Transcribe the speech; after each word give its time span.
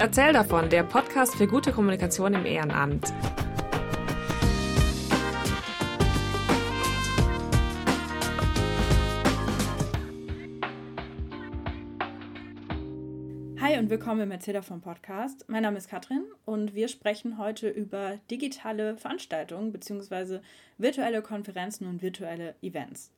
Erzähl 0.00 0.32
davon, 0.32 0.70
der 0.70 0.82
Podcast 0.82 1.34
für 1.34 1.46
gute 1.46 1.72
Kommunikation 1.72 2.32
im 2.32 2.46
Ehrenamt. 2.46 3.12
Hi 13.60 13.78
und 13.78 13.90
willkommen 13.90 14.22
im 14.22 14.30
Erzähl 14.30 14.54
davon 14.54 14.80
Podcast. 14.80 15.44
Mein 15.48 15.64
Name 15.64 15.76
ist 15.76 15.90
Katrin 15.90 16.24
und 16.46 16.74
wir 16.74 16.88
sprechen 16.88 17.36
heute 17.36 17.68
über 17.68 18.16
digitale 18.30 18.96
Veranstaltungen 18.96 19.70
bzw. 19.70 20.38
virtuelle 20.78 21.20
Konferenzen 21.20 21.86
und 21.86 22.00
virtuelle 22.00 22.54
Events. 22.62 23.12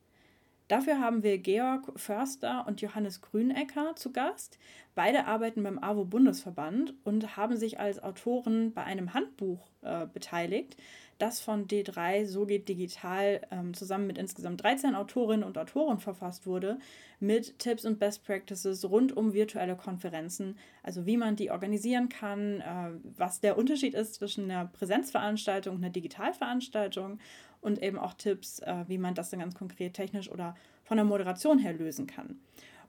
Dafür 0.73 0.99
haben 0.99 1.23
wir 1.23 1.37
Georg 1.37 1.93
Förster 1.97 2.65
und 2.67 2.81
Johannes 2.81 3.21
Grünecker 3.21 3.95
zu 3.95 4.11
Gast. 4.11 4.59
Beide 4.95 5.27
arbeiten 5.27 5.63
beim 5.63 5.79
AWO-Bundesverband 5.79 6.95
und 7.05 7.37
haben 7.37 7.59
sich 7.59 7.79
als 7.79 8.03
Autoren 8.03 8.73
bei 8.73 8.83
einem 8.83 9.13
Handbuch 9.13 9.69
äh, 9.83 10.07
beteiligt, 10.07 10.79
das 11.19 11.41
von 11.43 11.67
D3 11.67 12.25
So 12.25 12.47
geht 12.47 12.71
digital 12.71 13.43
ähm, 13.51 13.75
zusammen 13.75 14.07
mit 14.07 14.17
insgesamt 14.17 14.63
13 14.63 14.95
Autorinnen 14.95 15.45
und 15.45 15.59
Autoren 15.59 15.99
verfasst 15.99 16.47
wurde, 16.47 16.79
mit 17.21 17.59
Tipps 17.59 17.85
und 17.85 17.99
Best 17.99 18.25
Practices 18.25 18.89
rund 18.89 19.15
um 19.15 19.35
virtuelle 19.35 19.77
Konferenzen, 19.77 20.57
also 20.83 21.05
wie 21.05 21.19
man 21.19 21.37
die 21.37 21.51
organisieren 21.51 22.09
kann, 22.09 22.61
äh, 22.63 22.93
was 23.17 23.41
der 23.41 23.59
Unterschied 23.59 23.93
ist 23.93 24.15
zwischen 24.15 24.51
einer 24.51 24.65
Präsenzveranstaltung 24.65 25.77
und 25.77 25.85
einer 25.85 25.93
Digitalveranstaltung 25.93 27.19
und 27.63 27.83
eben 27.83 27.99
auch 27.99 28.13
Tipps, 28.13 28.59
äh, 28.59 28.85
wie 28.89 28.99
man 28.99 29.15
das 29.15 29.31
dann 29.31 29.41
ganz 29.41 29.55
konkret 29.55 29.95
technisch 29.95 30.31
oder 30.31 30.55
von 30.85 30.99
der 30.99 31.07
Moderation 31.07 31.59
her 31.59 31.73
lösen 31.73 32.07
kann. 32.07 32.39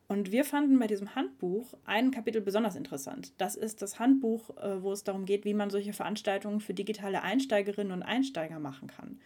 Und 0.09 0.34
wir 0.34 0.44
fanden 0.44 0.77
bei 0.80 0.88
diesem 0.88 1.16
Handbuch 1.16 1.73
ein 1.86 2.12
Kapitel 2.12 2.41
besonders 2.41 2.76
interessant. 2.76 3.31
Das 3.38 3.55
ist 3.55 3.81
das 3.81 4.00
Handbuch, 4.00 4.50
äh, 4.58 4.84
wo 4.84 4.91
es 4.91 5.05
darum 5.05 5.26
geht, 5.26 5.45
wie 5.45 5.54
man 5.54 5.70
solche 5.70 5.94
Veranstaltungen 5.94 6.59
für 6.59 6.73
digitale 6.73 7.22
Einsteigerinnen 7.22 7.94
und 7.94 8.03
Einsteiger 8.03 8.59
machen 8.59 8.89
kann. 8.89 9.20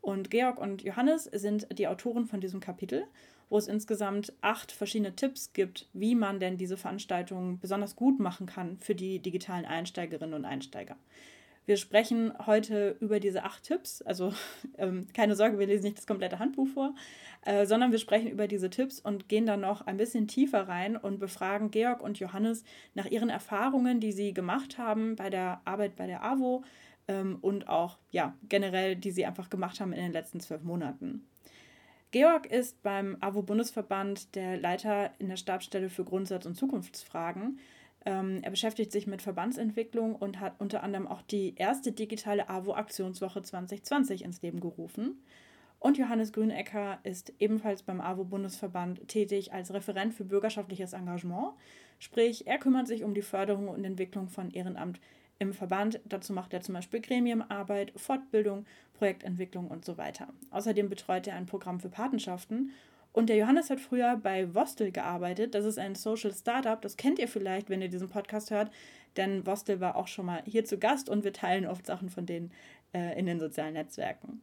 Und 0.00 0.30
Georg 0.30 0.58
und 0.58 0.82
Johannes 0.82 1.24
sind 1.24 1.66
die 1.76 1.88
Autoren 1.88 2.26
von 2.26 2.40
diesem 2.40 2.60
Kapitel, 2.60 3.04
wo 3.48 3.58
es 3.58 3.66
insgesamt 3.66 4.32
acht 4.40 4.70
verschiedene 4.70 5.14
Tipps 5.16 5.52
gibt, 5.52 5.88
wie 5.92 6.14
man 6.14 6.38
denn 6.38 6.56
diese 6.56 6.76
Veranstaltungen 6.76 7.58
besonders 7.58 7.96
gut 7.96 8.20
machen 8.20 8.46
kann 8.46 8.78
für 8.78 8.94
die 8.94 9.18
digitalen 9.18 9.64
Einsteigerinnen 9.64 10.34
und 10.34 10.44
Einsteiger. 10.44 10.96
Wir 11.70 11.76
sprechen 11.76 12.32
heute 12.46 12.96
über 12.98 13.20
diese 13.20 13.44
acht 13.44 13.62
Tipps. 13.62 14.02
Also 14.02 14.34
ähm, 14.76 15.06
keine 15.14 15.36
Sorge, 15.36 15.60
wir 15.60 15.68
lesen 15.68 15.84
nicht 15.84 15.98
das 15.98 16.06
komplette 16.08 16.40
Handbuch 16.40 16.66
vor, 16.66 16.96
äh, 17.42 17.64
sondern 17.64 17.92
wir 17.92 18.00
sprechen 18.00 18.28
über 18.28 18.48
diese 18.48 18.70
Tipps 18.70 18.98
und 18.98 19.28
gehen 19.28 19.46
dann 19.46 19.60
noch 19.60 19.86
ein 19.86 19.96
bisschen 19.96 20.26
tiefer 20.26 20.66
rein 20.66 20.96
und 20.96 21.20
befragen 21.20 21.70
Georg 21.70 22.02
und 22.02 22.18
Johannes 22.18 22.64
nach 22.94 23.06
ihren 23.06 23.28
Erfahrungen, 23.28 24.00
die 24.00 24.10
sie 24.10 24.34
gemacht 24.34 24.78
haben 24.78 25.14
bei 25.14 25.30
der 25.30 25.60
Arbeit 25.64 25.94
bei 25.94 26.08
der 26.08 26.24
AWO 26.24 26.64
ähm, 27.06 27.38
und 27.40 27.68
auch 27.68 27.98
ja, 28.10 28.34
generell, 28.48 28.96
die 28.96 29.12
sie 29.12 29.24
einfach 29.24 29.48
gemacht 29.48 29.78
haben 29.78 29.92
in 29.92 30.02
den 30.02 30.12
letzten 30.12 30.40
zwölf 30.40 30.64
Monaten. 30.64 31.24
Georg 32.10 32.46
ist 32.46 32.82
beim 32.82 33.16
AWO-Bundesverband 33.20 34.34
der 34.34 34.58
Leiter 34.58 35.12
in 35.20 35.28
der 35.28 35.36
Stabsstelle 35.36 35.88
für 35.88 36.02
Grundsatz- 36.02 36.46
und 36.46 36.56
Zukunftsfragen. 36.56 37.60
Ähm, 38.06 38.40
er 38.42 38.50
beschäftigt 38.50 38.92
sich 38.92 39.06
mit 39.06 39.22
Verbandsentwicklung 39.22 40.14
und 40.14 40.40
hat 40.40 40.54
unter 40.58 40.82
anderem 40.82 41.06
auch 41.06 41.22
die 41.22 41.54
erste 41.56 41.92
digitale 41.92 42.48
AWO-Aktionswoche 42.48 43.42
2020 43.42 44.24
ins 44.24 44.42
Leben 44.42 44.60
gerufen. 44.60 45.22
Und 45.78 45.96
Johannes 45.96 46.32
Grünecker 46.32 46.98
ist 47.04 47.32
ebenfalls 47.38 47.82
beim 47.82 48.00
AWO-Bundesverband 48.02 49.08
tätig 49.08 49.52
als 49.52 49.72
Referent 49.72 50.12
für 50.12 50.24
bürgerschaftliches 50.24 50.92
Engagement. 50.92 51.54
Sprich, 51.98 52.46
er 52.46 52.58
kümmert 52.58 52.86
sich 52.86 53.02
um 53.02 53.14
die 53.14 53.22
Förderung 53.22 53.68
und 53.68 53.84
Entwicklung 53.84 54.28
von 54.28 54.50
Ehrenamt 54.50 55.00
im 55.38 55.54
Verband. 55.54 56.00
Dazu 56.04 56.34
macht 56.34 56.52
er 56.52 56.60
zum 56.60 56.74
Beispiel 56.74 57.00
Gremienarbeit, 57.00 57.92
Fortbildung, 57.96 58.66
Projektentwicklung 58.92 59.68
und 59.68 59.86
so 59.86 59.96
weiter. 59.96 60.28
Außerdem 60.50 60.90
betreut 60.90 61.26
er 61.26 61.36
ein 61.36 61.46
Programm 61.46 61.80
für 61.80 61.88
Patenschaften 61.88 62.72
und 63.12 63.28
der 63.28 63.36
Johannes 63.36 63.70
hat 63.70 63.80
früher 63.80 64.16
bei 64.16 64.54
Vostel 64.54 64.92
gearbeitet. 64.92 65.54
Das 65.54 65.64
ist 65.64 65.78
ein 65.78 65.94
Social 65.94 66.32
Startup. 66.32 66.80
Das 66.80 66.96
kennt 66.96 67.18
ihr 67.18 67.28
vielleicht, 67.28 67.68
wenn 67.68 67.82
ihr 67.82 67.88
diesen 67.88 68.08
Podcast 68.08 68.50
hört. 68.50 68.70
Denn 69.16 69.44
Vostel 69.44 69.80
war 69.80 69.96
auch 69.96 70.06
schon 70.06 70.26
mal 70.26 70.42
hier 70.46 70.64
zu 70.64 70.78
Gast 70.78 71.08
und 71.08 71.24
wir 71.24 71.32
teilen 71.32 71.66
oft 71.66 71.86
Sachen 71.86 72.10
von 72.10 72.26
denen 72.26 72.52
äh, 72.94 73.18
in 73.18 73.26
den 73.26 73.40
sozialen 73.40 73.74
Netzwerken. 73.74 74.40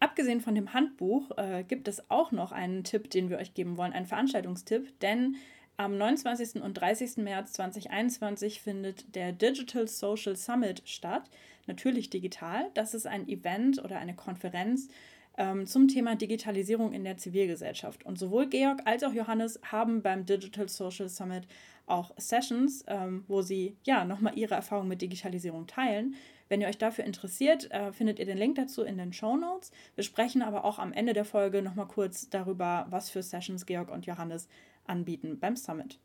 Abgesehen 0.00 0.40
von 0.40 0.54
dem 0.54 0.74
Handbuch 0.74 1.30
äh, 1.38 1.64
gibt 1.66 1.88
es 1.88 2.10
auch 2.10 2.32
noch 2.32 2.52
einen 2.52 2.84
Tipp, 2.84 3.08
den 3.08 3.30
wir 3.30 3.38
euch 3.38 3.54
geben 3.54 3.78
wollen, 3.78 3.92
einen 3.92 4.06
Veranstaltungstipp. 4.06 4.98
Denn 5.00 5.36
am 5.78 5.96
29. 5.96 6.62
und 6.62 6.74
30. 6.74 7.18
März 7.18 7.54
2021 7.54 8.60
findet 8.60 9.14
der 9.14 9.32
Digital 9.32 9.88
Social 9.88 10.36
Summit 10.36 10.82
statt. 10.84 11.30
Natürlich 11.66 12.10
digital. 12.10 12.70
Das 12.74 12.92
ist 12.92 13.06
ein 13.06 13.28
Event 13.28 13.82
oder 13.82 13.98
eine 13.98 14.14
Konferenz 14.14 14.88
ähm, 15.36 15.66
zum 15.66 15.88
Thema 15.88 16.16
Digitalisierung 16.16 16.92
in 16.92 17.04
der 17.04 17.16
Zivilgesellschaft. 17.16 18.04
Und 18.04 18.18
sowohl 18.18 18.48
Georg 18.48 18.80
als 18.84 19.02
auch 19.02 19.12
Johannes 19.12 19.60
haben 19.62 20.02
beim 20.02 20.26
Digital 20.26 20.68
Social 20.68 21.08
Summit 21.08 21.46
auch 21.86 22.12
Sessions, 22.16 22.84
ähm, 22.86 23.24
wo 23.28 23.42
sie 23.42 23.76
ja 23.84 24.04
nochmal 24.04 24.38
ihre 24.38 24.54
Erfahrungen 24.54 24.88
mit 24.88 25.02
Digitalisierung 25.02 25.66
teilen. 25.66 26.14
Wenn 26.48 26.60
ihr 26.60 26.68
euch 26.68 26.78
dafür 26.78 27.04
interessiert, 27.04 27.70
äh, 27.70 27.92
findet 27.92 28.18
ihr 28.18 28.26
den 28.26 28.38
Link 28.38 28.56
dazu 28.56 28.82
in 28.82 28.98
den 28.98 29.12
Show 29.12 29.36
Notes. 29.36 29.72
Wir 29.94 30.04
sprechen 30.04 30.42
aber 30.42 30.64
auch 30.64 30.78
am 30.78 30.92
Ende 30.92 31.12
der 31.12 31.24
Folge 31.24 31.62
nochmal 31.62 31.88
kurz 31.88 32.28
darüber, 32.28 32.86
was 32.90 33.10
für 33.10 33.22
Sessions 33.22 33.66
Georg 33.66 33.90
und 33.90 34.06
Johannes 34.06 34.48
anbieten 34.84 35.38
beim 35.40 35.56
Summit. 35.56 35.98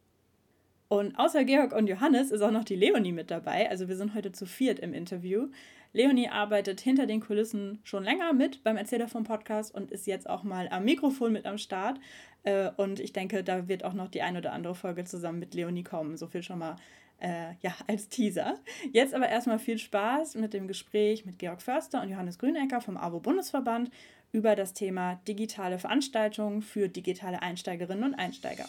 Und 0.89 1.19
außer 1.19 1.43
Georg 1.43 1.73
und 1.73 1.87
Johannes 1.87 2.31
ist 2.31 2.41
auch 2.41 2.51
noch 2.51 2.63
die 2.63 2.77
Leonie 2.77 3.11
mit 3.11 3.29
dabei. 3.29 3.69
Also 3.69 3.89
wir 3.89 3.97
sind 3.97 4.15
heute 4.15 4.31
zu 4.31 4.45
viert 4.45 4.79
im 4.79 4.93
Interview. 4.93 5.49
Leonie 5.93 6.29
arbeitet 6.29 6.81
hinter 6.81 7.05
den 7.05 7.21
Kulissen 7.21 7.79
schon 7.83 8.03
länger 8.03 8.33
mit 8.33 8.63
beim 8.63 8.77
Erzähler 8.77 9.07
vom 9.07 9.23
Podcast 9.23 9.73
und 9.73 9.91
ist 9.91 10.07
jetzt 10.07 10.29
auch 10.29 10.43
mal 10.43 10.67
am 10.69 10.85
Mikrofon 10.85 11.33
mit 11.33 11.45
am 11.45 11.57
Start. 11.57 11.99
Äh, 12.43 12.69
und 12.77 12.99
ich 12.99 13.13
denke, 13.13 13.43
da 13.43 13.67
wird 13.67 13.83
auch 13.83 13.93
noch 13.93 14.07
die 14.07 14.21
ein 14.21 14.37
oder 14.37 14.53
andere 14.53 14.75
Folge 14.75 15.05
zusammen 15.05 15.39
mit 15.39 15.53
Leonie 15.53 15.83
kommen. 15.83 16.17
So 16.17 16.27
viel 16.27 16.43
schon 16.43 16.59
mal 16.59 16.75
äh, 17.19 17.53
ja, 17.61 17.75
als 17.87 18.09
Teaser. 18.09 18.59
Jetzt 18.93 19.13
aber 19.13 19.29
erstmal 19.29 19.59
viel 19.59 19.77
Spaß 19.77 20.35
mit 20.35 20.53
dem 20.53 20.67
Gespräch 20.67 21.25
mit 21.25 21.39
Georg 21.39 21.61
Förster 21.61 22.01
und 22.01 22.09
Johannes 22.09 22.39
Grünecker 22.39 22.81
vom 22.81 22.97
AWO-Bundesverband 22.97 23.89
über 24.31 24.55
das 24.55 24.73
Thema 24.73 25.15
digitale 25.27 25.79
Veranstaltungen 25.79 26.61
für 26.61 26.89
digitale 26.89 27.41
Einsteigerinnen 27.41 28.03
und 28.03 28.15
Einsteiger. 28.15 28.65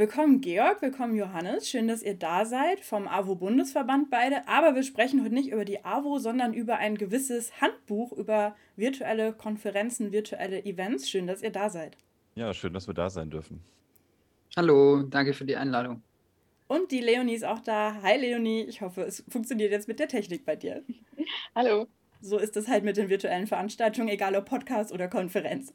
Willkommen 0.00 0.40
Georg, 0.40 0.80
willkommen 0.80 1.14
Johannes. 1.14 1.68
Schön, 1.68 1.86
dass 1.86 2.02
ihr 2.02 2.14
da 2.14 2.46
seid 2.46 2.80
vom 2.80 3.06
AWO-Bundesverband 3.06 4.08
beide. 4.08 4.48
Aber 4.48 4.74
wir 4.74 4.82
sprechen 4.82 5.22
heute 5.22 5.34
nicht 5.34 5.50
über 5.50 5.66
die 5.66 5.84
AWO, 5.84 6.18
sondern 6.18 6.54
über 6.54 6.78
ein 6.78 6.96
gewisses 6.96 7.60
Handbuch 7.60 8.10
über 8.12 8.56
virtuelle 8.76 9.34
Konferenzen, 9.34 10.10
virtuelle 10.10 10.64
Events. 10.64 11.10
Schön, 11.10 11.26
dass 11.26 11.42
ihr 11.42 11.50
da 11.50 11.68
seid. 11.68 11.98
Ja, 12.34 12.54
schön, 12.54 12.72
dass 12.72 12.86
wir 12.86 12.94
da 12.94 13.10
sein 13.10 13.28
dürfen. 13.28 13.62
Hallo, 14.56 15.02
danke 15.02 15.34
für 15.34 15.44
die 15.44 15.56
Einladung. 15.56 16.02
Und 16.66 16.92
die 16.92 17.02
Leonie 17.02 17.34
ist 17.34 17.44
auch 17.44 17.60
da. 17.60 18.00
Hi 18.00 18.16
Leonie, 18.18 18.62
ich 18.62 18.80
hoffe, 18.80 19.02
es 19.02 19.22
funktioniert 19.28 19.70
jetzt 19.70 19.86
mit 19.86 19.98
der 19.98 20.08
Technik 20.08 20.46
bei 20.46 20.56
dir. 20.56 20.82
Hallo. 21.54 21.88
So 22.22 22.38
ist 22.38 22.56
es 22.56 22.68
halt 22.68 22.84
mit 22.84 22.96
den 22.96 23.10
virtuellen 23.10 23.46
Veranstaltungen, 23.46 24.08
egal 24.08 24.34
ob 24.34 24.46
Podcast 24.46 24.92
oder 24.92 25.08
Konferenz. 25.08 25.74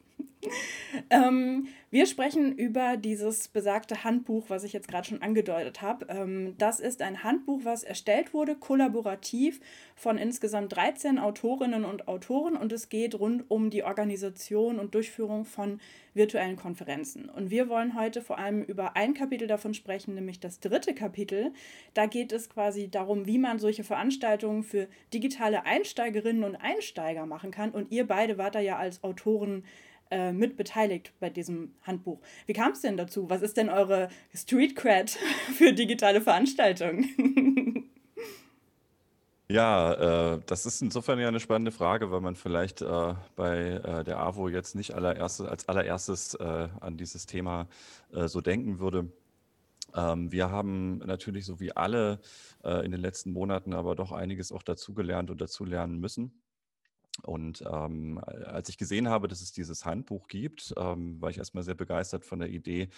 Ähm, 1.09 1.67
wir 1.89 2.05
sprechen 2.05 2.55
über 2.57 2.97
dieses 2.97 3.47
besagte 3.47 4.03
Handbuch, 4.03 4.45
was 4.49 4.63
ich 4.63 4.73
jetzt 4.73 4.87
gerade 4.87 5.07
schon 5.07 5.21
angedeutet 5.21 5.81
habe. 5.81 6.07
Ähm, 6.09 6.55
das 6.57 6.79
ist 6.79 7.01
ein 7.01 7.23
Handbuch, 7.23 7.61
was 7.63 7.83
erstellt 7.83 8.33
wurde, 8.33 8.55
kollaborativ 8.55 9.61
von 9.95 10.17
insgesamt 10.17 10.75
13 10.75 11.19
Autorinnen 11.19 11.85
und 11.85 12.07
Autoren 12.07 12.55
und 12.55 12.71
es 12.71 12.89
geht 12.89 13.15
rund 13.15 13.49
um 13.49 13.69
die 13.69 13.83
Organisation 13.83 14.79
und 14.79 14.93
Durchführung 14.93 15.45
von 15.45 15.79
virtuellen 16.13 16.55
Konferenzen. 16.55 17.29
Und 17.29 17.49
wir 17.49 17.69
wollen 17.69 17.95
heute 17.95 18.21
vor 18.21 18.39
allem 18.39 18.63
über 18.63 18.95
ein 18.95 19.13
Kapitel 19.13 19.47
davon 19.47 19.73
sprechen, 19.73 20.15
nämlich 20.15 20.39
das 20.39 20.59
dritte 20.59 20.93
Kapitel. 20.93 21.53
Da 21.93 22.05
geht 22.07 22.31
es 22.31 22.49
quasi 22.49 22.89
darum, 22.89 23.25
wie 23.25 23.37
man 23.37 23.59
solche 23.59 23.83
Veranstaltungen 23.83 24.63
für 24.63 24.87
digitale 25.13 25.65
Einsteigerinnen 25.65 26.43
und 26.43 26.55
Einsteiger 26.55 27.25
machen 27.25 27.51
kann. 27.51 27.71
Und 27.71 27.91
ihr 27.91 28.07
beide 28.07 28.37
wart 28.37 28.55
da 28.55 28.59
ja 28.59 28.77
als 28.77 29.03
Autoren 29.03 29.63
äh, 30.11 30.31
mit 30.31 30.57
beteiligt 30.57 31.13
bei 31.19 31.29
diesem 31.29 31.73
Handbuch. 31.81 32.19
Wie 32.45 32.53
kam 32.53 32.71
es 32.73 32.81
denn 32.81 32.97
dazu? 32.97 33.29
Was 33.29 33.41
ist 33.41 33.57
denn 33.57 33.69
eure 33.69 34.09
Street 34.33 34.75
Cred 34.75 35.09
für 35.57 35.73
digitale 35.73 36.21
Veranstaltungen? 36.21 37.89
Ja, 39.47 40.33
äh, 40.33 40.41
das 40.47 40.65
ist 40.65 40.81
insofern 40.81 41.19
ja 41.19 41.27
eine 41.27 41.39
spannende 41.39 41.71
Frage, 41.71 42.09
weil 42.09 42.19
man 42.19 42.35
vielleicht 42.35 42.81
äh, 42.81 43.13
bei 43.35 43.57
äh, 43.57 44.03
der 44.03 44.19
AWO 44.19 44.49
jetzt 44.49 44.73
nicht 44.73 44.95
allererste, 44.95 45.47
als 45.47 45.69
allererstes 45.69 46.33
äh, 46.33 46.67
an 46.79 46.97
dieses 46.97 47.27
Thema 47.27 47.67
äh, 48.11 48.27
so 48.27 48.41
denken 48.41 48.79
würde. 48.79 49.11
Ähm, 49.95 50.31
wir 50.31 50.49
haben 50.49 50.97
natürlich 50.99 51.45
so 51.45 51.59
wie 51.59 51.75
alle 51.75 52.19
äh, 52.63 52.83
in 52.85 52.91
den 52.91 53.01
letzten 53.01 53.31
Monaten 53.33 53.73
aber 53.73 53.95
doch 53.95 54.11
einiges 54.11 54.51
auch 54.51 54.63
dazugelernt 54.63 55.29
und 55.29 55.39
dazulernen 55.39 55.99
müssen. 55.99 56.41
Und 57.23 57.63
ähm, 57.71 58.19
als 58.25 58.69
ich 58.69 58.77
gesehen 58.77 59.09
habe, 59.09 59.27
dass 59.27 59.41
es 59.41 59.51
dieses 59.51 59.85
Handbuch 59.85 60.27
gibt, 60.27 60.73
ähm, 60.77 61.21
war 61.21 61.29
ich 61.29 61.37
erstmal 61.37 61.63
sehr 61.63 61.75
begeistert 61.75 62.25
von 62.25 62.39
der 62.39 62.49
Idee, 62.49 62.89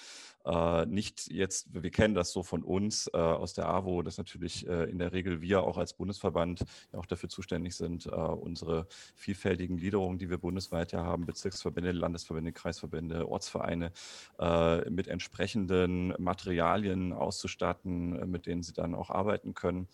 äh, 0.46 0.86
nicht 0.86 1.30
jetzt, 1.30 1.68
wir 1.74 1.92
kennen 1.92 2.16
das 2.16 2.32
so 2.32 2.42
von 2.42 2.64
uns 2.64 3.10
äh, 3.14 3.18
aus 3.18 3.54
der 3.54 3.68
AWO, 3.68 4.02
dass 4.02 4.18
natürlich 4.18 4.68
äh, 4.68 4.90
in 4.90 4.98
der 4.98 5.14
Regel 5.14 5.42
wir 5.42 5.64
auch 5.64 5.78
als 5.78 5.94
Bundesverband 5.94 6.64
ja 6.94 7.00
auch 7.00 7.06
dafür 7.06 7.30
zuständig 7.30 7.76
sind, 7.76 8.08
äh, 8.08 8.10
unsere 8.10 8.88
vielfältigen 9.16 9.78
Gliederungen, 9.78 10.18
die 10.18 10.30
wir 10.30 10.38
bundesweit 10.38 10.92
ja 10.94 11.04
haben, 11.04 11.26
Bezirksverbände, 11.26 11.92
Landesverbände, 11.92 12.54
Kreisverbände, 12.54 13.28
Ortsvereine, 13.28 13.92
äh, 14.40 14.90
mit 14.90 15.08
entsprechenden 15.08 16.14
Materialien 16.18 17.14
auszustatten, 17.14 18.20
äh, 18.20 18.26
mit 18.26 18.46
denen 18.48 18.64
sie 18.64 18.74
dann 18.74 18.96
auch 18.96 19.10
arbeiten 19.10 19.54
können. 19.54 19.88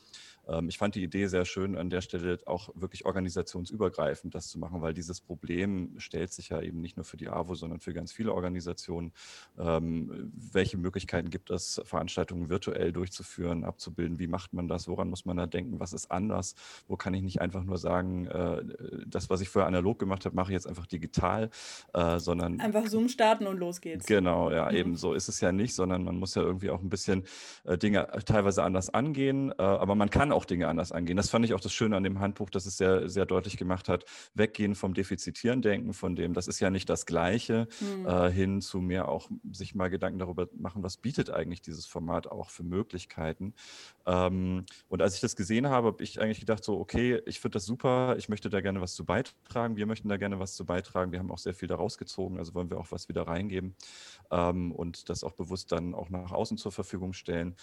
Ähm, 0.47 0.69
ich 0.69 0.77
fand 0.77 0.95
die 0.95 1.03
Idee 1.03 1.27
sehr 1.27 1.45
schön, 1.45 1.77
an 1.77 1.89
der 1.89 2.01
Stelle 2.01 2.39
auch 2.45 2.69
wirklich 2.75 3.05
organisationsübergreifend 3.05 4.35
das 4.35 4.47
zu 4.47 4.59
machen, 4.59 4.81
weil 4.81 4.93
dieses 4.93 5.21
Problem 5.21 5.95
stellt 5.97 6.33
sich 6.33 6.49
ja 6.49 6.61
eben 6.61 6.81
nicht 6.81 6.97
nur 6.97 7.05
für 7.05 7.17
die 7.17 7.29
AWO, 7.29 7.55
sondern 7.55 7.79
für 7.79 7.93
ganz 7.93 8.11
viele 8.11 8.33
Organisationen. 8.33 9.13
Ähm, 9.57 10.31
welche 10.51 10.77
Möglichkeiten 10.77 11.29
gibt 11.29 11.49
es, 11.49 11.81
Veranstaltungen 11.85 12.49
virtuell 12.49 12.91
durchzuführen, 12.91 13.63
abzubilden? 13.63 14.19
Wie 14.19 14.27
macht 14.27 14.53
man 14.53 14.67
das? 14.67 14.87
Woran 14.87 15.09
muss 15.09 15.25
man 15.25 15.37
da 15.37 15.47
denken? 15.47 15.79
Was 15.79 15.93
ist 15.93 16.11
anders? 16.11 16.55
Wo 16.87 16.97
kann 16.97 17.13
ich 17.13 17.21
nicht 17.21 17.41
einfach 17.41 17.63
nur 17.63 17.77
sagen, 17.77 18.27
äh, 18.27 18.63
das, 19.07 19.29
was 19.29 19.41
ich 19.41 19.49
vorher 19.49 19.67
analog 19.67 19.99
gemacht 19.99 20.25
habe, 20.25 20.35
mache 20.35 20.51
ich 20.51 20.53
jetzt 20.53 20.67
einfach 20.67 20.85
digital, 20.85 21.49
äh, 21.93 22.19
sondern. 22.19 22.59
Einfach 22.59 22.87
Zoom 22.87 23.07
starten 23.07 23.47
und 23.47 23.57
los 23.57 23.81
geht's. 23.81 24.05
Genau, 24.05 24.51
ja, 24.51 24.69
mhm. 24.69 24.77
eben 24.77 24.95
so 24.95 25.13
ist 25.13 25.29
es 25.29 25.39
ja 25.39 25.51
nicht, 25.51 25.73
sondern 25.73 26.03
man 26.03 26.17
muss 26.17 26.35
ja 26.35 26.41
irgendwie 26.41 26.69
auch 26.69 26.81
ein 26.81 26.89
bisschen 26.89 27.23
äh, 27.63 27.77
Dinge 27.77 28.07
teilweise 28.25 28.63
anders 28.63 28.89
angehen. 28.89 29.53
aber 29.57 29.95
man 29.95 30.09
kann 30.09 30.32
auch 30.33 30.45
Dinge 30.45 30.67
anders 30.67 30.91
angehen. 30.91 31.17
Das 31.17 31.29
fand 31.29 31.45
ich 31.45 31.53
auch 31.53 31.59
das 31.59 31.73
Schöne 31.73 31.95
an 31.95 32.03
dem 32.03 32.19
Handbuch, 32.19 32.49
dass 32.49 32.65
es 32.65 32.77
sehr, 32.77 33.09
sehr 33.09 33.25
deutlich 33.25 33.57
gemacht 33.57 33.89
hat, 33.89 34.05
weggehen 34.33 34.75
vom 34.75 34.93
defizitären 34.93 35.61
Denken, 35.61 35.93
von 35.93 36.15
dem, 36.15 36.33
das 36.33 36.47
ist 36.47 36.59
ja 36.59 36.69
nicht 36.69 36.89
das 36.89 37.05
Gleiche, 37.05 37.67
mhm. 37.79 38.07
äh, 38.07 38.31
hin 38.31 38.61
zu 38.61 38.79
mehr 38.79 39.07
auch 39.07 39.29
sich 39.51 39.75
mal 39.75 39.89
Gedanken 39.89 40.19
darüber 40.19 40.47
machen, 40.57 40.83
was 40.83 40.97
bietet 40.97 41.29
eigentlich 41.29 41.61
dieses 41.61 41.85
Format 41.85 42.27
auch 42.27 42.49
für 42.49 42.63
Möglichkeiten. 42.63 43.53
Ähm, 44.05 44.65
und 44.89 45.01
als 45.01 45.15
ich 45.15 45.21
das 45.21 45.35
gesehen 45.35 45.67
habe, 45.67 45.87
habe 45.87 46.03
ich 46.03 46.19
eigentlich 46.19 46.39
gedacht, 46.39 46.63
so, 46.63 46.79
okay, 46.79 47.21
ich 47.25 47.39
finde 47.39 47.55
das 47.57 47.65
super, 47.65 48.15
ich 48.17 48.29
möchte 48.29 48.49
da 48.49 48.61
gerne 48.61 48.81
was 48.81 48.95
zu 48.95 49.05
beitragen, 49.05 49.75
wir 49.75 49.85
möchten 49.85 50.09
da 50.09 50.17
gerne 50.17 50.39
was 50.39 50.55
zu 50.55 50.65
beitragen, 50.65 51.11
wir 51.11 51.19
haben 51.19 51.31
auch 51.31 51.37
sehr 51.37 51.53
viel 51.53 51.67
daraus 51.67 51.97
gezogen, 51.97 52.37
also 52.39 52.53
wollen 52.53 52.69
wir 52.69 52.79
auch 52.79 52.91
was 52.91 53.09
wieder 53.09 53.27
reingeben 53.27 53.75
ähm, 54.31 54.71
und 54.71 55.09
das 55.09 55.23
auch 55.23 55.33
bewusst 55.33 55.71
dann 55.71 55.93
auch 55.93 56.09
nach 56.09 56.31
außen 56.31 56.57
zur 56.57 56.71
Verfügung 56.71 57.13
stellen. 57.13 57.55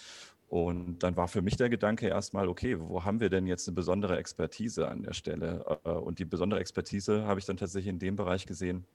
Und 0.51 0.99
dann 1.01 1.15
war 1.15 1.29
für 1.29 1.41
mich 1.41 1.55
der 1.55 1.69
Gedanke 1.69 2.09
erstmal, 2.09 2.49
okay, 2.49 2.77
wo 2.77 3.05
haben 3.05 3.21
wir 3.21 3.29
denn 3.29 3.47
jetzt 3.47 3.69
eine 3.69 3.75
besondere 3.75 4.17
Expertise 4.17 4.89
an 4.89 5.01
der 5.01 5.13
Stelle? 5.13 5.79
Äh, 5.85 5.91
und 5.91 6.19
die 6.19 6.25
besondere 6.25 6.59
Expertise 6.59 7.23
habe 7.23 7.39
ich 7.39 7.45
dann 7.45 7.55
tatsächlich 7.55 7.89
in 7.89 7.99
dem 7.99 8.17
Bereich 8.17 8.45
gesehen, 8.45 8.85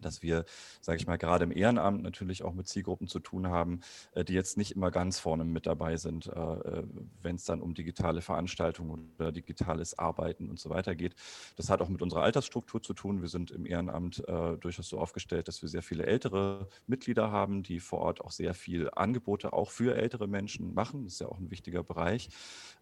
dass 0.00 0.22
wir, 0.22 0.44
sage 0.80 0.98
ich 0.98 1.06
mal, 1.06 1.16
gerade 1.16 1.44
im 1.44 1.52
Ehrenamt 1.52 2.02
natürlich 2.02 2.42
auch 2.42 2.54
mit 2.54 2.68
Zielgruppen 2.68 3.08
zu 3.08 3.20
tun 3.20 3.48
haben, 3.48 3.80
äh, 4.12 4.24
die 4.24 4.34
jetzt 4.34 4.56
nicht 4.56 4.72
immer 4.72 4.90
ganz 4.90 5.18
vorne 5.18 5.44
mit 5.44 5.66
dabei 5.66 5.96
sind, 5.96 6.26
äh, 6.26 6.30
äh, 6.30 6.84
wenn 7.22 7.36
es 7.36 7.44
dann 7.44 7.60
um 7.60 7.74
digitale 7.74 8.20
Veranstaltungen 8.20 9.12
oder 9.18 9.32
digitales 9.32 9.98
Arbeiten 9.98 10.48
und 10.50 10.58
so 10.58 10.70
weiter 10.70 10.94
geht. 10.94 11.14
Das 11.56 11.70
hat 11.70 11.80
auch 11.80 11.88
mit 11.88 12.02
unserer 12.02 12.22
Altersstruktur 12.22 12.82
zu 12.82 12.94
tun. 12.94 13.20
Wir 13.20 13.28
sind 13.28 13.50
im 13.50 13.66
Ehrenamt 13.66 14.22
durchaus 14.60 14.88
so 14.88 14.98
aufgestellt, 14.98 15.48
dass 15.48 15.62
wir 15.62 15.68
sehr 15.68 15.82
viele 15.82 16.06
ältere 16.06 16.68
Mitglieder 16.86 17.30
haben, 17.30 17.62
die 17.62 17.80
vor 17.80 18.00
Ort 18.00 18.20
auch 18.20 18.30
sehr 18.30 18.54
viel 18.54 18.90
Angebote 18.90 19.52
auch 19.52 19.70
für 19.70 19.96
ältere 19.96 20.26
Menschen 20.26 20.74
machen. 20.74 21.04
Das 21.04 21.14
ist 21.14 21.20
ja 21.20 21.28
auch 21.28 21.38
ein 21.38 21.50
wichtiger 21.50 21.82
Bereich. 21.82 22.28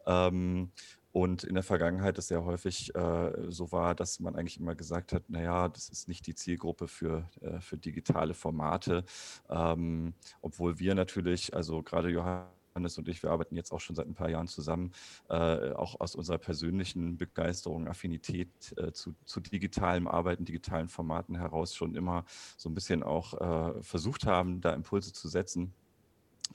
Ähm, 0.07 0.71
und 1.17 1.45
in 1.45 1.55
der 1.55 1.63
Vergangenheit 1.63 2.19
ist 2.19 2.29
sehr 2.29 2.45
häufig 2.45 2.95
äh, 2.95 3.33
so 3.49 3.73
war, 3.73 3.95
dass 3.95 4.21
man 4.21 4.37
eigentlich 4.37 4.61
immer 4.61 4.75
gesagt 4.75 5.15
hat, 5.15 5.31
naja, 5.31 5.67
das 5.67 5.89
ist 5.89 6.09
nicht 6.09 6.27
die 6.27 6.35
Zielgruppe 6.35 6.89
für, 6.89 7.31
äh, 7.41 7.59
für 7.59 7.79
digitale 7.79 8.35
Formate, 8.35 9.03
ähm, 9.49 10.13
obwohl 10.43 10.79
wir 10.79 10.95
natürlich, 10.95 11.57
also 11.57 11.83
gerade 11.83 12.11
Johannes 12.11 12.99
und 12.99 13.09
ich, 13.09 13.23
wir 13.23 13.31
arbeiten 13.31 13.57
jetzt 13.57 13.73
auch 13.73 13.81
schon 13.81 13.97
seit 13.97 14.07
ein 14.07 14.15
paar 14.15 14.29
Jahren 14.29 14.47
zusammen, 14.47 14.93
äh, 15.31 15.73
auch 15.73 15.99
aus 16.01 16.17
unserer 16.17 16.37
persönlichen 16.37 17.17
Begeisterung, 17.17 17.89
Affinität 17.89 18.51
äh, 18.77 18.93
zu, 18.93 19.15
zu, 19.25 19.41
digitalem 19.41 20.09
Arbeiten, 20.09 20.45
digitalen 20.45 20.91
Formaten 20.91 21.39
heraus 21.39 21.75
schon 21.75 21.95
immer 21.95 22.27
so 22.59 22.69
ein 22.69 22.75
bisschen 22.75 23.03
auch 23.03 23.33
äh, 23.41 23.83
versucht 23.83 24.27
haben, 24.27 24.61
da 24.61 24.75
Impulse 24.75 25.15
zu 25.15 25.29
setzen. 25.29 25.73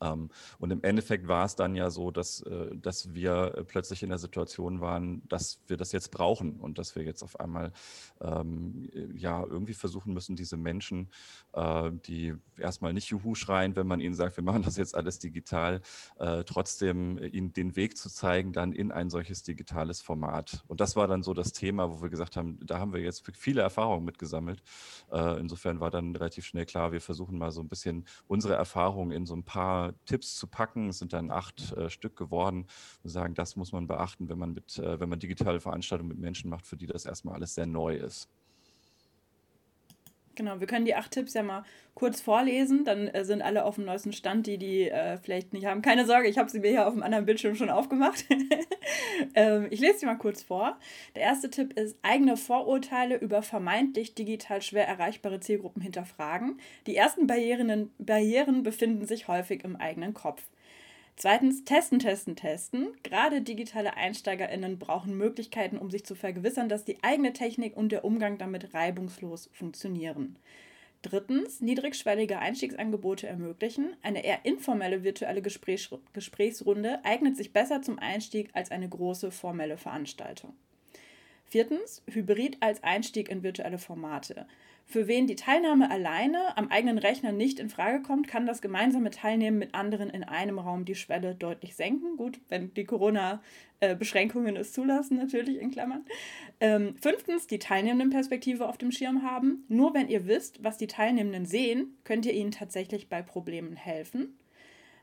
Ähm, 0.02 0.30
und 0.60 0.72
im 0.72 0.84
Endeffekt 0.84 1.28
war 1.28 1.46
es 1.46 1.56
dann 1.56 1.76
ja 1.76 1.90
so, 1.90 2.12
dass, 2.12 2.42
äh, 2.42 2.76
dass 2.76 3.14
wir 3.14 3.64
plötzlich 3.68 4.04
in 4.04 4.10
der 4.10 4.18
Situation 4.18 4.82
waren, 4.82 5.22
dass 5.28 5.60
wir 5.68 5.78
das 5.78 5.92
jetzt 5.92 6.12
brauchen 6.12 6.60
und 6.60 6.78
dass 6.78 6.96
wir 6.96 7.04
jetzt 7.04 7.24
auf 7.24 7.40
einmal 7.40 7.72
ähm, 8.22 8.90
ja 9.14 9.44
irgendwie 9.44 9.74
versuchen 9.74 10.14
müssen, 10.14 10.36
diese 10.36 10.58
Menschen, 10.58 11.10
äh, 11.54 11.92
die 12.06 12.36
erstmal 12.58 12.94
nicht 12.94 13.10
Juhu 13.10 13.36
schreien, 13.36 13.76
wenn 13.76 13.88
man 13.88 14.00
ihnen 14.00 14.16
sagt, 14.16 14.38
wir 14.38 14.44
machen 14.44 14.64
das 14.64 14.78
jetzt 14.78 14.96
alles 14.96 15.20
digital, 15.20 15.82
äh, 16.20 16.44
trotzdem 16.44 17.18
ihnen 17.18 17.54
den 17.54 17.76
Weg 17.76 17.98
zu 17.98 18.10
zeigen, 18.10 18.54
dann 18.54 18.74
in 18.74 18.92
ein 18.92 19.10
solches 19.10 19.44
digitales 19.44 20.02
Format. 20.02 20.64
Und 20.68 20.80
das 20.80 20.96
war 20.96 21.08
dann 21.08 21.24
so 21.24 21.34
das 21.34 21.52
Thema, 21.54 21.92
wo 21.92 22.02
wir 22.02 22.10
gesagt 22.10 22.38
haben, 22.38 22.60
da 22.66 22.80
haben 22.80 22.94
wir 22.94 23.02
jetzt 23.02 23.24
viele 23.34 23.62
Erfahrungen 23.62 24.06
mitgesammelt. 24.06 24.62
Äh, 25.12 25.40
insofern 25.40 25.80
war 25.80 25.92
dann 25.92 26.16
relativ 26.16 26.46
schnell 26.46 26.66
klar, 26.66 26.92
wir 26.92 27.02
versuchen 27.02 27.38
mal 27.38 27.52
so 27.52 27.62
ein 27.62 27.70
bisschen 27.70 28.06
unsere 28.28 28.56
Erfahrungen 28.56 29.12
in 29.12 29.26
so 29.26 29.36
ein 29.36 29.44
paar 29.44 29.81
Tipps 30.06 30.36
zu 30.36 30.48
packen. 30.48 30.90
Es 30.90 31.00
sind 31.00 31.14
dann 31.14 31.32
acht 31.32 31.72
äh, 31.74 31.90
Stück 31.90 32.16
geworden. 32.16 32.68
Wir 33.02 33.12
sagen, 33.12 33.34
das 33.34 33.56
muss 33.56 33.72
man 33.72 33.88
beachten, 33.88 34.30
wenn 34.30 34.38
man 34.38 34.54
mit, 34.54 34.78
äh, 34.78 35.00
wenn 35.00 35.10
man 35.10 35.20
digitale 35.20 35.60
Veranstaltungen 35.60 36.10
mit 36.10 36.20
Menschen 36.20 36.50
macht, 36.50 36.66
für 36.66 36.78
die 36.78 36.88
das 36.88 37.06
erstmal 37.06 37.36
alles 37.36 37.56
sehr 37.56 37.66
neu 37.66 37.96
ist. 37.96 38.30
Genau, 40.36 40.60
wir 40.60 40.68
können 40.68 40.86
die 40.86 40.96
acht 40.96 41.12
Tipps 41.12 41.34
ja 41.34 41.44
mal 41.44 41.64
kurz 41.94 42.22
vorlesen, 42.22 42.86
dann 42.86 43.08
äh, 43.10 43.26
sind 43.26 43.42
alle 43.42 43.66
auf 43.66 43.76
dem 43.76 43.86
neuesten 43.86 44.14
Stand, 44.14 44.48
die 44.48 44.58
die 44.58 44.90
äh, 44.90 45.18
vielleicht 45.18 45.54
nicht 45.54 45.66
haben. 45.66 45.82
Keine 45.82 46.06
Sorge, 46.06 46.28
ich 46.28 46.38
habe 46.38 46.50
sie 46.50 46.60
mir 46.60 46.70
hier 46.70 46.88
auf 46.88 46.94
dem 46.94 47.04
anderen 47.04 47.26
Bildschirm 47.26 47.56
schon 47.56 47.70
aufgemacht. 47.70 48.26
ähm, 49.36 49.68
ich 49.70 49.80
lese 49.80 50.00
sie 50.00 50.06
mal 50.06 50.18
kurz 50.18 50.42
vor. 50.42 50.78
Der 51.16 51.24
erste 51.24 51.50
Tipp 51.50 51.78
ist, 51.78 51.98
eigene 52.02 52.38
Vorurteile 52.38 53.18
über 53.18 53.42
vermeintlich 53.42 54.16
digital 54.16 54.62
schwer 54.62 54.88
erreichbare 54.88 55.40
Zielgruppen 55.42 55.82
hinterfragen. 55.82 56.60
Die 56.88 56.96
ersten 56.96 57.28
Barrieren, 57.28 57.92
Barrieren 58.00 58.64
befinden 58.64 59.06
sich 59.06 59.28
häufig 59.28 59.64
im 59.64 59.76
eigenen 59.76 60.14
Kopf. 60.14 60.44
Zweitens, 61.22 61.64
testen, 61.66 62.00
testen, 62.00 62.36
testen. 62.36 62.88
Gerade 63.04 63.44
digitale 63.44 63.96
EinsteigerInnen 63.96 64.80
brauchen 64.80 65.16
Möglichkeiten, 65.16 65.78
um 65.78 65.92
sich 65.92 66.04
zu 66.04 66.16
vergewissern, 66.16 66.68
dass 66.68 66.84
die 66.84 66.98
eigene 67.04 67.32
Technik 67.32 67.78
und 67.78 67.92
der 67.92 68.04
Umgang 68.06 68.40
damit 68.40 68.74
reibungslos 68.74 69.48
funktionieren. 69.54 70.40
Drittens, 71.04 71.62
niedrigschwellige 71.62 72.40
Einstiegsangebote 72.40 73.28
ermöglichen. 73.28 73.96
Eine 74.02 74.26
eher 74.26 74.46
informelle 74.46 75.04
virtuelle 75.04 75.44
Gespräch 75.44 75.92
Gesprächsrunde 76.14 77.06
eignet 77.06 77.38
sich 77.38 77.54
besser 77.54 77.84
zum 77.84 78.00
Einstieg 78.00 78.50
als 78.54 78.72
eine 78.72 78.90
große 78.90 79.30
formelle 79.30 79.78
Veranstaltung. 79.78 80.56
Viertens, 81.46 82.02
Hybrid 82.08 82.58
als 82.62 82.82
Einstieg 82.84 83.30
in 83.30 83.44
virtuelle 83.44 83.78
Formate. 83.78 84.48
Für 84.86 85.08
wen 85.08 85.26
die 85.26 85.36
Teilnahme 85.36 85.90
alleine 85.90 86.58
am 86.58 86.68
eigenen 86.68 86.98
Rechner 86.98 87.32
nicht 87.32 87.60
in 87.60 87.70
Frage 87.70 88.02
kommt, 88.02 88.28
kann 88.28 88.46
das 88.46 88.62
gemeinsame 88.62 89.10
Teilnehmen 89.10 89.58
mit 89.58 89.74
anderen 89.74 90.10
in 90.10 90.24
einem 90.24 90.60
Raum 90.60 90.84
die 90.84 90.96
Schwelle 90.96 91.34
deutlich 91.34 91.76
senken. 91.76 92.18
Gut, 92.18 92.42
wenn 92.50 92.74
die 92.74 92.84
Corona-Beschränkungen 92.84 94.58
es 94.58 94.74
zulassen, 94.74 95.18
natürlich 95.18 95.62
in 95.62 95.72
Klammern. 95.72 96.06
Ähm, 96.60 96.96
fünftens, 97.02 97.48
die 97.48 97.60
teilnehmenden 97.60 98.10
Perspektive 98.10 98.68
auf 98.68 98.78
dem 98.78 98.92
Schirm 98.92 99.24
haben. 99.24 99.64
Nur 99.70 99.94
wenn 99.94 100.10
ihr 100.10 100.28
wisst, 100.28 100.62
was 100.64 100.78
die 100.78 100.88
Teilnehmenden 100.88 101.46
sehen, 101.46 101.98
könnt 102.04 102.26
ihr 102.26 102.34
ihnen 102.34 102.52
tatsächlich 102.52 103.08
bei 103.08 103.22
Problemen 103.22 103.78
helfen. 103.78 104.38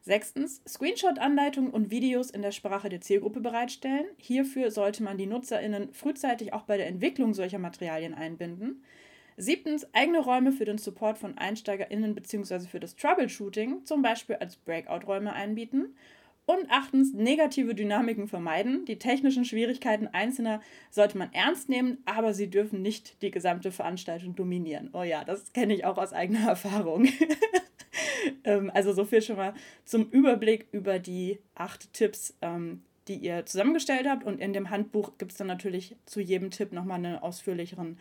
Sechstens, 0.03 0.63
Screenshot-Anleitungen 0.67 1.71
und 1.71 1.91
Videos 1.91 2.31
in 2.31 2.43
der 2.43 2.53
Sprache 2.53 2.89
der 2.89 3.01
Zielgruppe 3.01 3.41
bereitstellen. 3.41 4.07
Hierfür 4.19 4.71
sollte 4.71 5.03
man 5.03 5.19
die 5.19 5.27
NutzerInnen 5.27 5.93
frühzeitig 5.93 6.53
auch 6.53 6.63
bei 6.63 6.77
der 6.77 6.87
Entwicklung 6.87 7.35
solcher 7.35 7.59
Materialien 7.59 8.15
einbinden. 8.15 8.83
Siebtens, 9.41 9.87
eigene 9.95 10.19
Räume 10.19 10.51
für 10.51 10.65
den 10.65 10.79
Support 10.79 11.17
von 11.17 11.39
EinsteigerInnen 11.39 12.15
bzw. 12.15 12.67
für 12.67 12.81
das 12.81 12.97
Troubleshooting, 12.97 13.85
zum 13.85 14.03
Beispiel 14.03 14.35
als 14.37 14.57
Breakout-Räume 14.57 15.33
einbieten. 15.33 15.95
Und 16.45 16.71
achtens, 16.71 17.13
negative 17.13 17.75
Dynamiken 17.75 18.27
vermeiden. 18.27 18.85
Die 18.87 18.99
technischen 18.99 19.45
Schwierigkeiten 19.45 20.09
Einzelner 20.09 20.61
sollte 20.91 21.19
man 21.19 21.33
ernst 21.33 21.69
nehmen, 21.69 21.99
aber 22.05 22.35
sie 22.35 22.49
dürfen 22.49 22.83
nicht 22.83 23.23
die 23.23 23.31
gesamte 23.31 23.71
Veranstaltung 23.71 24.35
dominieren. 24.35 24.91
Oh 24.93 25.03
ja, 25.03 25.25
das 25.25 25.53
kenne 25.53 25.75
ich 25.75 25.85
auch 25.85 25.99
aus 25.99 26.13
eigener 26.13 26.41
Erfahrung. 26.49 27.07
ähm, 28.45 28.73
also 28.75 28.93
so 28.93 29.05
viel 29.05 29.23
schon 29.23 29.37
mal 29.37 29.55
zum 29.85 30.09
Überblick 30.11 30.67
über 30.73 30.99
die 30.99 31.39
acht 31.55 31.93
Tipps, 31.93 32.35
ähm, 32.41 32.83
die 33.07 33.17
ihr 33.17 33.47
zusammengestellt 33.47 34.09
habt. 34.09 34.25
Und 34.25 34.41
in 34.41 34.53
dem 34.53 34.71
Handbuch 34.71 35.19
gibt 35.19 35.33
es 35.33 35.39
dann 35.39 35.47
natürlich 35.47 35.95
zu 36.07 36.21
jedem 36.21 36.51
Tipp 36.51 36.73
nochmal 36.73 36.97
einen 36.97 37.17
ausführlicheren 37.17 37.99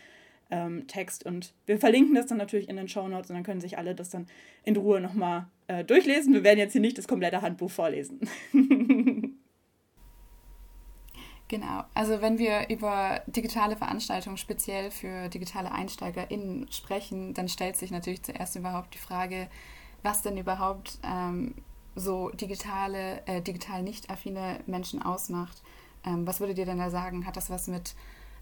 ähm, 0.52 0.88
Text. 0.88 1.26
Und 1.26 1.54
wir 1.66 1.80
verlinken 1.80 2.16
das 2.16 2.28
dann 2.28 2.38
natürlich 2.38 2.70
in 2.70 2.76
den 2.76 2.88
Show 2.88 3.08
Notes 3.08 3.30
und 3.30 3.36
dann 3.36 3.44
können 3.44 3.62
sich 3.62 3.78
alle 3.78 3.96
das 3.96 4.10
dann 4.10 4.28
in 4.64 4.76
Ruhe 4.76 5.02
nochmal 5.02 5.48
äh, 5.68 5.84
durchlesen. 5.84 6.34
Wir 6.34 6.44
werden 6.44 6.60
jetzt 6.60 6.74
hier 6.74 6.82
nicht 6.82 6.98
das 6.98 7.08
komplette 7.08 7.42
Handbuch 7.42 7.72
vorlesen. 7.72 8.22
Genau, 11.50 11.86
also 11.94 12.22
wenn 12.22 12.40
wir 12.40 12.70
über 12.70 13.22
digitale 13.28 13.78
Veranstaltungen 13.78 14.36
speziell 14.36 14.92
für 14.92 15.30
digitale 15.30 15.72
EinsteigerInnen 15.72 16.70
sprechen, 16.72 17.34
dann 17.34 17.48
stellt 17.48 17.78
sich 17.78 17.90
natürlich 17.90 18.22
zuerst 18.22 18.58
überhaupt 18.58 18.94
die 18.94 18.98
Frage, 19.00 19.48
was 20.04 20.22
denn 20.22 20.38
überhaupt 20.38 21.00
ähm, 21.04 21.56
so 21.96 22.30
digitale, 22.32 23.26
äh, 23.28 23.42
digital 23.42 23.82
nicht 23.82 24.10
affine 24.10 24.60
Menschen 24.66 25.02
ausmacht. 25.02 25.64
Ähm, 26.06 26.28
was 26.28 26.42
würdet 26.42 26.58
ihr 26.58 26.66
denn 26.66 26.80
da 26.80 26.90
sagen? 26.90 27.26
Hat 27.26 27.38
das 27.38 27.50
was 27.50 27.68
mit 27.68 27.96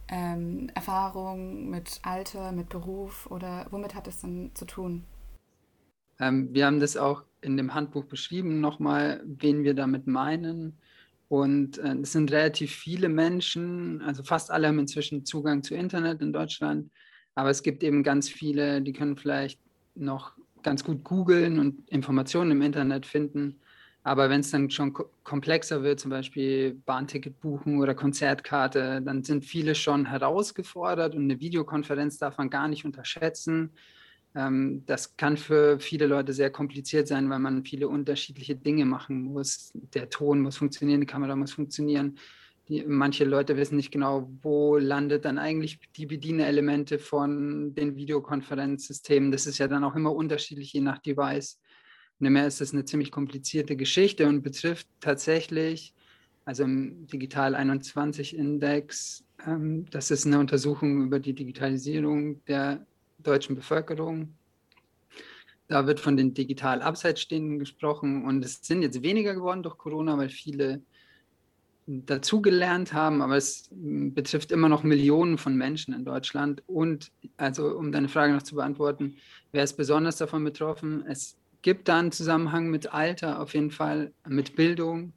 ähm, 0.07 0.69
Erfahrung, 0.75 1.69
mit 1.69 2.00
Alter, 2.03 2.51
mit 2.51 2.69
Beruf 2.69 3.27
oder 3.29 3.67
womit 3.71 3.95
hat 3.95 4.07
es 4.07 4.21
denn 4.21 4.51
zu 4.53 4.65
tun? 4.65 5.03
Ähm, 6.19 6.53
wir 6.53 6.65
haben 6.65 6.79
das 6.79 6.97
auch 6.97 7.24
in 7.41 7.57
dem 7.57 7.74
Handbuch 7.74 8.05
beschrieben, 8.05 8.62
nochmal, 8.62 9.21
wen 9.25 9.63
wir 9.63 9.74
damit 9.74 10.07
meinen. 10.07 10.77
Und 11.27 11.77
äh, 11.79 11.95
es 11.95 12.12
sind 12.12 12.31
relativ 12.31 12.71
viele 12.71 13.09
Menschen, 13.09 14.01
also 14.01 14.24
fast 14.24 14.51
alle 14.51 14.67
haben 14.67 14.79
inzwischen 14.79 15.25
Zugang 15.25 15.63
zu 15.63 15.75
Internet 15.75 16.21
in 16.21 16.33
Deutschland. 16.33 16.91
Aber 17.33 17.50
es 17.50 17.63
gibt 17.63 17.83
eben 17.83 18.03
ganz 18.03 18.29
viele, 18.29 18.81
die 18.81 18.93
können 18.93 19.17
vielleicht 19.17 19.59
noch 19.95 20.33
ganz 20.63 20.83
gut 20.83 21.03
googeln 21.03 21.59
und 21.59 21.89
Informationen 21.89 22.51
im 22.51 22.62
Internet 22.62 23.05
finden. 23.05 23.59
Aber 24.05 24.29
wenn 24.29 24.41
es 24.41 24.51
dann 24.51 24.69
schon 24.69 24.93
komplexer 25.24 25.81
wird, 25.81 26.00
zum 26.00 26.12
Beispiel 26.12 26.79
Bahnticket 26.85 27.41
buchen 27.41 27.79
oder 27.79 27.95
Konzertkarte, 27.95 29.01
dann 29.01 29.24
sind 29.24 29.43
viele 29.43 29.74
schon 29.74 30.05
herausgefordert 30.05 31.15
und 31.15 31.24
eine 31.24 31.39
Videokonferenz 31.39 32.19
darf 32.19 32.38
man 32.38 32.51
gar 32.51 32.67
nicht 32.67 32.85
unterschätzen. 32.85 33.71
Ähm, 34.35 34.83
das 34.85 35.17
kann 35.17 35.38
für 35.38 35.79
viele 35.79 36.05
Leute 36.05 36.33
sehr 36.33 36.51
kompliziert 36.51 37.07
sein, 37.07 37.31
weil 37.31 37.39
man 37.39 37.65
viele 37.65 37.88
unterschiedliche 37.88 38.55
Dinge 38.55 38.85
machen 38.85 39.24
muss. 39.24 39.71
Der 39.95 40.07
Ton 40.12 40.39
muss 40.39 40.57
funktionieren, 40.57 41.01
die 41.01 41.07
Kamera 41.07 41.35
muss 41.35 41.53
funktionieren. 41.53 42.19
Die, 42.69 42.83
manche 42.85 43.25
Leute 43.25 43.57
wissen 43.57 43.75
nicht 43.75 43.91
genau, 43.91 44.29
wo 44.43 44.77
landet 44.77 45.25
dann 45.25 45.39
eigentlich 45.39 45.79
die 45.95 46.05
Bedienelemente 46.05 47.00
von 47.00 47.74
den 47.74 47.95
Videokonferenzsystemen. 47.95 49.31
Das 49.31 49.47
ist 49.47 49.57
ja 49.57 49.67
dann 49.67 49.83
auch 49.83 49.95
immer 49.95 50.13
unterschiedlich, 50.13 50.74
je 50.74 50.81
nach 50.81 51.00
Device. 51.00 51.59
Und 52.19 52.31
mehr 52.31 52.48
ist 52.48 52.62
das 52.62 52.74
eine 52.74 52.86
ziemlich 52.86 53.12
komplizierte 53.12 53.75
Geschichte 53.75 54.27
und 54.27 54.41
betrifft 54.41 54.88
tatsächlich, 55.00 55.93
also 56.45 56.63
im 56.63 57.07
Digital 57.07 57.55
21 57.55 58.38
Index, 58.38 59.25
ähm, 59.45 59.86
das 59.89 60.12
ist 60.12 60.25
eine 60.25 60.39
Untersuchung 60.39 61.03
über 61.03 61.19
die 61.19 61.34
Digitalisierung 61.34 62.43
der 62.45 62.86
deutschen 63.19 63.55
Bevölkerung. 63.55 64.36
Da 65.67 65.88
wird 65.88 66.00
von 66.00 66.15
den 66.15 66.34
digital 66.34 66.81
Abseitsstehenden 66.81 67.57
gesprochen 67.57 68.25
und 68.25 68.45
es 68.45 68.60
sind 68.62 68.84
jetzt 68.84 69.01
weniger 69.01 69.34
geworden 69.34 69.63
durch 69.63 69.77
Corona, 69.77 70.17
weil 70.17 70.29
viele 70.29 70.84
dazugelernt 71.88 72.93
haben, 72.93 73.22
aber 73.22 73.38
es 73.38 73.69
betrifft 73.72 74.51
immer 74.51 74.69
noch 74.69 74.84
Millionen 74.84 75.38
von 75.38 75.55
Menschen 75.55 75.93
in 75.93 76.03
Deutschland. 76.03 76.63
Und 76.67 77.12
also, 77.38 77.77
um 77.77 77.91
deine 77.91 78.10
Frage 78.10 78.34
noch 78.34 78.41
zu 78.41 78.55
beantworten, 78.55 79.17
wer 79.51 79.63
ist 79.63 79.77
besonders 79.77 80.17
davon 80.17 80.43
betroffen? 80.43 81.05
Es 81.07 81.38
gibt 81.65 81.88
da 81.88 81.98
einen 81.98 82.12
Zusammenhang 82.12 82.69
mit 82.69 82.93
Alter, 82.93 83.41
auf 83.41 83.55
jeden 83.55 83.72
Fall 83.72 84.13
mit 84.27 84.55
Bildung, 84.55 85.13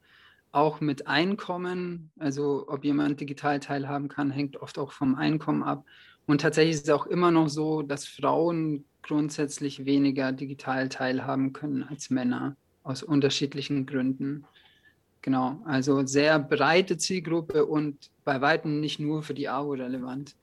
auch 0.51 0.81
mit 0.81 1.07
Einkommen. 1.07 2.11
Also, 2.19 2.65
ob 2.69 2.87
jemand 2.87 3.21
digital 3.21 3.61
teilhaben 3.61 4.09
kann, 4.09 4.31
hängt 4.31 4.57
oft 4.57 4.79
auch 4.79 4.93
vom 4.93 5.15
Einkommen 5.15 5.63
ab. 5.63 5.85
Und 6.27 6.41
tatsächlich 6.41 6.77
ist 6.77 6.89
es 6.89 6.95
auch 6.95 7.05
immer 7.05 7.31
noch 7.31 7.51
so, 7.51 7.83
dass 7.83 8.07
Frauen 8.07 8.87
grundsätzlich 9.03 9.85
weniger 9.85 10.33
digital 10.33 10.89
teilhaben 10.89 11.53
können 11.53 11.83
als 11.83 12.09
Männer 12.09 12.57
aus 12.83 13.03
unterschiedlichen 13.03 13.85
Gründen. 13.85 14.47
Genau, 15.21 15.61
also 15.67 16.07
sehr 16.07 16.39
breite 16.39 16.97
Zielgruppe 16.97 17.67
und 17.67 18.11
bei 18.25 18.41
weitem 18.41 18.81
nicht 18.81 19.01
nur 19.01 19.23
für 19.23 19.35
die 19.35 19.51
AWO 19.51 19.73
relevant 19.73 20.35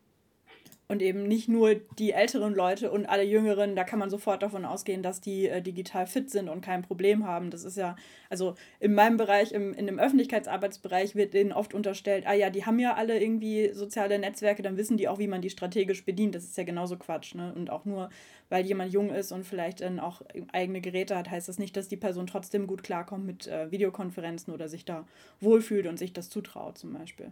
und 0.88 1.02
eben 1.02 1.24
nicht 1.24 1.50
nur 1.50 1.76
die 1.98 2.12
älteren 2.12 2.54
Leute 2.54 2.92
und 2.92 3.08
alle 3.08 3.24
Jüngeren, 3.24 3.76
da 3.76 3.84
kann 3.84 3.98
man 3.98 4.10
sofort 4.10 4.44
davon 4.44 4.66
ausgehen, 4.66 5.02
dass 5.02 5.20
die 5.20 5.48
äh, 5.48 5.62
digital 5.62 6.06
fit 6.06 6.30
sind 6.30 6.48
und 6.48 6.62
kein 6.62 6.84
Problem 6.84 7.26
haben. 7.26 7.50
Das 7.50 7.64
ist 7.64 7.78
ja, 7.78 7.96
also 8.30 8.56
in 8.80 8.94
meinem 8.94 9.18
Bereich, 9.18 9.52
im, 9.52 9.74
in 9.74 9.88
dem 9.88 9.98
Öffentlichkeitsarbeitsbereich 9.98 11.16
wird 11.16 11.34
denen 11.34 11.52
oft 11.52 11.74
unterstellt, 11.74 12.26
ah 12.28 12.34
ja, 12.34 12.50
die 12.50 12.66
haben 12.66 12.78
ja 12.78 12.94
alle 12.94 13.20
irgendwie 13.20 13.74
soziale 13.74 14.20
Netzwerke, 14.20 14.62
dann 14.62 14.78
wissen 14.78 14.98
die 14.98 15.08
auch, 15.08 15.18
wie 15.18 15.28
man 15.28 15.42
die 15.42 15.50
strategisch 15.50 16.06
bedient. 16.06 16.36
Das 16.36 16.44
ist 16.44 16.58
ja 16.58 16.64
genauso 16.64 16.98
Quatsch. 16.98 17.34
Ne? 17.34 17.54
Und 17.56 17.72
auch 17.72 17.86
nur, 17.86 18.10
weil 18.50 18.66
jemand 18.66 18.94
jung 18.94 19.10
ist 19.10 19.32
und 19.32 19.44
vielleicht 19.44 19.82
dann 19.82 20.00
auch 20.00 20.22
eigene 20.52 20.82
Geräte 20.82 21.18
hat, 21.18 21.32
heißt 21.32 21.50
das 21.50 21.58
nicht, 21.58 21.76
dass 21.78 21.88
die 21.88 21.98
Person 21.98 22.28
trotzdem 22.28 22.68
gut 22.68 22.84
klarkommt 22.84 23.26
mit 23.26 23.48
äh, 23.48 23.72
Videokonferenzen 23.72 24.54
oder 24.54 24.70
sich 24.70 24.86
da 24.86 25.08
wohlfühlt 25.42 25.88
und 25.88 25.98
sich 25.98 26.14
das 26.14 26.30
zutraut 26.30 26.78
zum 26.78 26.94
Beispiel. 26.94 27.32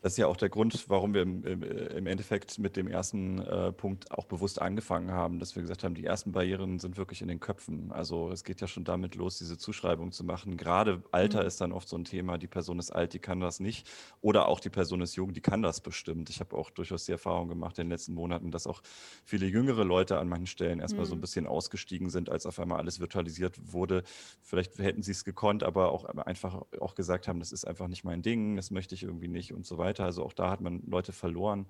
Das 0.00 0.12
ist 0.12 0.18
ja 0.18 0.28
auch 0.28 0.36
der 0.36 0.48
Grund, 0.48 0.88
warum 0.88 1.12
wir 1.12 1.22
im, 1.22 1.42
im 1.44 2.06
Endeffekt 2.06 2.58
mit 2.58 2.76
dem 2.76 2.86
ersten 2.86 3.40
äh, 3.40 3.72
Punkt 3.72 4.12
auch 4.12 4.26
bewusst 4.26 4.60
angefangen 4.60 5.10
haben, 5.10 5.40
dass 5.40 5.56
wir 5.56 5.62
gesagt 5.62 5.82
haben, 5.82 5.94
die 5.94 6.04
ersten 6.04 6.32
Barrieren 6.32 6.78
sind 6.78 6.96
wirklich 6.96 7.20
in 7.20 7.28
den 7.28 7.40
Köpfen. 7.40 7.90
Also 7.90 8.30
es 8.30 8.44
geht 8.44 8.60
ja 8.60 8.68
schon 8.68 8.84
damit 8.84 9.16
los, 9.16 9.38
diese 9.38 9.58
Zuschreibung 9.58 10.12
zu 10.12 10.24
machen. 10.24 10.56
Gerade 10.56 11.02
Alter 11.10 11.40
mhm. 11.42 11.46
ist 11.46 11.60
dann 11.60 11.72
oft 11.72 11.88
so 11.88 11.96
ein 11.96 12.04
Thema, 12.04 12.38
die 12.38 12.46
Person 12.46 12.78
ist 12.78 12.90
alt, 12.90 13.12
die 13.12 13.18
kann 13.18 13.40
das 13.40 13.60
nicht. 13.60 13.88
Oder 14.20 14.46
auch 14.46 14.60
die 14.60 14.70
Person 14.70 15.00
ist 15.00 15.16
jung, 15.16 15.32
die 15.32 15.40
kann 15.40 15.62
das 15.62 15.80
bestimmt. 15.80 16.30
Ich 16.30 16.40
habe 16.40 16.56
auch 16.56 16.70
durchaus 16.70 17.04
die 17.04 17.12
Erfahrung 17.12 17.48
gemacht 17.48 17.78
in 17.78 17.86
den 17.86 17.90
letzten 17.90 18.14
Monaten, 18.14 18.50
dass 18.50 18.66
auch 18.66 18.82
viele 19.24 19.46
jüngere 19.46 19.84
Leute 19.84 20.18
an 20.18 20.28
manchen 20.28 20.46
Stellen 20.46 20.80
erstmal 20.80 21.04
mhm. 21.06 21.08
so 21.08 21.14
ein 21.14 21.18
mhm. 21.18 21.22
bisschen 21.22 21.46
ausgestiegen 21.46 22.08
sind, 22.08 22.30
als 22.30 22.46
auf 22.46 22.60
einmal 22.60 22.78
alles 22.78 23.00
virtualisiert 23.00 23.72
wurde. 23.72 24.04
Vielleicht 24.42 24.78
hätten 24.78 25.02
sie 25.02 25.12
es 25.12 25.24
gekonnt, 25.24 25.64
aber 25.64 25.90
auch 25.90 26.04
einfach 26.04 26.62
auch 26.80 26.94
gesagt 26.94 27.26
haben, 27.26 27.40
das 27.40 27.50
ist 27.52 27.66
einfach 27.66 27.88
nicht 27.88 28.04
mein 28.04 28.22
Ding, 28.22 28.56
das 28.56 28.70
möchte 28.70 28.94
ich 28.94 29.02
irgendwie 29.02 29.28
nicht 29.28 29.52
und 29.52 29.66
so 29.66 29.76
weiter 29.76 29.88
weiter. 29.98 30.04
Also 30.04 30.24
auch 30.24 30.32
da 30.32 30.50
hat 30.50 30.60
man 30.60 30.82
Leute 30.86 31.12
verloren. 31.12 31.66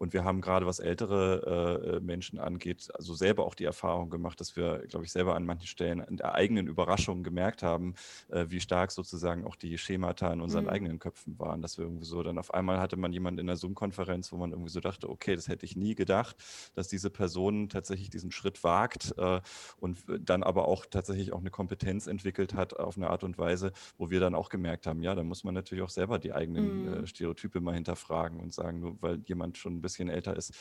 Und 0.00 0.14
wir 0.14 0.24
haben 0.24 0.40
gerade, 0.40 0.64
was 0.64 0.78
ältere 0.78 1.82
äh, 1.84 1.96
äh, 1.96 2.00
Menschen 2.00 2.38
angeht, 2.38 2.88
also 2.94 3.12
selber 3.12 3.44
auch 3.44 3.54
die 3.54 3.64
Erfahrung 3.64 4.08
gemacht, 4.08 4.40
dass 4.40 4.56
wir, 4.56 4.78
glaube 4.88 5.04
ich, 5.04 5.12
selber 5.12 5.34
an 5.34 5.44
manchen 5.44 5.66
Stellen 5.66 6.00
in 6.00 6.16
der 6.16 6.34
eigenen 6.34 6.68
Überraschung 6.68 7.22
gemerkt 7.22 7.62
haben, 7.62 7.94
äh, 8.30 8.46
wie 8.48 8.60
stark 8.60 8.92
sozusagen 8.92 9.44
auch 9.44 9.56
die 9.56 9.76
Schemata 9.76 10.32
in 10.32 10.40
unseren 10.40 10.64
mhm. 10.64 10.70
eigenen 10.70 10.98
Köpfen 11.00 11.38
waren. 11.38 11.60
Dass 11.60 11.76
wir 11.76 11.84
irgendwie 11.84 12.06
so, 12.06 12.22
dann 12.22 12.38
auf 12.38 12.54
einmal 12.54 12.80
hatte 12.80 12.96
man 12.96 13.12
jemanden 13.12 13.40
in 13.40 13.46
der 13.46 13.56
Zoom-Konferenz, 13.56 14.32
wo 14.32 14.38
man 14.38 14.52
irgendwie 14.52 14.70
so 14.70 14.80
dachte, 14.80 15.06
okay, 15.06 15.36
das 15.36 15.48
hätte 15.48 15.66
ich 15.66 15.76
nie 15.76 15.94
gedacht, 15.94 16.34
dass 16.74 16.88
diese 16.88 17.10
Person 17.10 17.68
tatsächlich 17.68 18.08
diesen 18.08 18.32
Schritt 18.32 18.64
wagt 18.64 19.12
äh, 19.18 19.42
und 19.80 19.98
dann 20.18 20.42
aber 20.42 20.66
auch 20.66 20.86
tatsächlich 20.86 21.34
auch 21.34 21.40
eine 21.40 21.50
Kompetenz 21.50 22.06
entwickelt 22.06 22.54
hat 22.54 22.74
auf 22.74 22.96
eine 22.96 23.10
Art 23.10 23.22
und 23.22 23.36
Weise, 23.36 23.72
wo 23.98 24.08
wir 24.08 24.20
dann 24.20 24.34
auch 24.34 24.48
gemerkt 24.48 24.86
haben, 24.86 25.02
ja, 25.02 25.14
da 25.14 25.22
muss 25.22 25.44
man 25.44 25.52
natürlich 25.52 25.84
auch 25.84 25.90
selber 25.90 26.18
die 26.18 26.32
eigenen 26.32 26.86
mhm. 26.86 26.94
Äh, 26.94 27.06
Stereotype 27.06 27.60
mal 27.60 27.74
hinterfragen 27.74 28.40
und 28.40 28.54
sagen, 28.54 28.80
nur 28.80 28.96
weil 29.02 29.20
jemand 29.26 29.58
schon 29.58 29.74
ein 29.74 29.82
bisschen 29.82 29.89
bisschen 29.92 30.08
älter 30.08 30.36
ist, 30.36 30.52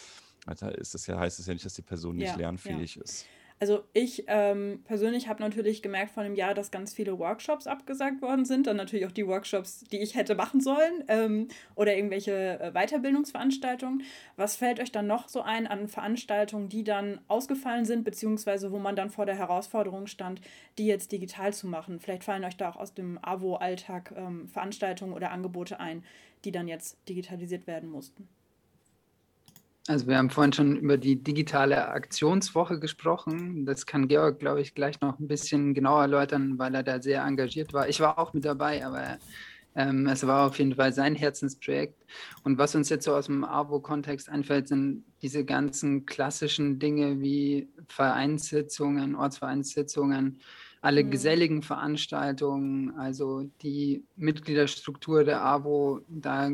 Alter, 0.45 0.77
ist 0.77 0.95
es 0.95 1.07
ja, 1.07 1.19
heißt 1.19 1.39
es 1.39 1.47
ja 1.47 1.53
nicht, 1.53 1.65
dass 1.65 1.73
die 1.73 1.81
Person 1.81 2.15
nicht 2.15 2.27
ja, 2.27 2.37
lernfähig 2.37 2.95
ja. 2.95 3.03
ist. 3.03 3.25
Also 3.61 3.83
ich 3.91 4.23
ähm, 4.27 4.83
persönlich 4.85 5.27
habe 5.27 5.41
natürlich 5.43 5.81
gemerkt 5.81 6.13
von 6.13 6.23
dem 6.23 6.35
Jahr, 6.35 6.53
dass 6.53 6.71
ganz 6.71 6.93
viele 6.93 7.19
Workshops 7.19 7.67
abgesagt 7.67 8.21
worden 8.21 8.45
sind. 8.45 8.67
Dann 8.67 8.77
natürlich 8.77 9.05
auch 9.05 9.11
die 9.11 9.27
Workshops, 9.27 9.83
die 9.91 9.99
ich 9.99 10.15
hätte 10.15 10.35
machen 10.35 10.61
sollen 10.61 11.03
ähm, 11.09 11.49
oder 11.75 11.93
irgendwelche 11.93 12.57
äh, 12.57 12.71
Weiterbildungsveranstaltungen. 12.71 14.03
Was 14.37 14.55
fällt 14.55 14.79
euch 14.79 14.93
dann 14.93 15.07
noch 15.07 15.27
so 15.27 15.41
ein 15.41 15.67
an 15.67 15.89
Veranstaltungen, 15.89 16.69
die 16.69 16.85
dann 16.85 17.19
ausgefallen 17.27 17.83
sind, 17.83 18.05
beziehungsweise 18.05 18.71
wo 18.71 18.79
man 18.79 18.95
dann 18.95 19.09
vor 19.09 19.25
der 19.25 19.35
Herausforderung 19.35 20.07
stand, 20.07 20.39
die 20.77 20.85
jetzt 20.85 21.11
digital 21.11 21.53
zu 21.53 21.67
machen? 21.67 21.99
Vielleicht 21.99 22.23
fallen 22.23 22.45
euch 22.45 22.55
da 22.55 22.69
auch 22.69 22.77
aus 22.77 22.93
dem 22.93 23.19
AWO-Alltag 23.21 24.13
ähm, 24.15 24.47
Veranstaltungen 24.47 25.11
oder 25.11 25.31
Angebote 25.31 25.81
ein, 25.81 26.05
die 26.45 26.53
dann 26.53 26.69
jetzt 26.69 26.97
digitalisiert 27.09 27.67
werden 27.67 27.89
mussten. 27.89 28.29
Also 29.89 30.05
wir 30.05 30.19
haben 30.19 30.29
vorhin 30.29 30.53
schon 30.53 30.75
über 30.75 30.99
die 30.99 31.15
digitale 31.15 31.87
Aktionswoche 31.87 32.79
gesprochen. 32.79 33.65
Das 33.65 33.87
kann 33.87 34.07
Georg, 34.07 34.37
glaube 34.37 34.61
ich, 34.61 34.75
gleich 34.75 35.01
noch 35.01 35.17
ein 35.17 35.27
bisschen 35.27 35.73
genauer 35.73 36.03
erläutern, 36.03 36.59
weil 36.59 36.75
er 36.75 36.83
da 36.83 37.01
sehr 37.01 37.23
engagiert 37.23 37.73
war. 37.73 37.89
Ich 37.89 37.99
war 37.99 38.19
auch 38.19 38.31
mit 38.31 38.45
dabei, 38.45 38.85
aber 38.85 39.17
ähm, 39.73 40.05
es 40.05 40.27
war 40.27 40.45
auf 40.45 40.59
jeden 40.59 40.75
Fall 40.75 40.93
sein 40.93 41.15
Herzensprojekt. 41.15 42.05
Und 42.43 42.59
was 42.59 42.75
uns 42.75 42.89
jetzt 42.89 43.05
so 43.05 43.15
aus 43.15 43.25
dem 43.25 43.43
AWO-Kontext 43.43 44.29
einfällt, 44.29 44.67
sind 44.67 45.05
diese 45.23 45.43
ganzen 45.43 46.05
klassischen 46.05 46.77
Dinge 46.77 47.19
wie 47.19 47.67
Vereinssitzungen, 47.87 49.15
Ortsvereinssitzungen, 49.15 50.39
alle 50.81 51.03
mhm. 51.03 51.11
geselligen 51.11 51.61
Veranstaltungen, 51.61 52.97
also 52.97 53.49
die 53.61 54.03
Mitgliederstruktur 54.15 55.23
der 55.23 55.43
AWO, 55.43 56.01
da, 56.07 56.49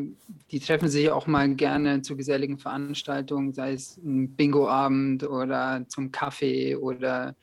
die 0.51 0.59
treffen 0.59 0.89
sich 0.89 1.11
auch 1.11 1.27
mal 1.27 1.53
gerne 1.55 2.01
zu 2.01 2.15
geselligen 2.15 2.57
Veranstaltungen, 2.57 3.53
sei 3.53 3.73
es 3.73 3.97
ein 3.97 4.35
Bingoabend 4.35 5.23
oder 5.23 5.85
zum 5.87 6.11
Kaffee 6.11 6.75
oder 6.75 7.35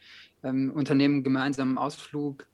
ähm, 0.43 0.73
unternehmen 0.75 1.23
gemeinsamen 1.23 1.79
Ausflug, 1.79 2.47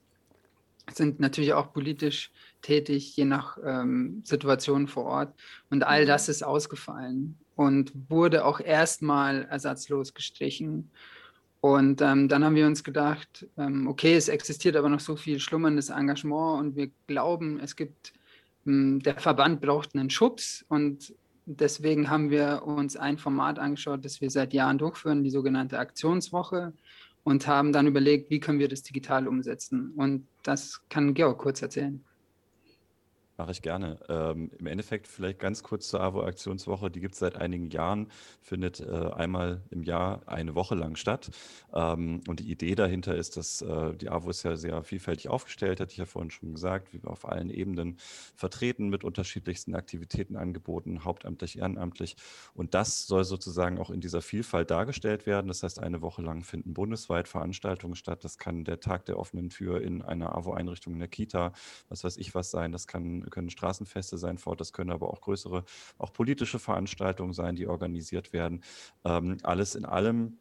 sind 0.93 1.21
natürlich 1.21 1.53
auch 1.53 1.73
politisch 1.73 2.31
tätig, 2.63 3.17
je 3.17 3.25
nach 3.25 3.59
ähm, 3.65 4.23
Situation 4.25 4.89
vor 4.89 5.05
Ort. 5.05 5.35
Und 5.71 5.85
all 5.85 6.03
mhm. 6.03 6.09
das 6.09 6.29
ist 6.29 6.43
ausgefallen 6.43 7.39
und 7.57 7.93
wurde 8.09 8.45
auch 8.45 8.61
erstmal 8.61 9.45
ersatzlos 9.45 10.15
gestrichen. 10.15 10.91
Und 11.61 12.01
ähm, 12.03 12.29
dann 12.29 12.45
haben 12.45 12.55
wir 12.55 12.67
uns 12.67 12.85
gedacht, 12.85 13.47
ähm, 13.57 13.89
okay, 13.89 14.15
es 14.15 14.29
existiert 14.29 14.77
aber 14.77 14.89
noch 14.89 15.01
so 15.01 15.17
viel 15.17 15.41
schlummerndes 15.41 15.91
Engagement 15.91 16.61
und 16.61 16.77
wir 16.77 16.91
glauben, 17.09 17.59
es 17.61 17.75
gibt 17.75 18.13
hm, 18.69 19.01
der 19.01 19.17
Verband 19.17 19.63
braucht 19.63 19.95
einen 19.95 20.11
Schubs 20.11 20.65
und 20.69 21.15
deswegen 21.47 22.11
haben 22.11 22.29
wir 22.29 22.65
uns 22.65 22.97
ein 22.99 23.17
Format 23.17 23.59
angeschaut, 23.59 24.05
das 24.05 24.21
wir 24.21 24.31
seit 24.31 24.53
Jahren 24.53 24.77
durchführen, 24.77 25.25
die 25.25 25.31
sogenannte 25.31 25.79
Aktionswoche 25.79 26.75
und 27.25 27.47
haben 27.47 27.73
dann 27.73 27.87
überlegt, 27.87 28.31
wie 28.31 28.41
können 28.41 28.59
wir 28.59 28.69
das 28.69 28.83
digital 28.83 29.27
umsetzen. 29.27 29.93
Und 29.97 30.27
das 30.43 30.83
kann 30.91 31.15
Georg 31.15 31.39
kurz 31.39 31.63
erzählen. 31.63 32.05
Mache 33.39 33.53
ich 33.53 33.63
gerne. 33.63 34.01
Ähm, 34.09 34.51
Im 34.59 34.67
Endeffekt 34.67 35.07
vielleicht 35.07 35.39
ganz 35.39 35.63
kurz 35.63 35.87
zur 35.87 36.01
AWO-Aktionswoche. 36.01 36.91
Die 36.91 36.99
gibt 36.99 37.15
es 37.15 37.21
seit 37.21 37.37
einigen 37.37 37.71
Jahren, 37.71 38.09
findet 38.41 38.81
äh, 38.81 39.13
einmal 39.13 39.63
im 39.71 39.85
Jahr 39.85 40.23
eine 40.27 40.57
Woche 40.57 40.75
lang 40.75 40.97
statt. 40.97 41.31
Ähm, 41.73 42.21
und 42.27 42.41
die 42.41 42.51
Idee 42.51 42.75
dahinter 42.75 43.15
ist, 43.15 43.37
dass 43.37 43.63
äh, 43.63 43.95
die 43.95 44.09
AWO 44.09 44.31
ist 44.31 44.43
ja 44.43 44.57
sehr 44.57 44.83
vielfältig 44.83 45.29
aufgestellt, 45.29 45.79
hatte 45.79 45.93
ich 45.93 45.99
ja 45.99 46.05
vorhin 46.07 46.33
schon 46.33 46.53
gesagt, 46.53 46.93
wie 46.93 47.01
wir 47.01 47.13
auf 47.13 47.29
allen 47.29 47.49
Ebenen 47.49 47.99
vertreten 48.35 48.89
mit 48.89 49.05
unterschiedlichsten 49.05 49.77
Aktivitäten 49.77 50.35
angeboten, 50.35 51.05
hauptamtlich, 51.05 51.61
ehrenamtlich. 51.61 52.17
Und 52.55 52.75
das 52.75 53.07
soll 53.07 53.23
sozusagen 53.23 53.79
auch 53.79 53.91
in 53.91 54.01
dieser 54.01 54.21
Vielfalt 54.21 54.73
dargestellt 54.73 55.27
werden. 55.27 55.47
Das 55.47 55.63
heißt, 55.63 55.79
eine 55.79 56.03
Woche 56.03 56.23
lang 56.23 56.43
finden 56.43 56.75
bundesweit 56.75 57.29
Veranstaltungen 57.29 57.95
statt. 57.95 58.25
Das 58.25 58.37
kann 58.37 58.65
der 58.65 58.81
Tag 58.81 59.07
der 59.07 59.17
offenen 59.17 59.49
Tür 59.49 59.81
in 59.81 60.03
einer 60.03 60.35
AWO-Einrichtung 60.35 60.95
in 60.95 60.99
der 60.99 61.07
Kita, 61.07 61.53
was 61.89 62.03
weiß 62.03 62.17
ich 62.17 62.35
was 62.35 62.51
sein. 62.51 62.73
Das 62.73 62.89
kann 62.89 63.28
können 63.31 63.51
Straßenfeste 63.51 64.19
sein 64.19 64.39
fort, 64.39 64.61
das 64.61 64.73
können 64.73 64.91
aber 64.91 65.11
auch 65.11 65.21
größere, 65.21 65.65
auch 65.99 66.13
politische 66.13 66.59
Veranstaltungen 66.59 67.33
sein, 67.33 67.57
die 67.57 67.67
organisiert 67.67 68.33
werden. 68.33 68.63
Ähm, 69.05 69.39
alles 69.43 69.75
in 69.75 69.85
allem 69.85 70.39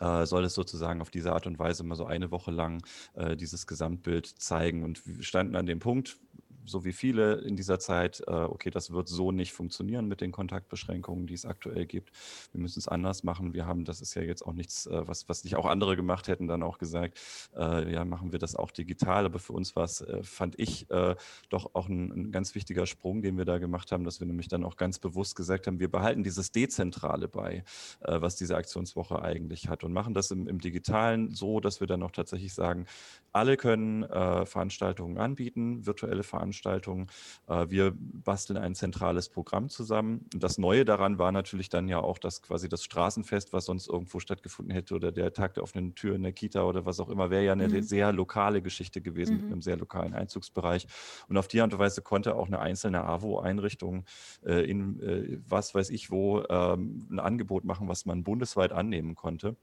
äh, 0.00 0.26
soll 0.26 0.44
es 0.44 0.54
sozusagen 0.54 1.00
auf 1.00 1.10
diese 1.10 1.32
Art 1.32 1.46
und 1.46 1.58
Weise 1.58 1.84
mal 1.84 1.94
so 1.94 2.06
eine 2.06 2.30
Woche 2.30 2.50
lang 2.50 2.84
äh, 3.14 3.36
dieses 3.36 3.66
Gesamtbild 3.66 4.26
zeigen. 4.26 4.82
Und 4.82 5.06
wir 5.06 5.22
standen 5.22 5.56
an 5.56 5.66
dem 5.66 5.78
Punkt, 5.78 6.18
so 6.66 6.84
wie 6.84 6.92
viele 6.92 7.34
in 7.34 7.56
dieser 7.56 7.78
Zeit, 7.78 8.22
äh, 8.26 8.30
okay, 8.30 8.70
das 8.70 8.90
wird 8.90 9.08
so 9.08 9.32
nicht 9.32 9.52
funktionieren 9.52 10.06
mit 10.08 10.20
den 10.20 10.32
Kontaktbeschränkungen, 10.32 11.26
die 11.26 11.34
es 11.34 11.44
aktuell 11.44 11.86
gibt. 11.86 12.10
Wir 12.52 12.60
müssen 12.60 12.78
es 12.78 12.88
anders 12.88 13.22
machen. 13.22 13.54
Wir 13.54 13.66
haben, 13.66 13.84
das 13.84 14.00
ist 14.00 14.14
ja 14.14 14.22
jetzt 14.22 14.42
auch 14.42 14.52
nichts, 14.52 14.86
äh, 14.86 15.06
was, 15.06 15.28
was 15.28 15.44
nicht 15.44 15.56
auch 15.56 15.66
andere 15.66 15.96
gemacht 15.96 16.28
hätten, 16.28 16.48
dann 16.48 16.62
auch 16.62 16.78
gesagt, 16.78 17.20
äh, 17.56 17.92
ja, 17.92 18.04
machen 18.04 18.32
wir 18.32 18.38
das 18.38 18.56
auch 18.56 18.70
digital. 18.70 19.26
Aber 19.26 19.38
für 19.38 19.52
uns 19.52 19.76
war 19.76 19.84
es, 19.84 20.00
äh, 20.00 20.22
fand 20.22 20.58
ich, 20.58 20.90
äh, 20.90 21.14
doch 21.50 21.74
auch 21.74 21.88
ein, 21.88 22.10
ein, 22.12 22.32
ganz 22.32 22.54
wichtiger 22.54 22.86
Sprung, 22.86 23.22
den 23.22 23.36
wir 23.36 23.44
da 23.44 23.58
gemacht 23.58 23.92
haben, 23.92 24.04
dass 24.04 24.20
wir 24.20 24.26
nämlich 24.26 24.48
dann 24.48 24.64
auch 24.64 24.76
ganz 24.76 24.98
bewusst 24.98 25.36
gesagt 25.36 25.66
haben, 25.66 25.80
wir 25.80 25.90
behalten 25.90 26.24
dieses 26.24 26.52
Dezentrale 26.52 27.28
bei, 27.28 27.64
äh, 28.00 28.20
was 28.20 28.36
diese 28.36 28.56
Aktionswoche 28.56 29.20
eigentlich 29.22 29.68
hat 29.68 29.84
und 29.84 29.92
machen 29.92 30.14
das 30.14 30.30
im, 30.30 30.48
im 30.48 30.60
Digitalen 30.60 31.30
so, 31.30 31.60
dass 31.60 31.80
wir 31.80 31.86
dann 31.86 32.02
auch 32.02 32.12
tatsächlich 32.12 32.54
sagen, 32.54 32.86
alle 33.32 33.56
können 33.56 34.04
Veranstaltungen 34.04 35.18
anbieten, 35.18 35.86
virtuelle 35.86 36.22
Veranstaltungen 36.22 36.53
Veranstaltungen. 36.54 37.08
Äh, 37.48 37.66
wir 37.68 37.92
basteln 37.96 38.56
ein 38.56 38.74
zentrales 38.74 39.28
Programm 39.28 39.68
zusammen. 39.68 40.26
Und 40.32 40.42
das 40.42 40.58
Neue 40.58 40.84
daran 40.84 41.18
war 41.18 41.32
natürlich 41.32 41.68
dann 41.68 41.88
ja 41.88 41.98
auch, 41.98 42.18
dass 42.18 42.42
quasi 42.42 42.68
das 42.68 42.84
Straßenfest, 42.84 43.52
was 43.52 43.66
sonst 43.66 43.88
irgendwo 43.88 44.20
stattgefunden 44.20 44.74
hätte, 44.74 44.94
oder 44.94 45.12
der 45.12 45.32
Tag 45.32 45.54
der 45.54 45.62
offenen 45.62 45.94
Tür 45.94 46.14
in 46.14 46.22
der 46.22 46.32
Kita 46.32 46.64
oder 46.64 46.86
was 46.86 47.00
auch 47.00 47.08
immer, 47.08 47.30
wäre 47.30 47.44
ja 47.44 47.52
eine 47.52 47.68
mhm. 47.68 47.82
sehr 47.82 48.12
lokale 48.12 48.62
Geschichte 48.62 49.00
gewesen 49.00 49.36
mhm. 49.36 49.42
mit 49.42 49.52
einem 49.52 49.62
sehr 49.62 49.76
lokalen 49.76 50.14
Einzugsbereich. 50.14 50.86
Und 51.28 51.36
auf 51.36 51.48
die 51.48 51.60
Art 51.60 51.72
und 51.72 51.78
Weise 51.78 52.02
konnte 52.02 52.36
auch 52.36 52.46
eine 52.46 52.60
einzelne 52.60 53.04
AWO-Einrichtung 53.04 54.04
äh, 54.44 54.68
in 54.70 55.00
äh, 55.00 55.38
was 55.48 55.74
weiß 55.74 55.90
ich 55.90 56.10
wo 56.10 56.42
ähm, 56.48 57.06
ein 57.10 57.18
Angebot 57.18 57.64
machen, 57.64 57.88
was 57.88 58.04
man 58.04 58.22
bundesweit 58.24 58.72
annehmen 58.72 59.14
konnte. 59.14 59.56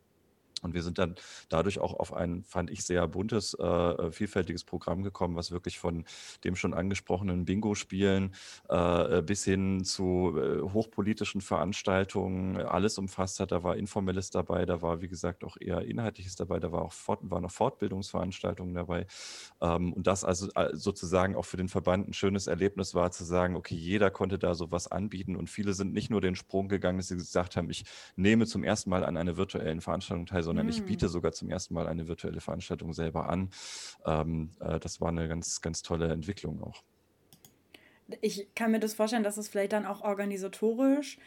Und 0.62 0.74
wir 0.74 0.84
sind 0.84 0.98
dann 0.98 1.15
dadurch 1.50 1.80
auch 1.80 1.94
auf 1.94 2.13
ein, 2.13 2.44
fand 2.44 2.70
ich, 2.70 2.84
sehr 2.84 3.08
buntes, 3.08 3.53
äh, 3.53 3.65
äh, 3.65 4.12
vielfältiges 4.12 4.63
Programm 4.63 5.03
gekommen, 5.03 5.36
was 5.36 5.51
wirklich 5.51 5.80
von 5.80 6.06
dem 6.44 6.56
schon 6.56 6.74
angesprochenen 6.74 7.46
Bingo-Spielen 7.46 8.34
äh, 8.70 9.22
bis 9.22 9.44
hin 9.44 9.84
zu 9.84 10.38
äh, 10.38 10.62
hochpolitischen 10.62 11.41
Veranstaltungen 11.41 12.58
alles 12.58 12.98
umfasst 12.98 13.39
hat. 13.39 13.51
Da 13.51 13.63
war 13.63 13.75
Informelles 13.75 14.30
dabei, 14.30 14.65
da 14.65 14.82
war, 14.82 15.01
wie 15.01 15.08
gesagt, 15.08 15.44
auch 15.44 15.58
eher 15.60 15.82
Inhaltliches 15.82 16.36
dabei, 16.36 16.60
da 16.60 16.72
war 16.72 16.84
auch 16.84 16.94
Fort, 16.94 17.20
waren 17.24 17.46
auch 17.46 17.51
Fortbildungsveranstaltungen 17.51 18.74
dabei. 18.74 19.07
Ähm, 19.62 19.94
und 19.94 20.07
das 20.07 20.24
also 20.24 20.50
äh, 20.55 20.70
sozusagen 20.74 21.36
auch 21.36 21.46
für 21.46 21.57
den 21.57 21.70
Verband 21.70 22.09
ein 22.09 22.14
schönes 22.14 22.48
Erlebnis 22.48 22.96
war, 22.96 23.12
zu 23.12 23.24
sagen, 23.24 23.55
okay, 23.55 23.75
jeder 23.75 24.12
konnte 24.12 24.38
da 24.38 24.53
sowas 24.53 24.88
anbieten 24.88 25.36
und 25.36 25.50
viele 25.50 25.74
sind 25.74 25.94
nicht 25.94 26.09
nur 26.09 26.22
den 26.22 26.36
Sprung 26.36 26.68
gegangen, 26.68 26.98
dass 26.98 27.07
sie 27.07 27.16
gesagt 27.16 27.55
haben, 27.55 27.70
ich 27.70 27.86
nehme 28.16 28.46
zum 28.46 28.64
ersten 28.64 28.90
Mal 28.90 29.03
an 29.03 29.18
einer 29.18 29.38
virtuellen 29.38 29.81
Veranstaltung 29.81 30.25
teil, 30.25 30.44
sondern 30.51 30.66
mhm. 30.66 30.72
ich 30.74 30.83
biete 30.83 31.05
hm. 31.05 31.14
sogar 31.14 31.31
zum 31.31 31.50
ersten 31.50 31.74
Mal 31.74 31.87
eine 31.87 32.09
virtuelle 32.09 32.42
Veranstaltung 32.42 32.92
selber 32.92 33.29
an. 33.29 33.51
Ähm, 34.05 34.51
äh, 34.59 34.81
das 34.81 35.00
war 35.00 35.07
eine 35.07 35.29
ganz, 35.29 35.61
ganz 35.61 35.81
tolle 35.81 36.11
Entwicklung 36.11 36.61
auch. 36.61 36.83
Ich 38.20 38.53
kann 38.53 38.72
mir 38.72 38.81
das 38.81 38.94
vorstellen, 38.94 39.24
dass 39.24 39.37
es 39.37 39.48
vielleicht 39.48 39.72
dann 39.72 39.85
auch 39.85 40.01
organisatorisch 40.01 41.20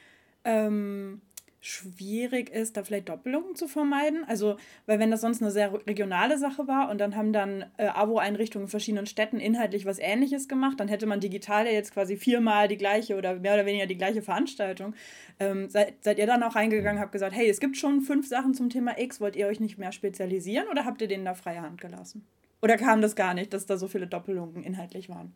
ähm, 0.45 1.23
schwierig 1.65 2.51
ist, 2.51 2.77
da 2.77 2.85
vielleicht 2.85 3.09
Doppelungen 3.09 3.55
zu 3.55 3.69
vermeiden. 3.69 4.25
Also, 4.27 4.57
weil 4.85 4.99
wenn 4.99 5.11
das 5.11 5.23
sonst 5.23 5.41
eine 5.41 5.51
sehr 5.51 5.73
regionale 5.87 6.37
Sache 6.37 6.69
war 6.69 6.91
und 6.91 6.99
dann 6.99 7.17
haben 7.17 7.33
dann 7.33 7.65
äh, 7.79 7.87
Abo-Einrichtungen 7.87 8.67
in 8.67 8.71
verschiedenen 8.71 9.07
Städten 9.07 9.41
inhaltlich 9.41 9.87
was 9.87 9.99
Ähnliches 9.99 10.47
gemacht, 10.47 10.79
dann 10.79 10.89
hätte 10.89 11.07
man 11.07 11.21
digital 11.21 11.65
ja 11.65 11.73
jetzt 11.73 11.95
quasi 11.95 12.19
viermal 12.19 12.69
die 12.69 12.77
gleiche 12.77 13.17
oder 13.17 13.37
mehr 13.37 13.55
oder 13.55 13.65
weniger 13.65 13.87
die 13.87 13.97
gleiche 13.97 14.21
Veranstaltung. 14.21 14.95
Ähm, 15.41 15.71
seid, 15.71 16.05
seid 16.05 16.19
ihr 16.19 16.27
dann 16.27 16.43
auch 16.43 16.55
reingegangen, 16.55 17.01
habt 17.01 17.13
gesagt, 17.13 17.35
hey, 17.35 17.49
es 17.49 17.61
gibt 17.61 17.79
schon 17.79 18.03
fünf 18.03 18.29
Sachen 18.29 18.53
zum 18.53 18.69
Thema 18.69 18.99
X, 18.99 19.21
wollt 19.21 19.35
ihr 19.35 19.47
euch 19.47 19.59
nicht 19.59 19.79
mehr 19.79 19.93
spezialisieren 19.93 20.69
oder 20.69 20.85
habt 20.85 21.01
ihr 21.01 21.09
denen 21.09 21.25
da 21.25 21.33
freie 21.33 21.63
Hand 21.63 21.81
gelassen? 21.81 22.27
Oder 22.61 22.77
kam 22.77 23.01
das 23.01 23.17
gar 23.17 23.33
nicht, 23.33 23.55
dass 23.55 23.65
da 23.65 23.79
so 23.79 23.89
viele 23.89 24.07
Doppelungen 24.07 24.63
inhaltlich 24.63 25.09
waren? 25.09 25.33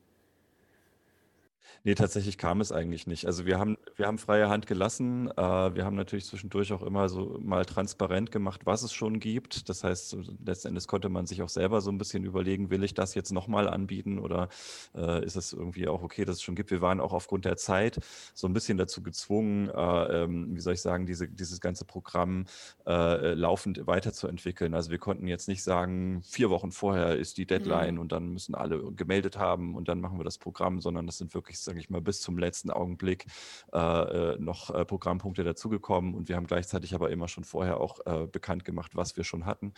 Nee, 1.84 1.94
tatsächlich 1.94 2.38
kam 2.38 2.60
es 2.60 2.72
eigentlich 2.72 3.06
nicht. 3.06 3.26
Also 3.26 3.46
wir 3.46 3.58
haben, 3.58 3.78
wir 3.96 4.06
haben 4.06 4.18
freie 4.18 4.48
Hand 4.48 4.66
gelassen. 4.66 5.30
Äh, 5.30 5.34
wir 5.36 5.84
haben 5.84 5.96
natürlich 5.96 6.26
zwischendurch 6.26 6.72
auch 6.72 6.82
immer 6.82 7.08
so 7.08 7.38
mal 7.40 7.64
transparent 7.64 8.32
gemacht, 8.32 8.62
was 8.64 8.82
es 8.82 8.92
schon 8.92 9.20
gibt. 9.20 9.68
Das 9.68 9.84
heißt, 9.84 10.16
letztendlich 10.44 10.86
konnte 10.86 11.08
man 11.08 11.26
sich 11.26 11.42
auch 11.42 11.48
selber 11.48 11.80
so 11.80 11.90
ein 11.90 11.98
bisschen 11.98 12.24
überlegen, 12.24 12.70
will 12.70 12.84
ich 12.84 12.94
das 12.94 13.14
jetzt 13.14 13.32
nochmal 13.32 13.68
anbieten 13.68 14.18
oder 14.18 14.48
äh, 14.94 15.24
ist 15.24 15.36
es 15.36 15.52
irgendwie 15.52 15.88
auch 15.88 16.02
okay, 16.02 16.24
dass 16.24 16.36
es 16.36 16.42
schon 16.42 16.56
gibt. 16.56 16.70
Wir 16.70 16.80
waren 16.80 17.00
auch 17.00 17.12
aufgrund 17.12 17.44
der 17.44 17.56
Zeit 17.56 18.00
so 18.34 18.46
ein 18.46 18.52
bisschen 18.52 18.78
dazu 18.78 19.02
gezwungen, 19.02 19.68
äh, 19.68 20.22
ähm, 20.24 20.54
wie 20.54 20.60
soll 20.60 20.74
ich 20.74 20.82
sagen, 20.82 21.06
diese, 21.06 21.28
dieses 21.28 21.60
ganze 21.60 21.84
Programm 21.84 22.46
äh, 22.86 23.34
laufend 23.34 23.86
weiterzuentwickeln. 23.86 24.74
Also 24.74 24.90
wir 24.90 24.98
konnten 24.98 25.26
jetzt 25.26 25.48
nicht 25.48 25.62
sagen, 25.62 26.22
vier 26.22 26.50
Wochen 26.50 26.72
vorher 26.72 27.16
ist 27.16 27.38
die 27.38 27.46
Deadline 27.46 27.94
mhm. 27.94 28.00
und 28.00 28.12
dann 28.12 28.28
müssen 28.28 28.54
alle 28.54 28.92
gemeldet 28.92 29.38
haben 29.38 29.74
und 29.74 29.88
dann 29.88 30.00
machen 30.00 30.18
wir 30.18 30.24
das 30.24 30.38
Programm, 30.38 30.80
sondern 30.80 31.06
das 31.06 31.18
sind 31.18 31.34
wirklich 31.34 31.57
sage 31.64 31.78
ich 31.78 31.90
mal, 31.90 32.00
bis 32.00 32.20
zum 32.20 32.38
letzten 32.38 32.70
Augenblick 32.70 33.26
äh, 33.72 33.78
äh, 33.78 34.38
noch 34.38 34.70
äh, 34.70 34.84
Programmpunkte 34.84 35.44
dazugekommen 35.44 36.14
und 36.14 36.28
wir 36.28 36.36
haben 36.36 36.46
gleichzeitig 36.46 36.94
aber 36.94 37.10
immer 37.10 37.28
schon 37.28 37.44
vorher 37.44 37.80
auch 37.80 38.04
äh, 38.06 38.26
bekannt 38.26 38.64
gemacht, 38.64 38.96
was 38.96 39.16
wir 39.16 39.24
schon 39.24 39.46
hatten. 39.46 39.72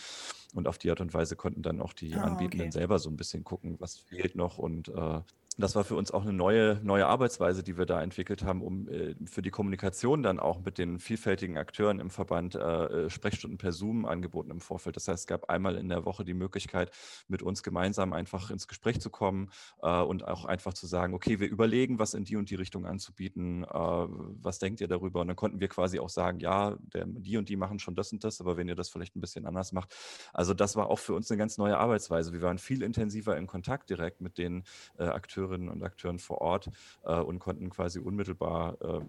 Und 0.55 0.66
auf 0.66 0.79
die 0.79 0.90
Art 0.90 1.01
und 1.01 1.14
Weise 1.14 1.37
konnten 1.37 1.62
dann 1.62 1.81
auch 1.81 1.93
die 1.93 2.14
ah, 2.14 2.23
Anbietenden 2.23 2.69
okay. 2.69 2.79
selber 2.79 2.99
so 2.99 3.09
ein 3.11 3.16
bisschen 3.16 3.45
gucken, 3.45 3.77
was 3.79 3.99
fehlt 3.99 4.35
noch 4.35 4.59
und 4.59 4.88
äh, 4.88 5.21
das 5.59 5.75
war 5.75 5.85
für 5.85 5.97
uns 5.97 6.11
auch 6.11 6.23
eine 6.23 6.33
neue, 6.33 6.81
neue 6.83 7.07
Arbeitsweise, 7.07 7.63
die 7.63 7.77
wir 7.77 7.85
da 7.85 8.03
entwickelt 8.03 8.45
haben, 8.45 8.63
um 8.63 8.89
äh, 8.89 9.15
für 9.25 9.43
die 9.43 9.51
Kommunikation 9.51 10.23
dann 10.23 10.39
auch 10.41 10.65
mit 10.65 10.79
den 10.79 10.99
vielfältigen 10.99 11.59
Akteuren 11.59 11.99
im 12.01 12.11
Verband 12.11 12.55
äh, 12.55 12.61
äh, 12.61 13.11
Sprechstunden 13.11 13.59
per 13.59 13.73
Zoom 13.73 14.07
angeboten 14.07 14.51
im 14.51 14.61
Vorfeld. 14.61 14.97
Das 14.97 15.09
heißt, 15.09 15.21
es 15.21 15.27
gab 15.27 15.51
einmal 15.51 15.77
in 15.77 15.89
der 15.89 16.05
Woche 16.05 16.25
die 16.25 16.35
Möglichkeit, 16.35 16.91
mit 17.29 17.43
uns 17.43 17.63
gemeinsam 17.63 18.13
einfach 18.13 18.51
ins 18.51 18.69
Gespräch 18.69 19.01
zu 19.01 19.11
kommen 19.11 19.51
äh, 19.83 20.01
und 20.01 20.27
auch 20.27 20.45
einfach 20.45 20.73
zu 20.73 20.87
sagen, 20.87 21.15
okay, 21.15 21.41
wir 21.41 21.49
überlegen, 21.49 21.99
was 21.99 22.15
in 22.15 22.25
die 22.25 22.37
und 22.37 22.51
die 22.51 22.55
Richtung 22.55 22.87
anzubieten. 22.87 23.65
Äh, 23.65 23.69
was 23.69 24.61
denkt 24.61 24.81
ihr 24.81 24.89
darüber? 24.89 25.21
Und 25.21 25.29
dann 25.29 25.37
konnten 25.37 25.61
wir 25.61 25.69
quasi 25.69 25.99
auch 25.99 26.11
sagen, 26.11 26.41
ja, 26.41 26.77
der, 26.95 27.07
die 27.07 27.37
und 27.37 27.49
die 27.49 27.57
machen 27.57 27.79
schon 27.79 27.95
das 27.95 28.13
und 28.13 28.25
das, 28.25 28.41
aber 28.41 28.57
wenn 28.57 28.69
ihr 28.69 28.77
das 28.77 28.89
vielleicht 28.89 29.17
ein 29.17 29.21
bisschen 29.21 29.47
anders 29.47 29.73
macht. 29.73 29.95
Also 30.33 30.55
das 30.55 30.77
war 30.77 30.89
auch 30.89 30.99
für 30.99 31.15
uns 31.15 31.31
eine 31.31 31.39
ganz 31.39 31.59
neue 31.59 31.77
Arbeitsweise. 31.77 32.33
Wir 32.33 32.43
waren 32.43 32.59
viel 32.59 32.83
intensiver 32.83 33.37
in 33.37 33.47
Kontakt 33.47 33.91
direkt 33.91 34.21
mit 34.21 34.39
den 34.39 34.63
äh, 34.99 35.05
Akteuren 35.05 35.50
Akteurinnen 35.51 35.69
und 35.69 35.83
Akteuren 35.83 36.19
vor 36.19 36.41
Ort 36.41 36.71
äh, 37.05 37.19
und 37.19 37.39
konnten 37.39 37.71
quasi 37.71 37.99
unmittelbar 37.99 38.81
äh, 38.81 39.01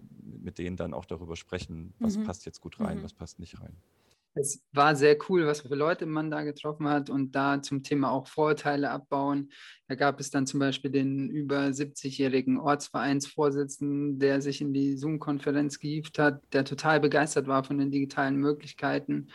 mit 0.42 0.58
denen 0.58 0.76
dann 0.76 0.94
auch 0.94 1.04
darüber 1.04 1.36
sprechen, 1.36 1.94
was 1.98 2.16
mhm. 2.16 2.24
passt 2.24 2.44
jetzt 2.46 2.60
gut 2.60 2.80
rein, 2.80 2.98
mhm. 2.98 3.04
was 3.04 3.12
passt 3.12 3.38
nicht 3.38 3.60
rein. 3.60 3.76
Es 4.34 4.64
war 4.72 4.96
sehr 4.96 5.18
cool, 5.28 5.46
was 5.46 5.60
für 5.60 5.74
Leute 5.74 6.06
man 6.06 6.30
da 6.30 6.42
getroffen 6.42 6.88
hat 6.88 7.10
und 7.10 7.32
da 7.32 7.60
zum 7.60 7.82
Thema 7.82 8.10
auch 8.10 8.26
Vorurteile 8.26 8.90
abbauen. 8.90 9.50
Da 9.88 9.94
gab 9.94 10.20
es 10.20 10.30
dann 10.30 10.46
zum 10.46 10.58
Beispiel 10.58 10.90
den 10.90 11.28
über 11.28 11.66
70-jährigen 11.66 12.58
Ortsvereinsvorsitzenden, 12.58 14.18
der 14.18 14.40
sich 14.40 14.62
in 14.62 14.72
die 14.72 14.96
Zoom-Konferenz 14.96 15.78
gehievt 15.78 16.18
hat, 16.18 16.40
der 16.54 16.64
total 16.64 16.98
begeistert 16.98 17.46
war 17.46 17.62
von 17.62 17.76
den 17.76 17.90
digitalen 17.90 18.36
Möglichkeiten 18.36 19.28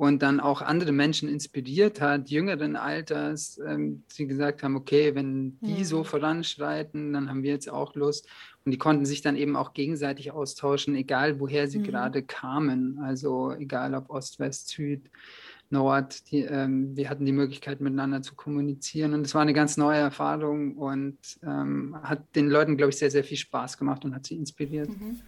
und 0.00 0.22
dann 0.22 0.40
auch 0.40 0.62
andere 0.62 0.92
Menschen 0.92 1.28
inspiriert 1.28 2.00
hat, 2.00 2.30
jüngeren 2.30 2.74
Alters, 2.74 3.60
ähm, 3.66 4.02
die 4.16 4.26
gesagt 4.26 4.62
haben, 4.62 4.74
okay, 4.74 5.14
wenn 5.14 5.58
die 5.60 5.80
mhm. 5.80 5.84
so 5.84 6.04
voranschreiten, 6.04 7.12
dann 7.12 7.28
haben 7.28 7.42
wir 7.42 7.50
jetzt 7.50 7.70
auch 7.70 7.94
Lust. 7.94 8.26
Und 8.64 8.72
die 8.72 8.78
konnten 8.78 9.04
sich 9.04 9.20
dann 9.20 9.36
eben 9.36 9.56
auch 9.56 9.74
gegenseitig 9.74 10.32
austauschen, 10.32 10.94
egal 10.94 11.38
woher 11.38 11.68
sie 11.68 11.80
mhm. 11.80 11.82
gerade 11.82 12.22
kamen. 12.22 12.98
Also 13.02 13.52
egal 13.52 13.94
ob 13.94 14.08
Ost, 14.08 14.38
West, 14.38 14.68
Süd, 14.68 15.02
Nord. 15.68 16.30
Die, 16.30 16.44
ähm, 16.44 16.96
wir 16.96 17.10
hatten 17.10 17.26
die 17.26 17.32
Möglichkeit, 17.32 17.82
miteinander 17.82 18.22
zu 18.22 18.34
kommunizieren. 18.34 19.12
Und 19.12 19.26
es 19.26 19.34
war 19.34 19.42
eine 19.42 19.52
ganz 19.52 19.76
neue 19.76 19.98
Erfahrung 19.98 20.78
und 20.78 21.18
ähm, 21.42 21.94
hat 22.02 22.22
den 22.34 22.48
Leuten, 22.48 22.78
glaube 22.78 22.88
ich, 22.88 22.96
sehr, 22.96 23.10
sehr 23.10 23.22
viel 23.22 23.36
Spaß 23.36 23.76
gemacht 23.76 24.06
und 24.06 24.14
hat 24.14 24.24
sie 24.24 24.36
inspiriert. 24.36 24.88
Mhm. 24.88 25.20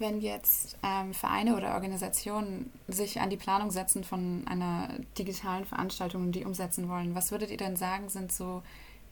Wenn 0.00 0.22
jetzt 0.22 0.78
ähm, 0.82 1.12
Vereine 1.12 1.54
oder 1.54 1.74
Organisationen 1.74 2.72
sich 2.88 3.20
an 3.20 3.28
die 3.28 3.36
Planung 3.36 3.70
setzen 3.70 4.02
von 4.02 4.46
einer 4.48 4.88
digitalen 5.18 5.66
Veranstaltung 5.66 6.32
die 6.32 6.46
umsetzen 6.46 6.88
wollen, 6.88 7.14
was 7.14 7.32
würdet 7.32 7.50
ihr 7.50 7.58
denn 7.58 7.76
sagen, 7.76 8.08
sind 8.08 8.32
so 8.32 8.62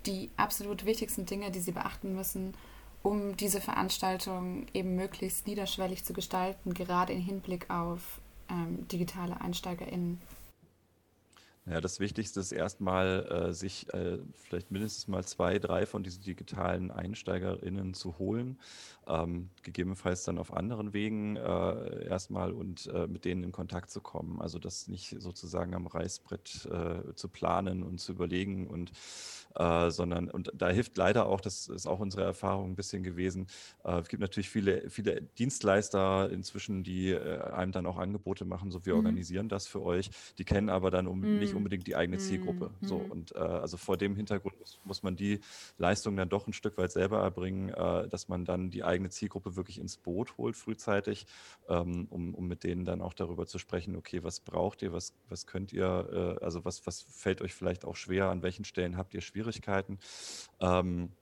die 0.07 0.31
absolut 0.38 0.87
wichtigsten 0.87 1.27
Dinge, 1.27 1.51
die 1.51 1.61
sie 1.61 1.72
beachten 1.72 2.14
müssen, 2.14 2.55
um 3.03 3.37
diese 3.37 3.61
Veranstaltung 3.61 4.64
eben 4.72 4.96
möglichst 4.96 5.46
niederschwellig 5.46 6.07
zu 6.07 6.14
gestalten, 6.14 6.72
gerade 6.72 7.12
im 7.12 7.20
Hinblick 7.20 7.68
auf 7.68 8.01
ähm, 8.48 8.88
digitale 8.88 9.38
EinsteigerInnen? 9.42 10.18
Ja, 11.71 11.83
das 11.83 12.01
Wichtigste 12.01 12.41
ist 12.41 12.53
erstmal, 12.53 13.27
äh, 13.49 13.53
sich 13.53 13.93
äh, 13.93 14.19
vielleicht 14.35 14.71
mindestens 14.71 15.07
mal 15.07 15.23
zwei, 15.25 15.59
drei 15.59 15.85
von 15.85 16.03
diesen 16.03 16.23
digitalen 16.23 16.91
EinsteigerInnen 16.91 17.93
zu 17.93 18.19
holen, 18.19 18.59
ähm, 19.07 19.51
gegebenenfalls 19.63 20.25
dann 20.25 20.39
auf 20.39 20.53
anderen 20.55 20.95
Wegen 20.95 21.37
äh, 21.37 22.07
erstmal 22.07 22.53
und 22.53 22.87
äh, 22.87 23.07
mit 23.07 23.27
denen 23.27 23.45
in 23.45 23.53
Kontakt 23.53 23.91
zu 23.91 24.01
kommen. 24.01 24.41
Also 24.41 24.59
das 24.59 24.89
nicht 24.89 25.17
sozusagen 25.21 25.75
am 25.75 25.87
Reißbrett 25.87 26.69
äh, 26.73 27.15
zu 27.15 27.29
planen 27.29 27.83
und 27.83 27.99
zu 27.99 28.13
überlegen 28.13 28.67
und 28.67 28.91
äh, 29.59 29.90
sondern 29.90 30.31
und 30.31 30.53
da 30.55 30.68
hilft 30.68 30.97
leider 30.97 31.27
auch, 31.27 31.40
das 31.40 31.66
ist 31.68 31.87
auch 31.87 31.99
unsere 31.99 32.23
Erfahrung 32.23 32.71
ein 32.71 32.77
bisschen 32.77 33.03
gewesen. 33.03 33.49
Äh, 33.85 33.99
es 33.99 34.09
gibt 34.09 34.21
natürlich 34.21 34.49
viele, 34.49 34.88
viele 34.88 35.23
Dienstleister 35.23 36.31
inzwischen, 36.31 36.85
die 36.85 37.11
äh, 37.11 37.40
einem 37.51 37.73
dann 37.73 37.87
auch 37.87 37.99
Angebote 37.99 38.44
machen, 38.44 38.71
so 38.71 38.87
wir 38.87 38.94
mhm. 38.94 39.01
organisieren 39.01 39.49
das 39.49 39.66
für 39.66 39.83
euch. 39.83 40.11
Die 40.38 40.44
kennen 40.44 40.68
aber 40.68 40.90
dann 40.90 41.09
um, 41.09 41.21
mhm. 41.21 41.38
nicht 41.40 41.55
unbedingt 41.55 41.87
die 41.87 41.97
eigene 41.97 42.18
Zielgruppe. 42.18 42.71
Mhm. 42.81 42.87
So 42.87 42.97
und 42.97 43.35
äh, 43.35 43.38
also 43.38 43.77
vor 43.77 43.97
dem 43.97 44.14
Hintergrund 44.14 44.59
muss, 44.61 44.81
muss, 44.85 45.03
man 45.03 45.16
die 45.16 45.40
Leistung 45.77 46.16
dann 46.16 46.29
doch 46.29 46.47
ein 46.47 46.53
Stück 46.53 46.79
weit 46.79 46.92
selber 46.92 47.21
erbringen, 47.21 47.71
äh, 47.71 48.09
dass 48.09 48.29
man 48.29 48.44
dann 48.44 48.71
die 48.71 48.85
eigene 48.85 49.11
Zielgruppe 49.11 49.57
wirklich 49.57 49.81
ins 49.81 49.97
Boot 49.97 50.38
holt 50.38 50.57
frühzeitig, 50.57 51.27
ähm, 51.68 52.07
um, 52.11 52.35
um 52.35 52.47
mit 52.47 52.62
denen 52.62 52.85
dann 52.85 53.01
auch 53.01 53.14
darüber 53.14 53.47
zu 53.47 53.59
sprechen, 53.59 53.97
okay, 53.97 54.23
was 54.23 54.38
braucht 54.38 54.83
ihr, 54.83 54.92
was, 54.92 55.14
was 55.29 55.47
könnt 55.47 55.73
ihr, 55.73 56.37
äh, 56.40 56.44
also 56.44 56.64
was, 56.64 56.87
was 56.87 57.03
fällt 57.03 57.42
euch 57.42 57.55
vielleicht 57.55 57.85
auch 57.85 57.97
schwer, 57.97 58.31
an 58.31 58.42
welchen 58.42 58.64
Stellen 58.64 58.97
habt 58.97 59.14
ihr 59.14 59.21
Schwierigkeiten 59.21 59.48
Schwierigkeiten. 59.53 59.99
Ähm, 60.61 61.13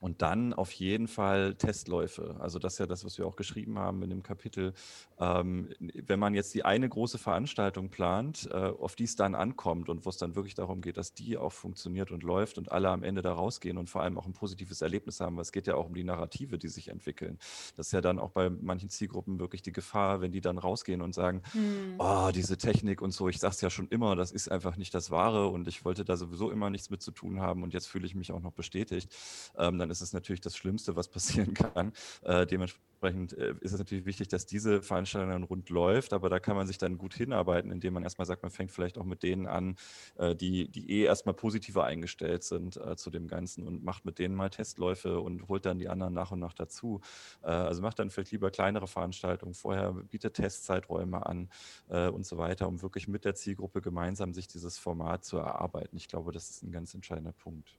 und 0.00 0.20
dann 0.20 0.52
auf 0.52 0.72
jeden 0.72 1.08
Fall 1.08 1.54
Testläufe. 1.54 2.36
Also 2.38 2.58
das 2.58 2.74
ist 2.74 2.78
ja 2.80 2.86
das, 2.86 3.04
was 3.04 3.16
wir 3.16 3.26
auch 3.26 3.36
geschrieben 3.36 3.78
haben 3.78 4.02
in 4.02 4.10
dem 4.10 4.22
Kapitel. 4.22 4.74
Ähm, 5.18 5.70
wenn 5.80 6.18
man 6.18 6.34
jetzt 6.34 6.54
die 6.54 6.64
eine 6.64 6.86
große 6.86 7.16
Veranstaltung 7.16 7.88
plant, 7.88 8.48
äh, 8.52 8.56
auf 8.56 8.94
die 8.94 9.04
es 9.04 9.16
dann 9.16 9.34
ankommt 9.34 9.88
und 9.88 10.04
wo 10.04 10.10
es 10.10 10.18
dann 10.18 10.34
wirklich 10.34 10.54
darum 10.54 10.82
geht, 10.82 10.98
dass 10.98 11.14
die 11.14 11.38
auch 11.38 11.52
funktioniert 11.52 12.10
und 12.10 12.22
läuft 12.22 12.58
und 12.58 12.70
alle 12.70 12.90
am 12.90 13.02
Ende 13.02 13.22
da 13.22 13.32
rausgehen 13.32 13.78
und 13.78 13.88
vor 13.88 14.02
allem 14.02 14.18
auch 14.18 14.26
ein 14.26 14.34
positives 14.34 14.82
Erlebnis 14.82 15.20
haben, 15.20 15.36
weil 15.36 15.42
es 15.42 15.52
geht 15.52 15.66
ja 15.66 15.76
auch 15.76 15.86
um 15.86 15.94
die 15.94 16.04
Narrative, 16.04 16.58
die 16.58 16.68
sich 16.68 16.88
entwickeln. 16.88 17.38
Das 17.76 17.86
ist 17.86 17.92
ja 17.92 18.02
dann 18.02 18.18
auch 18.18 18.32
bei 18.32 18.50
manchen 18.50 18.90
Zielgruppen 18.90 19.40
wirklich 19.40 19.62
die 19.62 19.72
Gefahr, 19.72 20.20
wenn 20.20 20.32
die 20.32 20.42
dann 20.42 20.58
rausgehen 20.58 21.00
und 21.00 21.14
sagen, 21.14 21.40
hm. 21.52 21.94
oh, 21.98 22.30
diese 22.34 22.58
Technik 22.58 23.00
und 23.00 23.12
so, 23.12 23.28
ich 23.28 23.38
sag's 23.38 23.62
ja 23.62 23.70
schon 23.70 23.88
immer, 23.88 24.14
das 24.14 24.30
ist 24.30 24.50
einfach 24.50 24.76
nicht 24.76 24.92
das 24.92 25.10
Wahre 25.10 25.48
und 25.48 25.66
ich 25.68 25.86
wollte 25.86 26.04
da 26.04 26.18
sowieso 26.18 26.50
immer 26.50 26.68
nichts 26.68 26.90
mit 26.90 27.00
zu 27.00 27.12
tun 27.12 27.40
haben 27.40 27.62
und 27.62 27.72
jetzt 27.72 27.86
fühle 27.86 28.06
ich 28.06 28.14
mich 28.14 28.32
auch 28.32 28.40
noch 28.40 28.52
bestätigt. 28.52 29.14
Ähm, 29.56 29.85
dann 29.86 29.90
ist 29.92 30.00
es 30.00 30.12
natürlich 30.12 30.40
das 30.40 30.56
Schlimmste, 30.56 30.96
was 30.96 31.08
passieren 31.08 31.54
kann. 31.54 31.92
Äh, 32.22 32.46
dementsprechend 32.46 33.32
äh, 33.34 33.54
ist 33.60 33.72
es 33.72 33.78
natürlich 33.78 34.04
wichtig, 34.04 34.28
dass 34.28 34.46
diese 34.46 34.82
Veranstaltung 34.82 35.30
dann 35.30 35.42
rund 35.44 35.70
läuft, 35.70 36.12
aber 36.12 36.28
da 36.28 36.40
kann 36.40 36.56
man 36.56 36.66
sich 36.66 36.78
dann 36.78 36.98
gut 36.98 37.14
hinarbeiten, 37.14 37.70
indem 37.70 37.94
man 37.94 38.02
erstmal 38.02 38.26
sagt, 38.26 38.42
man 38.42 38.50
fängt 38.50 38.72
vielleicht 38.72 38.98
auch 38.98 39.04
mit 39.04 39.22
denen 39.22 39.46
an, 39.46 39.76
äh, 40.16 40.34
die, 40.34 40.68
die 40.68 40.90
eh 40.90 41.04
erstmal 41.04 41.34
positiver 41.34 41.84
eingestellt 41.84 42.42
sind 42.42 42.76
äh, 42.76 42.96
zu 42.96 43.10
dem 43.10 43.28
Ganzen 43.28 43.66
und 43.66 43.84
macht 43.84 44.04
mit 44.04 44.18
denen 44.18 44.34
mal 44.34 44.50
Testläufe 44.50 45.20
und 45.20 45.48
holt 45.48 45.66
dann 45.66 45.78
die 45.78 45.88
anderen 45.88 46.14
nach 46.14 46.32
und 46.32 46.40
nach 46.40 46.54
dazu. 46.54 47.00
Äh, 47.42 47.48
also 47.48 47.82
macht 47.82 47.98
dann 47.98 48.10
vielleicht 48.10 48.32
lieber 48.32 48.50
kleinere 48.50 48.88
Veranstaltungen 48.88 49.54
vorher, 49.54 49.92
bietet 49.92 50.34
Testzeiträume 50.34 51.24
an 51.24 51.48
äh, 51.88 52.08
und 52.08 52.26
so 52.26 52.38
weiter, 52.38 52.66
um 52.66 52.82
wirklich 52.82 53.06
mit 53.06 53.24
der 53.24 53.34
Zielgruppe 53.34 53.80
gemeinsam 53.80 54.34
sich 54.34 54.48
dieses 54.48 54.78
Format 54.78 55.24
zu 55.24 55.36
erarbeiten. 55.38 55.96
Ich 55.96 56.08
glaube, 56.08 56.32
das 56.32 56.50
ist 56.50 56.62
ein 56.64 56.72
ganz 56.72 56.92
entscheidender 56.94 57.32
Punkt. 57.32 57.76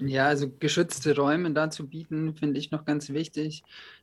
Ja, 0.00 0.26
also 0.26 0.50
geschützte 0.50 1.14
Räume 1.14 1.50
dazu 1.52 1.86
bieten, 1.86 2.34
finde 2.34 2.58
ich 2.58 2.70
noch 2.70 2.84
ganz 2.84 3.10
wichtig. 3.10 3.62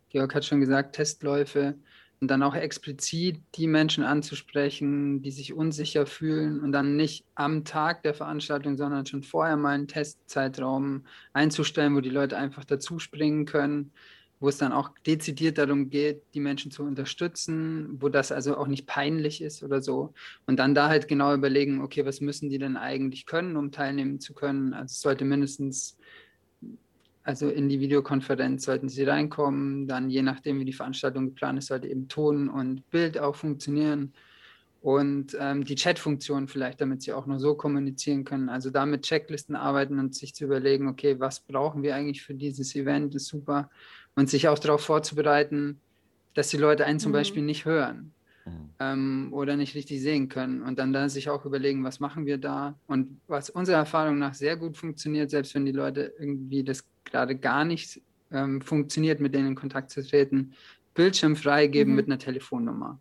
Georg 0.10 0.36
hat 0.36 0.46
schon 0.46 0.62
gesagt, 0.62 0.96
Testläufe 0.96 1.76
und 2.20 2.30
dann 2.30 2.44
auch 2.44 2.56
explizit 2.56 3.42
die 3.56 3.68
Menschen 3.68 4.04
anzusprechen, 4.04 5.22
die 5.22 5.32
sich 5.32 5.54
unsicher 5.54 6.06
fühlen 6.06 6.62
und 6.62 6.72
dann 6.72 6.96
nicht 6.96 7.26
am 7.36 7.66
Tag 7.66 8.04
der 8.04 8.14
Veranstaltung, 8.14 8.78
sondern 8.78 9.06
schon 9.06 9.24
vorher 9.24 9.58
mal 9.58 9.76
einen 9.76 9.88
Testzeitraum 9.88 11.06
einzustellen, 11.34 11.96
wo 11.96 12.02
die 12.02 12.10
Leute 12.10 12.38
einfach 12.38 12.64
dazuspringen 12.64 13.46
können 13.46 13.92
wo 14.40 14.50
es 14.50 14.58
dann 14.58 14.72
auch 14.72 14.92
dezidiert 15.06 15.58
darum 15.58 15.90
geht, 15.90 16.22
die 16.34 16.40
Menschen 16.40 16.70
zu 16.70 16.84
unterstützen, 16.84 17.98
wo 18.00 18.10
das 18.10 18.32
also 18.32 18.58
auch 18.58 18.68
nicht 18.68 18.86
peinlich 18.86 19.42
ist 19.42 19.64
oder 19.64 19.82
so. 19.82 20.14
Und 20.46 20.58
dann 20.60 20.76
da 20.76 20.90
halt 20.90 21.08
genau 21.08 21.34
überlegen, 21.34 21.82
okay, 21.82 22.06
was 22.06 22.22
müssen 22.22 22.50
die 22.50 22.60
denn 22.60 22.78
eigentlich 22.78 23.26
können, 23.26 23.58
um 23.58 23.72
teilnehmen 23.72 24.20
zu 24.20 24.34
können? 24.34 24.74
Also 24.74 24.94
es 24.94 25.02
sollte 25.02 25.26
mindestens, 25.26 25.98
also 27.24 27.50
in 27.50 27.68
die 27.68 27.80
Videokonferenz 27.80 28.66
sollten 28.66 28.90
sie 28.90 29.04
reinkommen, 29.04 29.88
dann 29.88 30.10
je 30.10 30.22
nachdem, 30.22 30.60
wie 30.60 30.66
die 30.66 30.74
Veranstaltung 30.74 31.26
geplant 31.26 31.58
ist, 31.58 31.68
sollte 31.68 31.88
eben 31.88 32.08
Ton 32.08 32.48
und 32.48 32.88
Bild 32.92 33.18
auch 33.18 33.36
funktionieren 33.36 34.14
und 34.82 35.36
ähm, 35.40 35.64
die 35.66 35.76
Chat-Funktion 35.76 36.48
vielleicht, 36.48 36.80
damit 36.80 37.02
sie 37.02 37.12
auch 37.12 37.26
nur 37.26 37.40
so 37.40 37.56
kommunizieren 37.56 38.24
können. 38.24 38.50
Also 38.50 38.70
da 38.70 38.86
mit 38.86 39.02
Checklisten 39.02 39.56
arbeiten 39.56 39.98
und 39.98 40.14
sich 40.14 40.36
zu 40.36 40.46
überlegen, 40.46 40.88
okay, 40.88 41.20
was 41.20 41.40
brauchen 41.40 41.82
wir 41.82 41.96
eigentlich 41.96 42.22
für 42.22 42.36
dieses 42.36 42.76
Event, 42.76 43.16
ist 43.16 43.26
super 43.26 43.70
und 44.18 44.32
sich 44.32 44.48
auch 44.48 44.58
darauf 44.58 44.82
vorzubereiten, 44.82 45.80
dass 46.34 46.50
die 46.50 46.58
Leute 46.58 46.86
einen 46.86 47.00
zum 47.00 47.12
mhm. 47.12 47.18
Beispiel 47.18 47.44
nicht 47.44 47.66
hören 47.66 48.14
mhm. 48.46 48.70
ähm, 48.80 49.30
oder 49.32 49.56
nicht 49.56 49.76
richtig 49.76 50.02
sehen 50.02 50.28
können. 50.28 50.64
Und 50.64 50.80
dann 50.80 50.92
da 50.92 51.08
sich 51.08 51.30
auch 51.30 51.46
überlegen, 51.46 51.84
was 51.84 52.00
machen 52.00 52.26
wir 52.26 52.40
da? 52.40 52.76
Und 52.88 53.22
was 53.28 53.52
unserer 53.52 53.78
Erfahrung 53.78 54.18
nach 54.18 54.34
sehr 54.34 54.58
gut 54.58 54.76
funktioniert, 54.76 55.30
selbst 55.30 55.54
wenn 55.54 55.68
die 55.68 55.72
Leute 55.72 56.14
irgendwie 56.18 56.64
das 56.64 56.84
gerade 57.06 57.36
gar 57.36 57.64
nicht 57.64 58.02
ähm, 58.32 58.60
funktioniert, 58.60 59.20
mit 59.20 59.36
denen 59.36 59.50
in 59.50 59.56
Kontakt 59.56 59.92
zu 59.92 60.06
treten, 60.06 60.54
Bildschirm 60.96 61.36
freigeben 61.36 61.94
mhm. 61.94 61.96
mit 61.96 62.08
einer 62.08 62.18
Telefonnummer. 62.18 63.00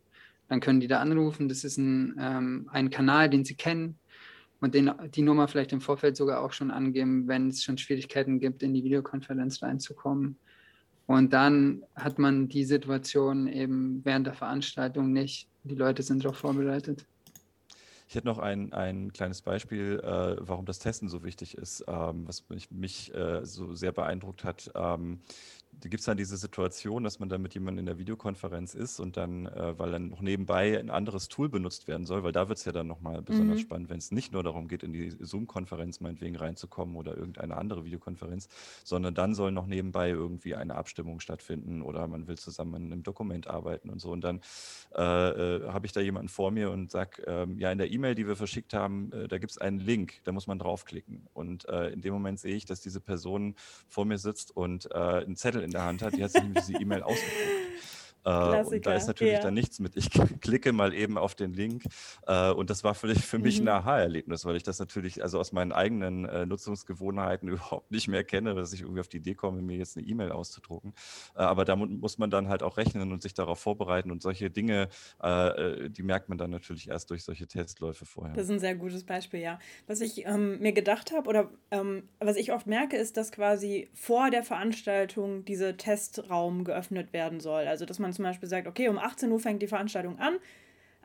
Dann 0.50 0.60
können 0.60 0.80
die 0.80 0.86
da 0.86 1.00
anrufen. 1.00 1.48
Das 1.48 1.64
ist 1.64 1.78
ein, 1.78 2.14
ähm, 2.20 2.68
ein 2.70 2.90
Kanal, 2.90 3.30
den 3.30 3.46
sie 3.46 3.54
kennen 3.54 3.98
und 4.60 4.74
den, 4.74 4.92
die 5.14 5.22
Nummer 5.22 5.48
vielleicht 5.48 5.72
im 5.72 5.80
Vorfeld 5.80 6.14
sogar 6.18 6.42
auch 6.42 6.52
schon 6.52 6.70
angeben, 6.70 7.26
wenn 7.26 7.48
es 7.48 7.64
schon 7.64 7.78
Schwierigkeiten 7.78 8.38
gibt, 8.38 8.62
in 8.62 8.74
die 8.74 8.84
Videokonferenz 8.84 9.62
reinzukommen. 9.62 10.36
Und 11.06 11.32
dann 11.32 11.84
hat 11.94 12.18
man 12.18 12.48
die 12.48 12.64
Situation 12.64 13.46
eben 13.46 14.04
während 14.04 14.26
der 14.26 14.34
Veranstaltung 14.34 15.12
nicht. 15.12 15.48
Die 15.64 15.74
Leute 15.74 16.02
sind 16.02 16.24
darauf 16.24 16.38
vorbereitet. 16.38 17.06
Ich 18.08 18.14
hätte 18.14 18.26
noch 18.26 18.38
ein, 18.38 18.72
ein 18.72 19.12
kleines 19.12 19.42
Beispiel, 19.42 20.00
äh, 20.02 20.36
warum 20.40 20.64
das 20.64 20.78
Testen 20.78 21.08
so 21.08 21.24
wichtig 21.24 21.58
ist, 21.58 21.84
ähm, 21.88 22.26
was 22.26 22.48
mich, 22.48 22.70
mich 22.70 23.12
äh, 23.14 23.44
so 23.44 23.74
sehr 23.74 23.90
beeindruckt 23.90 24.44
hat. 24.44 24.70
Ähm, 24.76 25.20
gibt 25.80 26.00
es 26.00 26.06
dann 26.06 26.16
diese 26.16 26.36
Situation, 26.36 27.04
dass 27.04 27.18
man 27.18 27.28
dann 27.28 27.42
mit 27.42 27.54
jemandem 27.54 27.80
in 27.80 27.86
der 27.86 27.98
Videokonferenz 27.98 28.74
ist 28.74 29.00
und 29.00 29.16
dann, 29.16 29.46
äh, 29.46 29.78
weil 29.78 29.92
dann 29.92 30.08
noch 30.08 30.20
nebenbei 30.20 30.78
ein 30.78 30.90
anderes 30.90 31.28
Tool 31.28 31.48
benutzt 31.48 31.86
werden 31.88 32.06
soll, 32.06 32.22
weil 32.22 32.32
da 32.32 32.48
wird 32.48 32.58
es 32.58 32.64
ja 32.64 32.72
dann 32.72 32.86
nochmal 32.86 33.22
besonders 33.22 33.58
mhm. 33.58 33.62
spannend, 33.62 33.90
wenn 33.90 33.98
es 33.98 34.10
nicht 34.10 34.32
nur 34.32 34.42
darum 34.42 34.68
geht, 34.68 34.82
in 34.82 34.92
die 34.92 35.10
Zoom-Konferenz 35.10 36.00
meinetwegen 36.00 36.36
reinzukommen 36.36 36.96
oder 36.96 37.16
irgendeine 37.16 37.56
andere 37.56 37.84
Videokonferenz, 37.84 38.48
sondern 38.84 39.14
dann 39.14 39.34
soll 39.34 39.52
noch 39.52 39.66
nebenbei 39.66 40.10
irgendwie 40.10 40.54
eine 40.54 40.74
Abstimmung 40.74 41.20
stattfinden 41.20 41.82
oder 41.82 42.06
man 42.06 42.26
will 42.26 42.38
zusammen 42.38 42.74
an 42.74 42.84
einem 42.84 43.02
Dokument 43.02 43.46
arbeiten 43.46 43.90
und 43.90 44.00
so. 44.00 44.10
Und 44.10 44.22
dann 44.22 44.40
äh, 44.96 45.02
äh, 45.02 45.68
habe 45.68 45.86
ich 45.86 45.92
da 45.92 46.00
jemanden 46.00 46.28
vor 46.28 46.50
mir 46.50 46.70
und 46.70 46.90
sage, 46.90 47.22
ähm, 47.26 47.58
ja, 47.58 47.70
in 47.70 47.78
der 47.78 47.90
E-Mail, 47.90 48.14
die 48.14 48.26
wir 48.26 48.36
verschickt 48.36 48.72
haben, 48.72 49.12
äh, 49.12 49.28
da 49.28 49.38
gibt 49.38 49.52
es 49.52 49.58
einen 49.58 49.78
Link, 49.78 50.20
da 50.24 50.32
muss 50.32 50.46
man 50.46 50.58
draufklicken. 50.58 51.28
Und 51.34 51.68
äh, 51.68 51.88
in 51.90 52.00
dem 52.00 52.14
Moment 52.14 52.40
sehe 52.40 52.54
ich, 52.54 52.64
dass 52.64 52.80
diese 52.80 53.00
Person 53.00 53.54
vor 53.88 54.04
mir 54.04 54.18
sitzt 54.18 54.56
und 54.56 54.90
äh, 54.90 54.94
einen 54.94 55.36
Zettel 55.36 55.65
in 55.66 55.72
der 55.72 55.82
Hand 55.82 56.02
hat, 56.02 56.16
die 56.16 56.24
hat 56.24 56.32
sich 56.32 56.42
nämlich 56.42 56.64
diese 56.64 56.80
E-Mail 56.80 57.02
ausgedruckt. 57.02 57.32
Äh, 58.26 58.64
und 58.64 58.86
da 58.86 58.94
ist 58.94 59.06
natürlich 59.06 59.34
ja. 59.34 59.40
dann 59.40 59.54
nichts 59.54 59.78
mit. 59.78 59.96
Ich 59.96 60.10
klicke 60.40 60.72
mal 60.72 60.92
eben 60.92 61.16
auf 61.16 61.34
den 61.34 61.52
Link. 61.52 61.84
Äh, 62.26 62.50
und 62.50 62.70
das 62.70 62.82
war 62.82 62.94
für, 62.94 63.14
für 63.14 63.38
mich 63.38 63.60
mhm. 63.60 63.68
ein 63.68 63.74
Aha-Erlebnis, 63.76 64.44
weil 64.44 64.56
ich 64.56 64.64
das 64.64 64.80
natürlich 64.80 65.22
also 65.22 65.38
aus 65.38 65.52
meinen 65.52 65.72
eigenen 65.72 66.24
äh, 66.24 66.44
Nutzungsgewohnheiten 66.44 67.48
überhaupt 67.48 67.90
nicht 67.92 68.08
mehr 68.08 68.24
kenne, 68.24 68.54
dass 68.54 68.72
ich 68.72 68.82
irgendwie 68.82 69.00
auf 69.00 69.08
die 69.08 69.18
Idee 69.18 69.34
komme, 69.34 69.62
mir 69.62 69.76
jetzt 69.76 69.96
eine 69.96 70.06
E-Mail 70.06 70.32
auszudrucken. 70.32 70.92
Äh, 71.36 71.42
aber 71.42 71.64
da 71.64 71.76
muss 71.76 72.18
man 72.18 72.30
dann 72.30 72.48
halt 72.48 72.62
auch 72.64 72.76
rechnen 72.76 73.12
und 73.12 73.22
sich 73.22 73.34
darauf 73.34 73.60
vorbereiten. 73.60 74.10
Und 74.10 74.22
solche 74.22 74.50
Dinge, 74.50 74.88
äh, 75.22 75.88
die 75.88 76.02
merkt 76.02 76.28
man 76.28 76.36
dann 76.36 76.50
natürlich 76.50 76.88
erst 76.88 77.10
durch 77.10 77.22
solche 77.22 77.46
Testläufe 77.46 78.06
vorher. 78.06 78.34
Das 78.34 78.46
ist 78.46 78.50
ein 78.50 78.58
sehr 78.58 78.74
gutes 78.74 79.04
Beispiel, 79.04 79.40
ja. 79.40 79.60
Was 79.86 80.00
ich 80.00 80.26
ähm, 80.26 80.58
mir 80.58 80.72
gedacht 80.72 81.12
habe 81.12 81.28
oder 81.28 81.50
ähm, 81.70 82.08
was 82.18 82.36
ich 82.36 82.52
oft 82.52 82.66
merke, 82.66 82.96
ist, 82.96 83.16
dass 83.16 83.30
quasi 83.30 83.88
vor 83.94 84.30
der 84.30 84.42
Veranstaltung 84.42 85.44
dieser 85.44 85.76
Testraum 85.76 86.64
geöffnet 86.64 87.12
werden 87.12 87.38
soll. 87.38 87.66
Also 87.66 87.84
dass 87.84 88.00
man 88.00 88.15
zum 88.16 88.24
Beispiel 88.24 88.48
sagt, 88.48 88.66
okay, 88.66 88.88
um 88.88 88.98
18 88.98 89.30
Uhr 89.30 89.40
fängt 89.40 89.62
die 89.62 89.66
Veranstaltung 89.66 90.18
an, 90.18 90.38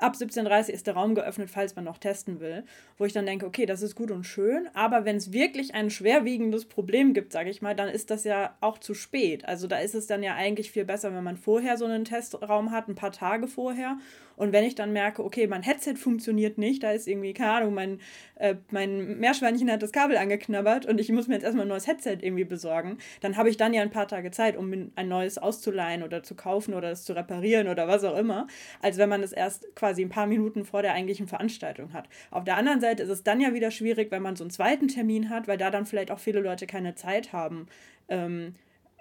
ab 0.01 0.15
17.30 0.15 0.47
Uhr 0.47 0.73
ist 0.73 0.87
der 0.87 0.95
Raum 0.95 1.15
geöffnet, 1.15 1.49
falls 1.49 1.75
man 1.75 1.85
noch 1.85 1.97
testen 1.97 2.39
will. 2.39 2.63
Wo 2.97 3.05
ich 3.05 3.13
dann 3.13 3.25
denke, 3.25 3.45
okay, 3.45 3.65
das 3.65 3.81
ist 3.81 3.95
gut 3.95 4.11
und 4.11 4.23
schön, 4.23 4.67
aber 4.73 5.05
wenn 5.05 5.17
es 5.17 5.31
wirklich 5.31 5.75
ein 5.75 5.89
schwerwiegendes 5.89 6.65
Problem 6.65 7.13
gibt, 7.13 7.31
sage 7.31 7.49
ich 7.49 7.61
mal, 7.61 7.75
dann 7.75 7.89
ist 7.89 8.09
das 8.09 8.23
ja 8.23 8.55
auch 8.61 8.79
zu 8.79 8.93
spät. 8.93 9.45
Also 9.45 9.67
da 9.67 9.77
ist 9.77 9.95
es 9.95 10.07
dann 10.07 10.23
ja 10.23 10.35
eigentlich 10.35 10.71
viel 10.71 10.85
besser, 10.85 11.13
wenn 11.13 11.23
man 11.23 11.37
vorher 11.37 11.77
so 11.77 11.85
einen 11.85 12.05
Testraum 12.05 12.71
hat, 12.71 12.87
ein 12.87 12.95
paar 12.95 13.11
Tage 13.11 13.47
vorher 13.47 13.97
und 14.41 14.53
wenn 14.53 14.63
ich 14.63 14.73
dann 14.73 14.91
merke, 14.91 15.23
okay, 15.23 15.45
mein 15.45 15.61
Headset 15.61 15.93
funktioniert 15.97 16.57
nicht, 16.57 16.81
da 16.81 16.91
ist 16.93 17.07
irgendwie, 17.07 17.31
keine 17.31 17.51
Ahnung, 17.51 17.75
mein, 17.75 17.99
äh, 18.37 18.55
mein 18.71 19.19
Meerschweinchen 19.19 19.69
hat 19.69 19.83
das 19.83 19.91
Kabel 19.91 20.17
angeknabbert 20.17 20.87
und 20.87 20.99
ich 20.99 21.11
muss 21.11 21.27
mir 21.27 21.35
jetzt 21.35 21.43
erstmal 21.43 21.65
ein 21.65 21.69
neues 21.69 21.85
Headset 21.85 22.17
irgendwie 22.21 22.43
besorgen, 22.43 22.97
dann 23.19 23.37
habe 23.37 23.49
ich 23.51 23.57
dann 23.57 23.71
ja 23.71 23.83
ein 23.83 23.91
paar 23.91 24.07
Tage 24.07 24.31
Zeit, 24.31 24.57
um 24.57 24.91
ein 24.95 25.07
neues 25.07 25.37
auszuleihen 25.37 26.01
oder 26.01 26.23
zu 26.23 26.33
kaufen 26.33 26.73
oder 26.73 26.89
es 26.89 27.03
zu 27.03 27.13
reparieren 27.13 27.67
oder 27.67 27.87
was 27.87 28.03
auch 28.03 28.17
immer, 28.17 28.47
als 28.81 28.97
wenn 28.97 29.09
man 29.09 29.21
es 29.21 29.31
erst 29.31 29.75
quasi 29.75 30.01
ein 30.01 30.09
paar 30.09 30.25
Minuten 30.25 30.65
vor 30.65 30.81
der 30.81 30.93
eigentlichen 30.95 31.27
Veranstaltung 31.27 31.93
hat. 31.93 32.09
Auf 32.31 32.43
der 32.43 32.57
anderen 32.57 32.81
Seite 32.81 33.03
ist 33.03 33.09
es 33.09 33.21
dann 33.21 33.41
ja 33.41 33.53
wieder 33.53 33.69
schwierig, 33.69 34.09
wenn 34.09 34.23
man 34.23 34.35
so 34.35 34.43
einen 34.43 34.49
zweiten 34.49 34.87
Termin 34.87 35.29
hat, 35.29 35.47
weil 35.47 35.59
da 35.59 35.69
dann 35.69 35.85
vielleicht 35.85 36.09
auch 36.09 36.17
viele 36.17 36.39
Leute 36.39 36.65
keine 36.65 36.95
Zeit 36.95 37.31
haben. 37.31 37.67
Ähm, 38.09 38.55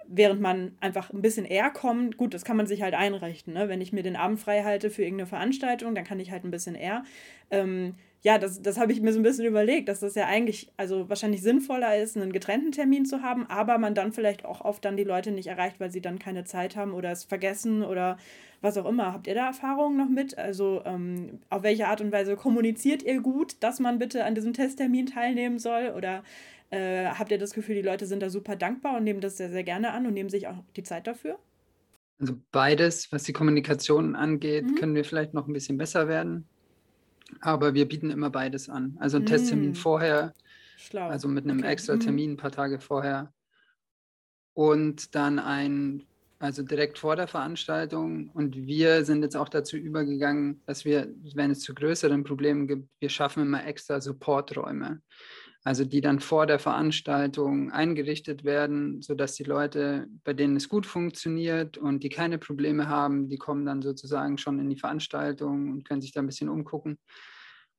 während 0.07 0.41
man 0.41 0.75
einfach 0.79 1.11
ein 1.11 1.21
bisschen 1.21 1.45
eher 1.45 1.69
kommt, 1.69 2.17
gut, 2.17 2.33
das 2.33 2.45
kann 2.45 2.57
man 2.57 2.67
sich 2.67 2.81
halt 2.81 2.93
einrichten. 2.93 3.53
Ne? 3.53 3.69
Wenn 3.69 3.81
ich 3.81 3.93
mir 3.93 4.03
den 4.03 4.15
Abend 4.15 4.39
frei 4.39 4.63
halte 4.63 4.89
für 4.89 5.03
irgendeine 5.03 5.27
Veranstaltung, 5.27 5.95
dann 5.95 6.03
kann 6.03 6.19
ich 6.19 6.31
halt 6.31 6.43
ein 6.43 6.51
bisschen 6.51 6.75
eher. 6.75 7.03
Ähm, 7.49 7.95
ja, 8.23 8.37
das, 8.37 8.61
das 8.61 8.79
habe 8.79 8.91
ich 8.91 9.01
mir 9.01 9.13
so 9.13 9.19
ein 9.19 9.23
bisschen 9.23 9.45
überlegt, 9.45 9.89
dass 9.89 10.01
das 10.01 10.13
ja 10.13 10.27
eigentlich, 10.27 10.71
also 10.77 11.09
wahrscheinlich 11.09 11.41
sinnvoller 11.41 11.97
ist, 11.97 12.15
einen 12.15 12.31
getrennten 12.31 12.71
Termin 12.71 13.05
zu 13.05 13.23
haben, 13.23 13.47
aber 13.47 13.79
man 13.79 13.95
dann 13.95 14.11
vielleicht 14.11 14.45
auch 14.45 14.61
oft 14.61 14.85
dann 14.85 14.95
die 14.95 15.03
Leute 15.03 15.31
nicht 15.31 15.47
erreicht, 15.47 15.79
weil 15.79 15.91
sie 15.91 16.01
dann 16.01 16.19
keine 16.19 16.43
Zeit 16.43 16.75
haben 16.75 16.93
oder 16.93 17.11
es 17.11 17.23
vergessen 17.23 17.83
oder 17.83 18.17
was 18.61 18.77
auch 18.77 18.85
immer. 18.85 19.11
Habt 19.11 19.25
ihr 19.25 19.33
da 19.33 19.47
Erfahrungen 19.47 19.97
noch 19.97 20.09
mit? 20.09 20.37
Also 20.37 20.83
ähm, 20.85 21.39
auf 21.49 21.63
welche 21.63 21.87
Art 21.87 21.99
und 22.01 22.11
Weise 22.11 22.35
kommuniziert 22.35 23.01
ihr 23.01 23.21
gut, 23.21 23.55
dass 23.59 23.79
man 23.79 23.97
bitte 23.97 24.23
an 24.23 24.35
diesem 24.35 24.53
Testtermin 24.53 25.07
teilnehmen 25.07 25.57
soll? 25.57 25.91
Oder 25.97 26.23
äh, 26.71 27.07
habt 27.07 27.31
ihr 27.31 27.37
das 27.37 27.53
Gefühl, 27.53 27.75
die 27.75 27.81
Leute 27.81 28.05
sind 28.05 28.21
da 28.21 28.29
super 28.29 28.55
dankbar 28.55 28.97
und 28.97 29.03
nehmen 29.03 29.19
das 29.19 29.37
sehr, 29.37 29.49
sehr 29.51 29.63
gerne 29.63 29.91
an 29.91 30.07
und 30.07 30.13
nehmen 30.13 30.29
sich 30.29 30.47
auch 30.47 30.63
die 30.75 30.83
Zeit 30.83 31.05
dafür? 31.05 31.37
Also 32.17 32.39
beides, 32.51 33.11
was 33.11 33.23
die 33.23 33.33
Kommunikation 33.33 34.15
angeht, 34.15 34.65
mhm. 34.65 34.75
können 34.75 34.95
wir 34.95 35.03
vielleicht 35.03 35.33
noch 35.33 35.47
ein 35.47 35.53
bisschen 35.53 35.77
besser 35.77 36.07
werden. 36.07 36.47
Aber 37.41 37.73
wir 37.73 37.87
bieten 37.87 38.09
immer 38.09 38.29
beides 38.29 38.69
an. 38.69 38.95
Also 38.99 39.17
ein 39.17 39.23
mhm. 39.23 39.27
Testtermin 39.27 39.75
vorher, 39.75 40.33
Schlau. 40.77 41.09
also 41.09 41.27
mit 41.27 41.43
einem 41.43 41.59
okay. 41.59 41.71
extra 41.71 41.95
mhm. 41.95 41.99
Termin 41.99 42.31
ein 42.31 42.37
paar 42.37 42.51
Tage 42.51 42.79
vorher. 42.79 43.33
Und 44.53 45.13
dann 45.13 45.39
ein, 45.39 46.03
also 46.39 46.63
direkt 46.63 46.99
vor 46.99 47.17
der 47.17 47.27
Veranstaltung. 47.27 48.29
Und 48.33 48.55
wir 48.55 49.03
sind 49.03 49.23
jetzt 49.23 49.35
auch 49.35 49.49
dazu 49.49 49.75
übergegangen, 49.75 50.61
dass 50.67 50.85
wir, 50.85 51.09
wenn 51.35 51.51
es 51.51 51.59
zu 51.59 51.73
größeren 51.73 52.23
Problemen 52.23 52.67
gibt, 52.67 52.87
wir 52.99 53.09
schaffen 53.09 53.43
immer 53.43 53.65
extra 53.65 53.99
Supporträume 53.99 55.01
also 55.63 55.85
die 55.85 56.01
dann 56.01 56.19
vor 56.19 56.47
der 56.47 56.59
Veranstaltung 56.59 57.71
eingerichtet 57.71 58.43
werden, 58.43 59.01
sodass 59.01 59.35
die 59.35 59.43
Leute, 59.43 60.07
bei 60.23 60.33
denen 60.33 60.55
es 60.55 60.69
gut 60.69 60.85
funktioniert 60.87 61.77
und 61.77 62.03
die 62.03 62.09
keine 62.09 62.39
Probleme 62.39 62.87
haben, 62.89 63.29
die 63.29 63.37
kommen 63.37 63.65
dann 63.65 63.81
sozusagen 63.81 64.37
schon 64.37 64.59
in 64.59 64.69
die 64.69 64.77
Veranstaltung 64.79 65.71
und 65.71 65.87
können 65.87 66.01
sich 66.01 66.11
da 66.13 66.21
ein 66.21 66.25
bisschen 66.27 66.49
umgucken. 66.49 66.97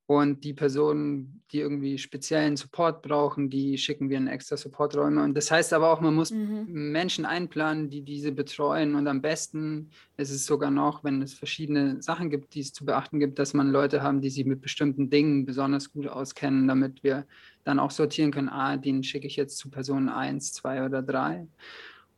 Und 0.07 0.45
die 0.45 0.53
Personen, 0.53 1.43
die 1.53 1.61
irgendwie 1.61 1.97
speziellen 1.97 2.57
Support 2.57 3.03
brauchen, 3.03 3.49
die 3.49 3.79
schicken 3.79 4.11
wir 4.11 4.19
in 4.19 4.27
extra 4.27 4.57
Supporträume. 4.57 5.23
Und 5.23 5.35
das 5.35 5.51
heißt 5.51 5.73
aber 5.73 5.93
auch, 5.93 6.01
man 6.01 6.15
muss 6.15 6.33
mhm. 6.33 6.67
Menschen 6.69 7.25
einplanen, 7.25 7.89
die 7.89 8.03
diese 8.03 8.33
betreuen. 8.33 8.95
Und 8.95 9.07
am 9.07 9.23
besten 9.23 9.91
ist 10.17 10.31
es 10.31 10.45
sogar 10.45 10.71
noch, 10.71 11.05
wenn 11.05 11.23
es 11.23 11.35
verschiedene 11.35 12.03
Sachen 12.03 12.31
gibt, 12.31 12.55
die 12.55 12.61
es 12.61 12.73
zu 12.73 12.85
beachten 12.85 13.21
gibt, 13.21 13.39
dass 13.39 13.55
man 13.55 13.71
Leute 13.71 14.03
haben, 14.03 14.21
die 14.21 14.31
sich 14.31 14.45
mit 14.45 14.61
bestimmten 14.61 15.09
Dingen 15.09 15.47
besonders 15.47 15.93
gut 15.93 16.09
auskennen, 16.09 16.67
damit 16.67 17.03
wir 17.05 17.25
dann 17.65 17.79
auch 17.79 17.93
sortieren 17.93 18.33
können, 18.33 18.49
ah, 18.49 18.77
den 18.77 19.05
schicke 19.05 19.29
ich 19.29 19.37
jetzt 19.37 19.57
zu 19.57 19.71
Person 19.71 20.09
1, 20.09 20.53
2 20.53 20.85
oder 20.85 21.01
3. 21.01 21.47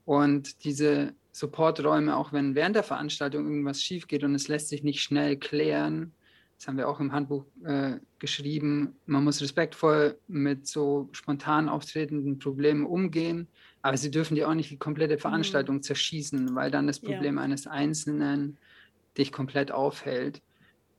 Und 0.07 0.65
diese 0.65 1.15
Supporträume, 1.33 2.17
auch 2.17 2.33
wenn 2.33 2.55
während 2.55 2.77
der 2.77 2.83
Veranstaltung 2.83 3.45
irgendwas 3.45 3.83
schief 3.83 4.07
geht 4.07 4.25
und 4.25 4.35
es 4.35 4.49
lässt 4.49 4.69
sich 4.69 4.83
nicht 4.83 5.03
schnell 5.03 5.37
klären, 5.37 6.13
das 6.65 6.69
haben 6.69 6.79
wir 6.79 6.89
auch 6.89 6.99
im 6.99 7.13
Handbuch 7.13 7.45
äh, 7.63 7.99
geschrieben, 8.19 8.97
man 9.05 9.23
muss 9.23 9.43
respektvoll 9.43 10.19
mit 10.29 10.67
so 10.67 11.11
spontan 11.13 11.69
auftretenden 11.69 12.39
Problemen 12.39 12.87
umgehen, 12.87 13.49
aber 13.83 13.99
sie 13.99 14.11
dürfen 14.11 14.35
dir 14.35 14.49
auch 14.49 14.55
nicht 14.55 14.71
die 14.71 14.79
komplette 14.79 15.17
mhm. 15.17 15.21
Veranstaltung 15.21 15.77
mhm. 15.77 15.83
zerschießen, 15.83 16.55
weil 16.55 16.71
dann 16.71 16.87
das 16.87 17.01
Problem 17.01 17.37
ja. 17.37 17.43
eines 17.43 17.67
Einzelnen 17.67 18.57
dich 19.19 19.31
komplett 19.31 19.73
aufhält. 19.73 20.41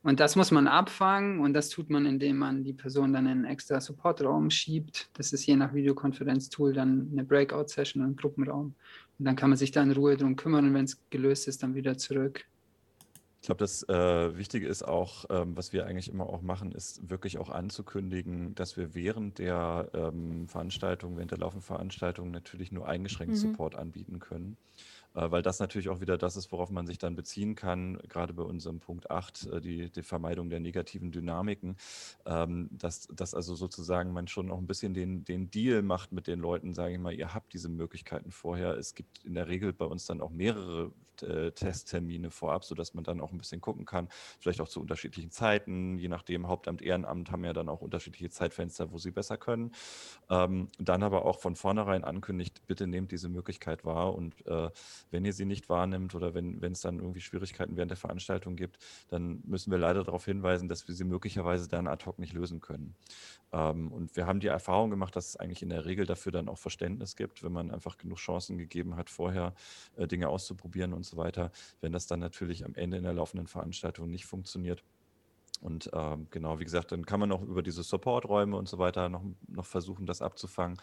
Und 0.03 0.19
das 0.19 0.35
muss 0.35 0.51
man 0.51 0.67
abfangen 0.67 1.39
und 1.39 1.53
das 1.53 1.69
tut 1.69 1.89
man, 1.89 2.05
indem 2.05 2.37
man 2.37 2.63
die 2.63 2.73
Person 2.73 3.11
dann 3.11 3.25
in 3.25 3.31
einen 3.31 3.45
extra 3.45 3.81
Supportraum 3.81 4.51
schiebt. 4.51 5.09
Das 5.13 5.33
ist 5.33 5.47
je 5.47 5.55
nach 5.55 5.73
Videokonferenztool 5.73 6.73
dann 6.73 7.09
eine 7.11 7.23
Breakout-Session, 7.23 8.03
ein 8.03 8.15
Gruppenraum. 8.15 8.75
Und 9.17 9.25
dann 9.25 9.35
kann 9.35 9.49
man 9.49 9.57
sich 9.57 9.71
da 9.71 9.81
in 9.81 9.93
Ruhe 9.93 10.15
drum 10.15 10.35
kümmern 10.35 10.67
und 10.67 10.75
wenn 10.75 10.85
es 10.85 10.99
gelöst 11.09 11.47
ist, 11.47 11.63
dann 11.63 11.73
wieder 11.73 11.97
zurück. 11.97 12.45
Ich 13.45 13.47
glaube, 13.47 13.59
das 13.59 13.87
äh, 13.87 14.35
Wichtige 14.35 14.67
ist 14.67 14.81
auch, 14.81 15.25
ähm, 15.29 15.55
was 15.55 15.71
wir 15.71 15.85
eigentlich 15.85 16.09
immer 16.09 16.27
auch 16.27 16.41
machen, 16.41 16.71
ist 16.71 17.11
wirklich 17.11 17.37
auch 17.37 17.49
anzukündigen, 17.49 18.55
dass 18.55 18.75
wir 18.75 18.95
während 18.95 19.37
der 19.37 19.87
ähm, 19.93 20.47
Veranstaltung, 20.47 21.15
während 21.15 21.29
der 21.29 21.37
laufenden 21.37 21.61
Veranstaltung 21.61 22.31
natürlich 22.31 22.71
nur 22.71 22.87
eingeschränkt 22.87 23.35
mhm. 23.35 23.37
Support 23.37 23.75
anbieten 23.75 24.17
können. 24.17 24.57
Äh, 25.13 25.29
weil 25.29 25.43
das 25.43 25.59
natürlich 25.59 25.89
auch 25.89 26.01
wieder 26.01 26.17
das 26.17 26.37
ist, 26.37 26.51
worauf 26.51 26.71
man 26.71 26.87
sich 26.87 26.97
dann 26.97 27.15
beziehen 27.15 27.53
kann, 27.53 27.99
gerade 28.09 28.33
bei 28.33 28.41
unserem 28.41 28.79
Punkt 28.79 29.11
8, 29.11 29.45
äh, 29.45 29.61
die, 29.61 29.91
die 29.91 30.01
Vermeidung 30.01 30.49
der 30.49 30.59
negativen 30.59 31.11
Dynamiken, 31.11 31.77
ähm, 32.25 32.69
dass, 32.71 33.07
dass 33.13 33.35
also 33.35 33.53
sozusagen 33.53 34.11
man 34.11 34.27
schon 34.27 34.49
auch 34.49 34.57
ein 34.57 34.65
bisschen 34.65 34.95
den, 34.95 35.23
den 35.23 35.51
Deal 35.51 35.83
macht 35.83 36.11
mit 36.11 36.25
den 36.25 36.39
Leuten, 36.39 36.73
sage 36.73 36.93
ich 36.93 36.99
mal, 36.99 37.13
ihr 37.13 37.35
habt 37.35 37.53
diese 37.53 37.69
Möglichkeiten 37.69 38.31
vorher. 38.31 38.75
Es 38.75 38.95
gibt 38.95 39.23
in 39.23 39.35
der 39.35 39.47
Regel 39.47 39.71
bei 39.71 39.85
uns 39.85 40.07
dann 40.07 40.19
auch 40.19 40.31
mehrere 40.31 40.91
äh, 41.23 41.51
Testtermine 41.51 42.31
vorab, 42.31 42.63
sodass 42.63 42.93
man 42.93 43.03
dann 43.03 43.21
auch 43.21 43.31
ein 43.31 43.37
bisschen 43.37 43.61
gucken 43.61 43.85
kann, 43.85 44.07
vielleicht 44.39 44.61
auch 44.61 44.67
zu 44.67 44.81
unterschiedlichen 44.81 45.31
Zeiten, 45.31 45.97
je 45.97 46.07
nachdem 46.07 46.47
Hauptamt, 46.47 46.81
Ehrenamt 46.81 47.31
haben 47.31 47.43
ja 47.43 47.53
dann 47.53 47.69
auch 47.69 47.81
unterschiedliche 47.81 48.29
Zeitfenster, 48.29 48.91
wo 48.91 48.97
sie 48.97 49.11
besser 49.11 49.37
können. 49.37 49.71
Ähm, 50.29 50.67
dann 50.79 51.03
aber 51.03 51.25
auch 51.25 51.39
von 51.39 51.55
vornherein 51.55 52.03
ankündigt, 52.03 52.65
bitte 52.67 52.87
nehmt 52.87 53.11
diese 53.11 53.29
Möglichkeit 53.29 53.85
wahr 53.85 54.15
und 54.15 54.45
äh, 54.47 54.69
wenn 55.11 55.25
ihr 55.25 55.33
sie 55.33 55.45
nicht 55.45 55.69
wahrnimmt 55.69 56.15
oder 56.15 56.33
wenn 56.33 56.61
es 56.63 56.81
dann 56.81 56.99
irgendwie 56.99 57.21
Schwierigkeiten 57.21 57.77
während 57.77 57.91
der 57.91 57.97
Veranstaltung 57.97 58.55
gibt, 58.55 58.77
dann 59.09 59.41
müssen 59.45 59.71
wir 59.71 59.77
leider 59.77 60.03
darauf 60.03 60.25
hinweisen, 60.25 60.69
dass 60.69 60.87
wir 60.87 60.95
sie 60.95 61.03
möglicherweise 61.03 61.67
dann 61.67 61.87
ad 61.87 62.05
hoc 62.05 62.19
nicht 62.19 62.33
lösen 62.33 62.61
können. 62.61 62.95
Ähm, 63.51 63.91
und 63.91 64.15
wir 64.15 64.27
haben 64.27 64.39
die 64.39 64.47
Erfahrung 64.47 64.89
gemacht, 64.89 65.15
dass 65.15 65.29
es 65.29 65.35
eigentlich 65.37 65.61
in 65.61 65.69
der 65.69 65.85
Regel 65.85 66.05
dafür 66.05 66.31
dann 66.31 66.49
auch 66.49 66.57
Verständnis 66.57 67.15
gibt, 67.15 67.43
wenn 67.43 67.51
man 67.51 67.71
einfach 67.71 67.97
genug 67.97 68.17
Chancen 68.17 68.57
gegeben 68.57 68.95
hat, 68.95 69.09
vorher 69.09 69.53
äh, 69.95 70.07
Dinge 70.07 70.29
auszuprobieren 70.29 70.93
und 70.93 71.04
so 71.05 71.17
weiter. 71.17 71.51
Wenn 71.81 71.91
das 71.91 72.07
dann 72.07 72.19
natürlich 72.19 72.65
am 72.65 72.75
Ende 72.75 72.97
in 72.97 73.03
der 73.03 73.13
laufenden 73.13 73.47
Veranstaltung 73.47 74.09
nicht 74.09 74.25
funktioniert, 74.25 74.83
und 75.61 75.89
ähm, 75.93 76.27
genau, 76.31 76.59
wie 76.59 76.63
gesagt, 76.63 76.91
dann 76.91 77.05
kann 77.05 77.19
man 77.19 77.31
auch 77.31 77.41
über 77.41 77.63
diese 77.63 77.83
Supporträume 77.83 78.55
und 78.57 78.67
so 78.67 78.77
weiter 78.77 79.09
noch, 79.09 79.23
noch 79.47 79.65
versuchen, 79.65 80.05
das 80.05 80.21
abzufangen. 80.21 80.77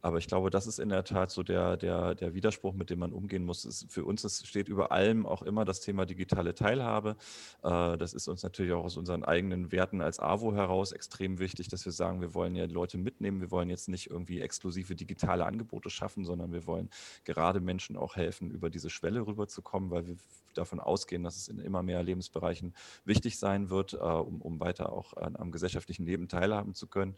Aber 0.00 0.18
ich 0.18 0.26
glaube, 0.26 0.50
das 0.50 0.66
ist 0.66 0.78
in 0.78 0.88
der 0.88 1.04
Tat 1.04 1.30
so 1.30 1.42
der, 1.42 1.76
der, 1.76 2.14
der 2.14 2.34
Widerspruch, 2.34 2.74
mit 2.74 2.90
dem 2.90 2.98
man 2.98 3.12
umgehen 3.12 3.44
muss. 3.44 3.64
Ist, 3.64 3.90
für 3.90 4.04
uns 4.04 4.24
ist, 4.24 4.46
steht 4.46 4.68
über 4.68 4.92
allem 4.92 5.24
auch 5.24 5.42
immer 5.42 5.64
das 5.64 5.80
Thema 5.80 6.04
digitale 6.04 6.54
Teilhabe. 6.54 7.16
Äh, 7.62 7.96
das 7.96 8.12
ist 8.12 8.28
uns 8.28 8.42
natürlich 8.42 8.72
auch 8.72 8.84
aus 8.84 8.96
unseren 8.96 9.24
eigenen 9.24 9.72
Werten 9.72 10.00
als 10.00 10.20
AWO 10.20 10.54
heraus 10.54 10.92
extrem 10.92 11.38
wichtig, 11.38 11.68
dass 11.68 11.84
wir 11.84 11.92
sagen, 11.92 12.20
wir 12.20 12.34
wollen 12.34 12.54
ja 12.54 12.66
Leute 12.66 12.98
mitnehmen. 12.98 13.40
Wir 13.40 13.50
wollen 13.50 13.70
jetzt 13.70 13.88
nicht 13.88 14.10
irgendwie 14.10 14.40
exklusive 14.40 14.94
digitale 14.94 15.46
Angebote 15.46 15.90
schaffen, 15.90 16.24
sondern 16.24 16.52
wir 16.52 16.66
wollen 16.66 16.90
gerade 17.24 17.60
Menschen 17.60 17.96
auch 17.96 18.16
helfen, 18.16 18.50
über 18.50 18.70
diese 18.70 18.90
Schwelle 18.90 19.26
rüberzukommen, 19.26 19.90
weil 19.90 20.06
wir 20.06 20.16
davon 20.54 20.80
ausgehen, 20.80 21.24
dass 21.24 21.36
es 21.36 21.48
in 21.48 21.58
immer 21.58 21.82
mehr 21.82 22.02
Lebensbereichen 22.02 22.74
wichtig 23.04 23.38
sein 23.38 23.70
wird, 23.70 23.94
äh, 23.94 23.98
um, 24.18 24.40
um 24.40 24.60
weiter 24.60 24.92
auch 24.92 25.16
an, 25.16 25.36
am 25.36 25.50
gesellschaftlichen 25.52 26.04
Leben 26.06 26.28
teilhaben 26.28 26.74
zu 26.74 26.86
können. 26.86 27.16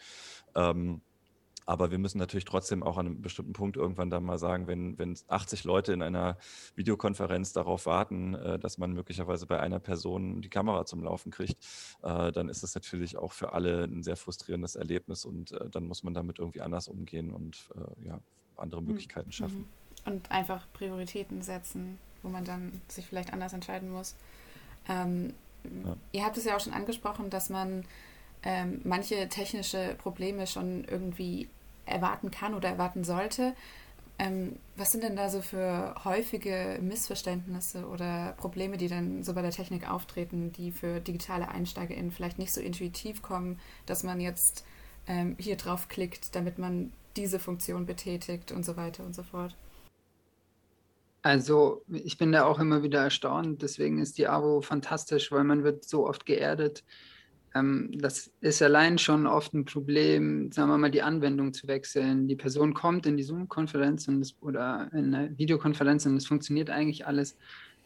Ähm, 0.54 1.00
Aber 1.68 1.90
wir 1.90 1.98
müssen 1.98 2.18
natürlich 2.18 2.44
trotzdem 2.44 2.84
auch 2.84 2.96
an 2.96 3.06
einem 3.06 3.22
bestimmten 3.22 3.52
Punkt 3.52 3.76
irgendwann 3.76 4.08
dann 4.08 4.22
mal 4.22 4.38
sagen, 4.38 4.68
wenn, 4.68 4.96
wenn 4.98 5.18
80 5.26 5.64
Leute 5.64 5.92
in 5.92 6.00
einer 6.00 6.38
Videokonferenz 6.76 7.52
darauf 7.52 7.86
warten, 7.86 8.34
äh, 8.34 8.58
dass 8.60 8.78
man 8.78 8.92
möglicherweise 8.92 9.46
bei 9.46 9.58
einer 9.58 9.80
Person 9.80 10.42
die 10.42 10.48
Kamera 10.48 10.86
zum 10.86 11.02
Laufen 11.02 11.32
kriegt, 11.32 11.56
äh, 12.04 12.30
dann 12.30 12.48
ist 12.48 12.62
das 12.62 12.74
natürlich 12.76 13.16
auch 13.16 13.32
für 13.32 13.52
alle 13.52 13.82
ein 13.82 14.04
sehr 14.04 14.16
frustrierendes 14.16 14.76
Erlebnis 14.76 15.24
und 15.24 15.50
äh, 15.52 15.68
dann 15.68 15.88
muss 15.88 16.04
man 16.04 16.14
damit 16.14 16.38
irgendwie 16.38 16.60
anders 16.60 16.86
umgehen 16.86 17.32
und 17.32 17.68
ja, 18.04 18.20
andere 18.56 18.80
hm. 18.80 18.86
Möglichkeiten 18.86 19.32
schaffen. 19.32 19.66
Mhm. 20.04 20.12
Und 20.12 20.30
einfach 20.30 20.68
Prioritäten 20.72 21.42
setzen, 21.42 21.98
wo 22.22 22.28
man 22.28 22.44
dann 22.44 22.80
sich 22.86 23.06
vielleicht 23.06 23.32
anders 23.32 23.52
entscheiden 23.52 23.90
muss. 23.90 24.14
Ähm, 24.88 25.34
Ihr 26.12 26.24
habt 26.24 26.36
es 26.36 26.44
ja 26.44 26.56
auch 26.56 26.60
schon 26.60 26.72
angesprochen, 26.72 27.30
dass 27.30 27.50
man 27.50 27.84
ähm, 28.42 28.80
manche 28.84 29.28
technische 29.28 29.94
Probleme 29.98 30.46
schon 30.46 30.84
irgendwie 30.84 31.48
erwarten 31.84 32.30
kann 32.30 32.54
oder 32.54 32.68
erwarten 32.68 33.04
sollte. 33.04 33.54
Ähm, 34.18 34.56
was 34.76 34.90
sind 34.92 35.02
denn 35.02 35.16
da 35.16 35.28
so 35.28 35.42
für 35.42 35.94
häufige 36.04 36.78
Missverständnisse 36.80 37.86
oder 37.86 38.32
Probleme, 38.38 38.78
die 38.78 38.88
dann 38.88 39.22
so 39.22 39.34
bei 39.34 39.42
der 39.42 39.50
Technik 39.50 39.90
auftreten, 39.90 40.52
die 40.52 40.72
für 40.72 41.00
digitale 41.00 41.48
EinsteigerInnen 41.48 42.12
vielleicht 42.12 42.38
nicht 42.38 42.52
so 42.52 42.60
intuitiv 42.60 43.20
kommen, 43.20 43.60
dass 43.84 44.04
man 44.04 44.20
jetzt 44.20 44.64
ähm, 45.06 45.36
hier 45.38 45.56
drauf 45.56 45.88
klickt, 45.88 46.34
damit 46.34 46.58
man 46.58 46.92
diese 47.16 47.38
Funktion 47.38 47.84
betätigt 47.84 48.52
und 48.52 48.64
so 48.64 48.76
weiter 48.76 49.04
und 49.04 49.14
so 49.14 49.22
fort? 49.22 49.54
Also 51.26 51.82
ich 51.88 52.18
bin 52.18 52.30
da 52.30 52.44
auch 52.44 52.60
immer 52.60 52.84
wieder 52.84 53.00
erstaunt, 53.02 53.60
deswegen 53.60 53.98
ist 53.98 54.16
die 54.16 54.28
AWO 54.28 54.60
fantastisch, 54.60 55.32
weil 55.32 55.42
man 55.42 55.64
wird 55.64 55.84
so 55.84 56.06
oft 56.06 56.24
geerdet 56.24 56.84
ähm, 57.52 57.90
das 57.98 58.30
ist 58.40 58.62
allein 58.62 58.96
schon 58.96 59.26
oft 59.26 59.52
ein 59.54 59.64
Problem, 59.64 60.52
sagen 60.52 60.70
wir 60.70 60.78
mal, 60.78 60.90
die 60.92 61.02
Anwendung 61.02 61.52
zu 61.52 61.66
wechseln. 61.66 62.28
Die 62.28 62.36
Person 62.36 62.74
kommt 62.74 63.06
in 63.06 63.16
die 63.16 63.24
Zoom-Konferenz 63.24 64.08
oder 64.40 64.88
in 64.92 65.12
eine 65.12 65.36
Videokonferenz 65.36 66.06
und 66.06 66.16
es 66.16 66.26
funktioniert 66.28 66.70
eigentlich 66.70 67.08
alles. 67.08 67.36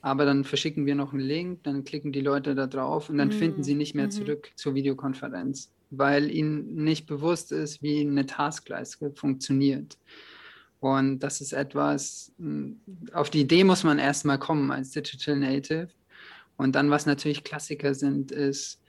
Aber 0.03 0.27
dann 0.27 0.45
verschicken 0.45 0.85
wir 0.85 0.95
noch 0.95 1.15
einen 1.15 1.23
Link, 1.23 1.63
dann 1.63 1.85
klicken 1.85 2.13
die 2.13 2.21
Leute 2.21 2.55
da 2.55 2.67
drauf 2.67 3.09
und 3.09 3.17
dann 3.17 3.29
mhm. 3.29 3.33
finden 3.33 3.63
sie 3.63 3.75
nicht 3.75 3.95
mehr 3.95 4.07
mhm. 4.07 4.11
zurück 4.11 4.51
zur 4.55 4.75
Videokonferenz, 4.75 5.73
weil 5.89 6.31
ihnen 6.31 6.75
nicht 6.85 7.07
bewusst 7.07 7.53
ist, 7.53 7.83
wie 7.83 8.01
eine 8.01 8.27
Taskleiste 8.27 9.13
funktioniert. 9.15 9.97
Und 10.81 11.21
das 11.21 11.41
ist 11.41 11.53
etwas, 11.53 12.33
hm, 12.39 12.81
auf 13.13 13.31
die 13.31 13.41
Idee 13.41 13.65
muss 13.65 13.85
man 13.85 13.99
erstmal 13.99 14.39
kommen 14.39 14.71
als 14.71 14.91
Digital 14.91 15.37
Native. 15.37 15.89
Und 16.57 16.75
dann, 16.75 16.91
was 16.91 17.07
natürlich 17.07 17.45
Klassiker 17.45 17.95
sind, 17.95 18.33
ist, 18.33 18.81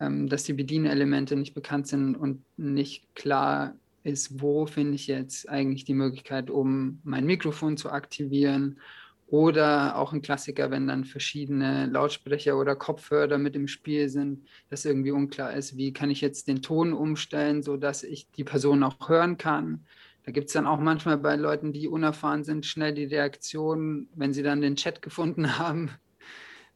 ähm, 0.00 0.28
dass 0.28 0.44
die 0.44 0.52
Bedienelemente 0.52 1.36
nicht 1.36 1.54
bekannt 1.54 1.88
sind 1.88 2.14
und 2.14 2.44
nicht 2.56 3.14
klar 3.14 3.74
ist, 4.04 4.40
wo 4.40 4.66
finde 4.66 4.94
ich 4.94 5.06
jetzt 5.06 5.48
eigentlich 5.48 5.84
die 5.84 5.94
Möglichkeit, 5.94 6.50
um 6.50 7.00
mein 7.02 7.26
Mikrofon 7.26 7.76
zu 7.76 7.90
aktivieren. 7.90 8.78
Oder 9.26 9.98
auch 9.98 10.14
ein 10.14 10.22
Klassiker, 10.22 10.70
wenn 10.70 10.86
dann 10.86 11.04
verschiedene 11.04 11.84
Lautsprecher 11.86 12.58
oder 12.58 12.74
Kopfhörer 12.74 13.36
mit 13.36 13.56
im 13.56 13.68
Spiel 13.68 14.08
sind, 14.08 14.46
dass 14.70 14.86
irgendwie 14.86 15.10
unklar 15.10 15.52
ist, 15.52 15.76
wie 15.76 15.92
kann 15.92 16.10
ich 16.10 16.22
jetzt 16.22 16.48
den 16.48 16.62
Ton 16.62 16.94
umstellen, 16.94 17.62
sodass 17.62 18.04
ich 18.04 18.30
die 18.30 18.44
Person 18.44 18.82
auch 18.82 19.10
hören 19.10 19.36
kann. 19.36 19.84
Da 20.28 20.32
gibt 20.32 20.48
es 20.48 20.52
dann 20.52 20.66
auch 20.66 20.78
manchmal 20.78 21.16
bei 21.16 21.36
Leuten, 21.36 21.72
die 21.72 21.88
unerfahren 21.88 22.44
sind, 22.44 22.66
schnell 22.66 22.92
die 22.92 23.06
Reaktion, 23.06 24.10
wenn 24.14 24.34
sie 24.34 24.42
dann 24.42 24.60
den 24.60 24.76
Chat 24.76 25.00
gefunden 25.00 25.58
haben, 25.58 25.88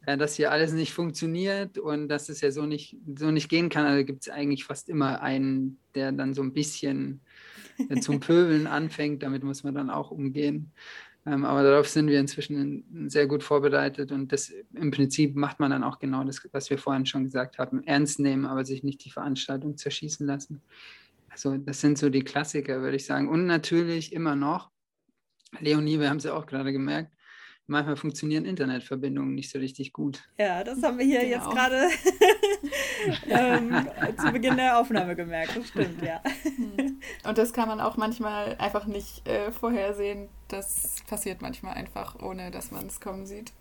äh, 0.07 0.17
dass 0.17 0.37
hier 0.37 0.51
alles 0.51 0.73
nicht 0.73 0.95
funktioniert 0.95 1.77
und 1.77 2.09
dass 2.09 2.31
es 2.31 2.41
ja 2.41 2.51
so 2.51 2.65
nicht, 2.65 2.97
so 3.15 3.31
nicht 3.31 3.51
gehen 3.51 3.69
kann. 3.69 3.85
Also 3.85 4.07
gibt 4.07 4.23
es 4.23 4.33
eigentlich 4.33 4.65
fast 4.65 4.89
immer 4.89 5.21
einen, 5.21 5.77
der 5.95 6.13
dann 6.13 6.33
so 6.33 6.41
ein 6.41 6.55
bisschen 6.55 7.21
äh, 7.91 8.01
zum 8.01 8.21
Pöbeln 8.21 8.67
anfängt. 8.67 9.23
Damit 9.23 9.45
muss 9.45 9.65
man 9.65 9.75
dann 9.75 9.91
auch 9.91 10.11
umgehen. 10.11 10.73
Ähm, 11.27 11.45
aber 11.45 11.63
darauf 11.63 11.89
sind 11.91 12.07
wir 12.07 12.21
inzwischen 12.21 13.11
sehr 13.11 13.27
gut 13.27 13.43
vorbereitet 13.43 14.13
und 14.13 14.33
das 14.33 14.51
im 14.73 14.91
Prinzip 14.91 15.37
macht 15.37 15.61
man 15.61 15.73
dann 15.73 15.85
auch 15.85 15.99
genau 15.99 16.25
das, 16.25 16.41
was 16.53 16.71
wir 16.71 16.79
vorhin 16.79 17.05
schon 17.05 17.25
gesagt 17.25 17.59
haben, 17.59 17.85
ernst 17.85 18.19
nehmen, 18.19 18.47
aber 18.47 18.65
sich 18.65 18.83
nicht 18.83 19.05
die 19.05 19.11
Veranstaltung 19.11 19.77
zerschießen 19.77 20.27
lassen. 20.27 20.63
Also 21.33 21.57
das 21.57 21.81
sind 21.81 21.97
so 21.97 22.11
die 22.11 22.23
Klassiker, 22.23 22.83
würde 22.83 22.97
ich 22.97 23.07
sagen. 23.07 23.29
Und 23.29 23.47
natürlich 23.47 24.13
immer 24.13 24.37
noch, 24.37 24.71
Leonie, 25.61 25.99
wir 25.99 26.11
haben 26.11 26.19
es 26.19 26.25
ja 26.25 26.35
auch 26.35 26.47
gerade 26.47 26.73
gemerkt, 26.73 27.11
manchmal 27.67 27.97
funktionieren 27.97 28.45
Internetverbindungen 28.45 29.35
nicht 29.35 29.51
so 29.51 29.59
richtig 29.59 29.95
gut. 29.95 30.23
Ja, 30.39 30.63
das 30.63 30.83
haben 30.83 30.99
wir 30.99 31.07
hier 31.07 31.21
genau. 31.21 31.37
jetzt 31.37 31.51
gerade 31.51 31.89
ähm, 33.29 33.89
zu 34.19 34.31
Beginn 34.31 34.57
der 34.57 34.79
Aufnahme 34.79 35.17
gemerkt. 35.17 35.57
Das 35.57 35.69
stimmt, 35.69 36.03
ja. 36.03 36.23
Hm. 36.43 37.01
Und 37.25 37.39
das 37.39 37.53
kann 37.53 37.67
man 37.67 37.81
auch 37.81 37.97
manchmal 37.97 38.57
einfach 38.59 38.87
nicht 38.87 39.27
äh, 39.27 39.51
vorhersehen. 39.53 40.29
Das 40.49 40.97
passiert 41.09 41.41
manchmal 41.41 41.75
einfach, 41.75 42.21
ohne 42.21 42.51
dass 42.51 42.71
man 42.71 42.87
es 42.87 43.01
kommen 43.01 43.27
sieht. 43.27 43.53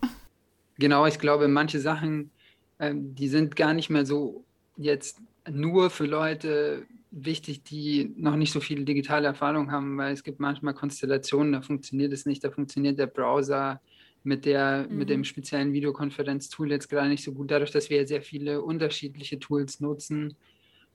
Genau, 0.78 1.06
ich 1.06 1.20
glaube, 1.20 1.48
manche 1.48 1.80
Sachen, 1.80 2.32
ähm, 2.80 3.16
die 3.16 3.30
sind 3.30 3.56
gar 3.56 3.74
nicht 3.74 3.90
mehr 3.90 4.06
so 4.06 4.44
jetzt 4.76 5.22
nur 5.50 5.90
für 5.90 6.06
Leute 6.06 6.86
wichtig, 7.12 7.64
die 7.64 8.14
noch 8.16 8.36
nicht 8.38 8.54
so 8.54 8.60
viel 8.60 8.86
digitale 8.86 9.28
Erfahrung 9.28 9.72
haben, 9.72 9.98
weil 9.98 10.14
es 10.14 10.24
gibt 10.24 10.40
manchmal 10.40 10.74
Konstellationen, 10.74 11.52
da 11.52 11.62
funktioniert 11.62 12.14
es 12.14 12.26
nicht, 12.26 12.44
da 12.44 12.50
funktioniert 12.50 12.98
der 12.98 13.08
Browser 13.08 13.82
mit, 14.24 14.46
der, 14.46 14.88
mhm. 14.90 14.98
mit 14.98 15.10
dem 15.10 15.24
speziellen 15.24 15.74
Videokonferenz-Tool 15.74 16.72
jetzt 16.72 16.90
gerade 16.90 17.10
nicht 17.10 17.24
so 17.24 17.34
gut, 17.34 17.52
dadurch, 17.52 17.72
dass 17.72 17.90
wir 17.90 18.08
sehr 18.08 18.22
viele 18.22 18.62
unterschiedliche 18.62 19.40
Tools 19.40 19.80
nutzen. 19.80 20.36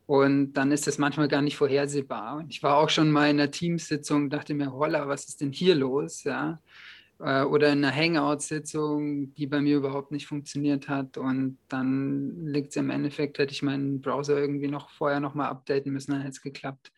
Und 0.07 0.52
dann 0.52 0.70
ist 0.70 0.87
das 0.87 0.98
manchmal 0.98 1.26
gar 1.26 1.42
nicht 1.42 1.57
vorhersehbar. 1.57 2.44
Ich 2.48 2.62
war 2.62 2.76
auch 2.76 2.88
schon 2.88 3.11
mal 3.11 3.29
in 3.29 3.40
einer 3.40 3.50
Teamsitzung, 3.50 4.31
dachte 4.31 4.55
mir, 4.55 4.72
holla, 4.72 5.09
was 5.09 5.26
ist 5.26 5.40
denn 5.40 5.52
hier 5.52 5.74
los? 5.74 6.22
Ja? 6.22 6.61
Äh, 7.18 7.44
oder 7.44 7.72
in 7.72 7.85
einer 7.85 7.94
Hangout-Sitzung, 7.94 9.35
die 9.35 9.46
bei 9.46 9.61
mir 9.61 9.76
überhaupt 9.76 10.12
nicht 10.12 10.26
funktioniert 10.26 10.88
hat. 10.88 11.16
Und 11.16 11.59
dann 11.68 12.46
liegt 12.46 12.70
es 12.70 12.76
im 12.76 12.90
Endeffekt, 12.90 13.38
hätte 13.38 13.52
ich 13.52 13.62
meinen 13.62 14.00
Browser 14.00 14.38
irgendwie 14.38 14.68
noch 14.68 14.90
vorher 14.90 15.20
nochmal 15.20 15.48
updaten 15.48 15.92
müssen, 15.92 16.12
dann 16.12 16.20
hätte 16.20 16.33
es 16.33 16.42
geklappt. 16.42 16.92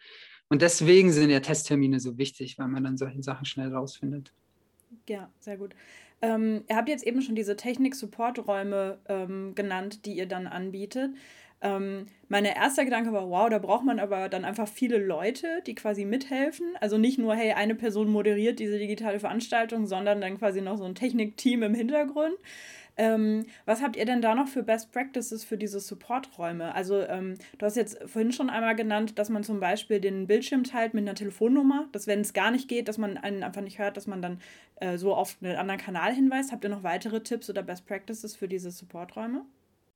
Und 0.49 0.63
deswegen 0.63 1.13
sind 1.13 1.31
ja 1.31 1.41
Testtermine 1.41 2.01
so 2.01 2.17
wichtig, 2.17 2.59
weil 2.59 2.69
man 2.69 2.85
dann 2.85 2.97
solche 2.97 3.23
Sachen 3.23 3.45
schnell 3.45 3.73
rausfindet. 3.73 4.33
Ja, 5.09 5.31
sehr 5.41 5.59
gut. 5.59 5.75
Ähm, 6.21 6.65
ihr 6.69 6.77
habt 6.77 6.89
jetzt 6.89 7.07
eben 7.07 7.23
schon 7.23 7.37
diese 7.37 7.55
Technik-Support-Räume 7.57 8.99
ähm, 9.09 9.55
genannt, 9.55 10.05
die 10.07 10.17
ihr 10.17 10.27
dann 10.27 10.47
anbietet. 10.47 11.11
Ähm, 11.61 12.07
mein 12.29 12.45
erster 12.45 12.85
Gedanke 12.85 13.13
war, 13.13 13.29
wow, 13.31 13.49
da 13.49 13.59
braucht 13.59 13.85
man 13.85 13.99
aber 13.99 14.29
dann 14.29 14.45
einfach 14.45 14.69
viele 14.69 14.99
Leute, 14.99 15.63
die 15.67 15.75
quasi 15.75 16.05
mithelfen. 16.05 16.67
Also 16.81 16.99
nicht 16.99 17.19
nur, 17.19 17.35
hey, 17.35 17.53
eine 17.53 17.75
Person 17.75 18.09
moderiert 18.11 18.59
diese 18.61 18.79
digitale 18.79 19.19
Veranstaltung, 19.19 19.87
sondern 19.87 20.21
dann 20.21 20.39
quasi 20.39 20.61
noch 20.61 20.77
so 20.77 20.85
ein 20.85 20.95
Technikteam 20.95 21.63
im 21.63 21.75
Hintergrund. 21.75 22.37
Ähm, 22.99 23.47
was 23.65 23.81
habt 23.81 23.97
ihr 23.97 24.05
denn 24.05 24.21
da 24.21 24.35
noch 24.35 24.49
für 24.49 24.65
Best 24.65 24.91
Practices 24.91 25.45
für 25.45 25.57
diese 25.57 25.79
Supporträume? 25.79 26.75
Also 26.75 27.01
ähm, 27.01 27.35
du 27.57 27.65
hast 27.65 27.77
jetzt 27.77 27.99
vorhin 28.07 28.33
schon 28.33 28.51
einmal 28.51 28.75
genannt, 28.75 29.21
dass 29.21 29.29
man 29.29 29.45
zum 29.45 29.61
Beispiel 29.61 30.01
den 30.01 30.27
Bildschirm 30.27 30.65
teilt 30.65 30.95
mit 30.95 31.05
einer 31.05 31.15
Telefonnummer, 31.15 31.89
dass 31.93 32.09
wenn 32.09 32.21
es 32.21 32.33
gar 32.33 32.51
nicht 32.51 32.69
geht, 32.69 32.89
dass 32.89 32.99
man 32.99 33.17
einen 33.17 33.45
einfach 33.45 33.63
nicht 33.63 33.79
hört, 33.79 33.97
dass 33.97 34.09
man 34.09 34.21
dann 34.21 34.41
äh, 34.81 34.99
so 34.99 35.15
auf 35.15 35.37
einen 35.41 35.57
anderen 35.57 35.81
Kanal 35.81 36.13
hinweist. 36.13 36.51
Habt 36.51 36.65
ihr 36.65 36.71
noch 36.71 36.83
weitere 36.83 37.21
Tipps 37.23 37.49
oder 37.49 37.63
Best 37.63 37.87
Practices 37.87 38.35
für 38.35 38.49
diese 38.49 38.73
Supporträume? 38.73 39.45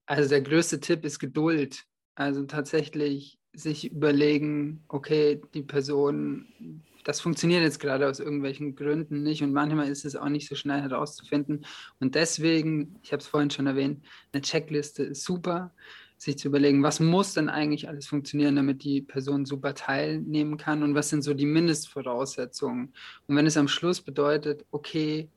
Also 0.06 0.28
der 0.28 0.42
größte 0.42 0.80
Tipp 0.80 1.04
ist 1.04 1.18
Geduld. 1.18 1.84
Also 2.14 2.44
tatsächlich 2.44 3.38
sich 3.54 3.90
überlegen, 3.90 4.84
okay, 4.88 5.40
die 5.54 5.62
Person 5.62 6.82
das 7.04 7.20
funktioniert 7.20 7.62
jetzt 7.62 7.80
gerade 7.80 8.08
aus 8.08 8.20
irgendwelchen 8.20 8.76
Gründen 8.76 9.22
nicht 9.22 9.42
und 9.42 9.52
manchmal 9.52 9.88
ist 9.88 10.04
es 10.04 10.16
auch 10.16 10.28
nicht 10.28 10.48
so 10.48 10.54
schnell 10.54 10.80
herauszufinden. 10.82 11.64
Und 12.00 12.14
deswegen, 12.14 12.96
ich 13.02 13.12
habe 13.12 13.20
es 13.20 13.26
vorhin 13.26 13.50
schon 13.50 13.66
erwähnt, 13.66 14.04
eine 14.32 14.42
Checkliste 14.42 15.04
ist 15.04 15.24
super, 15.24 15.72
sich 16.16 16.38
zu 16.38 16.48
überlegen, 16.48 16.84
was 16.84 17.00
muss 17.00 17.34
denn 17.34 17.48
eigentlich 17.48 17.88
alles 17.88 18.06
funktionieren, 18.06 18.54
damit 18.54 18.84
die 18.84 19.02
Person 19.02 19.44
super 19.44 19.74
teilnehmen 19.74 20.56
kann 20.56 20.84
und 20.84 20.94
was 20.94 21.08
sind 21.08 21.22
so 21.22 21.34
die 21.34 21.46
Mindestvoraussetzungen. 21.46 22.92
Und 23.26 23.36
wenn 23.36 23.46
es 23.46 23.56
am 23.56 23.66
Schluss 23.66 24.00
bedeutet, 24.00 24.64
okay, 24.70 25.28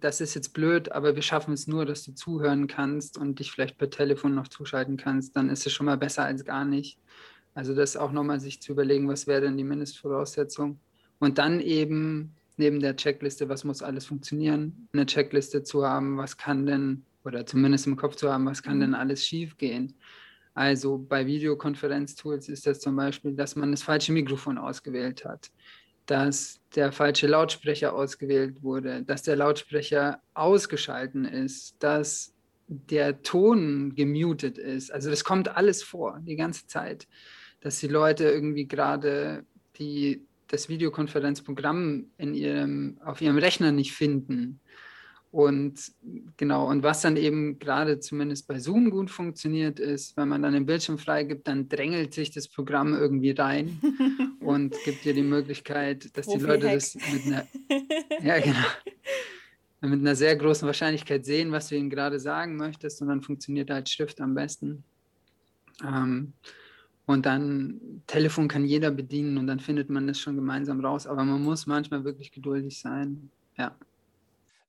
das 0.00 0.20
ist 0.20 0.34
jetzt 0.34 0.52
blöd, 0.52 0.92
aber 0.92 1.14
wir 1.14 1.22
schaffen 1.22 1.54
es 1.54 1.66
nur, 1.66 1.86
dass 1.86 2.04
du 2.04 2.12
zuhören 2.14 2.66
kannst 2.66 3.18
und 3.18 3.38
dich 3.38 3.50
vielleicht 3.50 3.78
per 3.78 3.90
Telefon 3.90 4.34
noch 4.34 4.48
zuschalten 4.48 4.96
kannst, 4.96 5.36
dann 5.36 5.50
ist 5.50 5.66
es 5.66 5.72
schon 5.72 5.86
mal 5.86 5.96
besser 5.96 6.24
als 6.24 6.44
gar 6.44 6.64
nicht. 6.64 6.98
Also 7.54 7.74
das 7.74 7.96
auch 7.96 8.12
nochmal 8.12 8.40
sich 8.40 8.60
zu 8.60 8.72
überlegen, 8.72 9.08
was 9.08 9.26
wäre 9.26 9.42
denn 9.42 9.56
die 9.56 9.64
Mindestvoraussetzung. 9.64 10.80
Und 11.18 11.38
dann 11.38 11.60
eben 11.60 12.34
neben 12.56 12.80
der 12.80 12.96
Checkliste, 12.96 13.48
was 13.48 13.64
muss 13.64 13.82
alles 13.82 14.06
funktionieren, 14.06 14.88
eine 14.92 15.06
Checkliste 15.06 15.62
zu 15.62 15.86
haben, 15.86 16.16
was 16.16 16.36
kann 16.36 16.66
denn, 16.66 17.04
oder 17.24 17.46
zumindest 17.46 17.86
im 17.86 17.96
Kopf 17.96 18.16
zu 18.16 18.32
haben, 18.32 18.46
was 18.46 18.62
kann 18.62 18.76
mhm. 18.76 18.80
denn 18.80 18.94
alles 18.94 19.24
schiefgehen. 19.24 19.94
Also 20.54 20.98
bei 20.98 21.26
Videokonferenztools 21.26 22.48
ist 22.48 22.66
das 22.66 22.80
zum 22.80 22.94
Beispiel, 22.94 23.34
dass 23.34 23.56
man 23.56 23.72
das 23.72 23.82
falsche 23.82 24.12
Mikrofon 24.12 24.56
ausgewählt 24.56 25.24
hat, 25.24 25.50
dass 26.06 26.60
der 26.74 26.92
falsche 26.92 27.26
Lautsprecher 27.26 27.94
ausgewählt 27.94 28.62
wurde, 28.62 29.02
dass 29.02 29.22
der 29.22 29.36
Lautsprecher 29.36 30.20
ausgeschalten 30.34 31.24
ist, 31.24 31.76
dass 31.82 32.34
der 32.66 33.22
Ton 33.22 33.94
gemutet 33.94 34.58
ist. 34.58 34.90
Also 34.92 35.10
das 35.10 35.24
kommt 35.24 35.48
alles 35.56 35.82
vor, 35.82 36.20
die 36.22 36.36
ganze 36.36 36.66
Zeit 36.66 37.06
dass 37.64 37.80
die 37.80 37.88
Leute 37.88 38.24
irgendwie 38.24 38.66
gerade 38.66 39.44
das 40.48 40.68
Videokonferenzprogramm 40.68 42.10
in 42.18 42.34
ihrem, 42.34 42.98
auf 43.02 43.22
ihrem 43.22 43.38
Rechner 43.38 43.72
nicht 43.72 43.92
finden. 43.92 44.60
Und 45.34 45.90
genau, 46.36 46.68
und 46.70 46.84
was 46.84 47.00
dann 47.00 47.16
eben 47.16 47.58
gerade 47.58 47.98
zumindest 47.98 48.46
bei 48.46 48.60
Zoom 48.60 48.88
gut 48.88 49.10
funktioniert, 49.10 49.80
ist, 49.80 50.16
wenn 50.16 50.28
man 50.28 50.42
dann 50.42 50.52
den 50.52 50.64
Bildschirm 50.64 50.96
freigibt, 50.96 51.48
dann 51.48 51.68
drängelt 51.68 52.14
sich 52.14 52.30
das 52.30 52.46
Programm 52.46 52.94
irgendwie 52.94 53.32
rein 53.32 53.80
und 54.40 54.76
gibt 54.84 55.04
dir 55.04 55.12
die 55.12 55.24
Möglichkeit, 55.24 56.16
dass 56.16 56.28
die 56.28 56.38
Leute 56.38 56.68
das 56.68 56.94
mit 56.94 57.26
einer, 57.26 57.48
ja, 58.22 58.38
genau, 58.38 58.64
mit 59.80 59.98
einer 59.98 60.14
sehr 60.14 60.36
großen 60.36 60.66
Wahrscheinlichkeit 60.66 61.24
sehen, 61.26 61.50
was 61.50 61.68
du 61.68 61.74
ihnen 61.74 61.90
gerade 61.90 62.20
sagen 62.20 62.56
möchtest, 62.56 63.02
und 63.02 63.08
dann 63.08 63.20
funktioniert 63.20 63.70
halt 63.70 63.88
Schrift 63.88 64.20
am 64.20 64.36
besten. 64.36 64.84
Ähm, 65.82 66.32
und 67.06 67.26
dann 67.26 68.02
Telefon 68.06 68.46
kann 68.46 68.64
jeder 68.64 68.92
bedienen 68.92 69.36
und 69.38 69.48
dann 69.48 69.58
findet 69.58 69.90
man 69.90 70.06
das 70.06 70.20
schon 70.20 70.36
gemeinsam 70.36 70.78
raus. 70.78 71.08
Aber 71.08 71.24
man 71.24 71.42
muss 71.42 71.66
manchmal 71.66 72.04
wirklich 72.04 72.30
geduldig 72.30 72.78
sein. 72.78 73.30
Ja. 73.58 73.74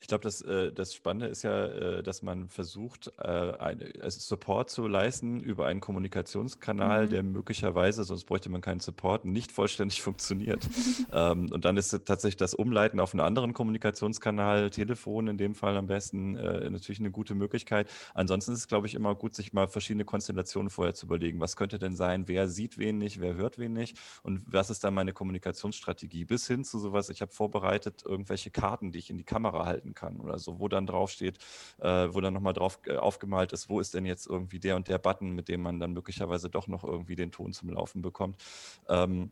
Ich 0.05 0.07
glaube, 0.07 0.21
das, 0.21 0.41
äh, 0.41 0.71
das 0.71 0.93
Spannende 0.93 1.25
ist 1.25 1.41
ja, 1.41 1.65
äh, 1.65 2.03
dass 2.03 2.21
man 2.21 2.47
versucht, 2.47 3.11
äh, 3.17 3.23
eine, 3.23 3.91
also 4.03 4.19
Support 4.19 4.69
zu 4.69 4.87
leisten 4.87 5.39
über 5.39 5.65
einen 5.65 5.81
Kommunikationskanal, 5.81 7.07
mhm. 7.07 7.09
der 7.09 7.23
möglicherweise, 7.23 8.03
sonst 8.03 8.25
bräuchte 8.25 8.49
man 8.49 8.61
keinen 8.61 8.81
Support, 8.81 9.25
nicht 9.25 9.51
vollständig 9.51 10.01
funktioniert. 10.03 10.63
ähm, 11.11 11.51
und 11.51 11.65
dann 11.65 11.75
ist 11.75 11.89
tatsächlich 12.05 12.37
das 12.37 12.53
Umleiten 12.53 12.99
auf 12.99 13.15
einen 13.15 13.21
anderen 13.21 13.55
Kommunikationskanal, 13.55 14.69
Telefon 14.69 15.27
in 15.27 15.39
dem 15.39 15.55
Fall 15.55 15.75
am 15.75 15.87
besten, 15.87 16.35
äh, 16.35 16.69
natürlich 16.69 16.99
eine 16.99 17.09
gute 17.09 17.33
Möglichkeit. 17.33 17.89
Ansonsten 18.13 18.51
ist 18.51 18.59
es, 18.59 18.67
glaube 18.67 18.85
ich, 18.85 18.93
immer 18.93 19.15
gut, 19.15 19.33
sich 19.33 19.53
mal 19.53 19.67
verschiedene 19.67 20.05
Konstellationen 20.05 20.69
vorher 20.69 20.93
zu 20.93 21.07
überlegen. 21.07 21.39
Was 21.39 21.55
könnte 21.55 21.79
denn 21.79 21.95
sein? 21.95 22.27
Wer 22.27 22.47
sieht 22.47 22.77
wen 22.77 22.99
nicht? 22.99 23.21
Wer 23.21 23.33
hört 23.33 23.57
wen 23.57 23.73
nicht? 23.73 23.97
Und 24.21 24.43
was 24.45 24.69
ist 24.69 24.83
dann 24.83 24.93
meine 24.93 25.13
Kommunikationsstrategie? 25.13 26.25
Bis 26.25 26.45
hin 26.45 26.63
zu 26.63 26.77
sowas, 26.77 27.09
ich 27.09 27.23
habe 27.23 27.31
vorbereitet 27.31 28.03
irgendwelche 28.05 28.51
Karten, 28.51 28.91
die 28.91 28.99
ich 28.99 29.09
in 29.09 29.17
die 29.17 29.23
Kamera 29.23 29.65
halten 29.65 29.94
kann 29.95 30.19
oder 30.19 30.37
so, 30.37 30.59
wo 30.59 30.67
dann 30.67 30.85
draufsteht, 30.85 31.39
äh, 31.79 32.07
wo 32.11 32.21
dann 32.21 32.33
nochmal 32.33 32.53
drauf 32.53 32.79
äh, 32.85 32.97
aufgemalt 32.97 33.53
ist, 33.53 33.69
wo 33.69 33.79
ist 33.79 33.93
denn 33.93 34.05
jetzt 34.05 34.27
irgendwie 34.27 34.59
der 34.59 34.75
und 34.75 34.87
der 34.87 34.97
Button, 34.97 35.31
mit 35.31 35.47
dem 35.47 35.61
man 35.61 35.79
dann 35.79 35.93
möglicherweise 35.93 36.49
doch 36.49 36.67
noch 36.67 36.83
irgendwie 36.83 37.15
den 37.15 37.31
Ton 37.31 37.53
zum 37.53 37.69
Laufen 37.69 38.01
bekommt. 38.01 38.41
Ähm, 38.87 39.31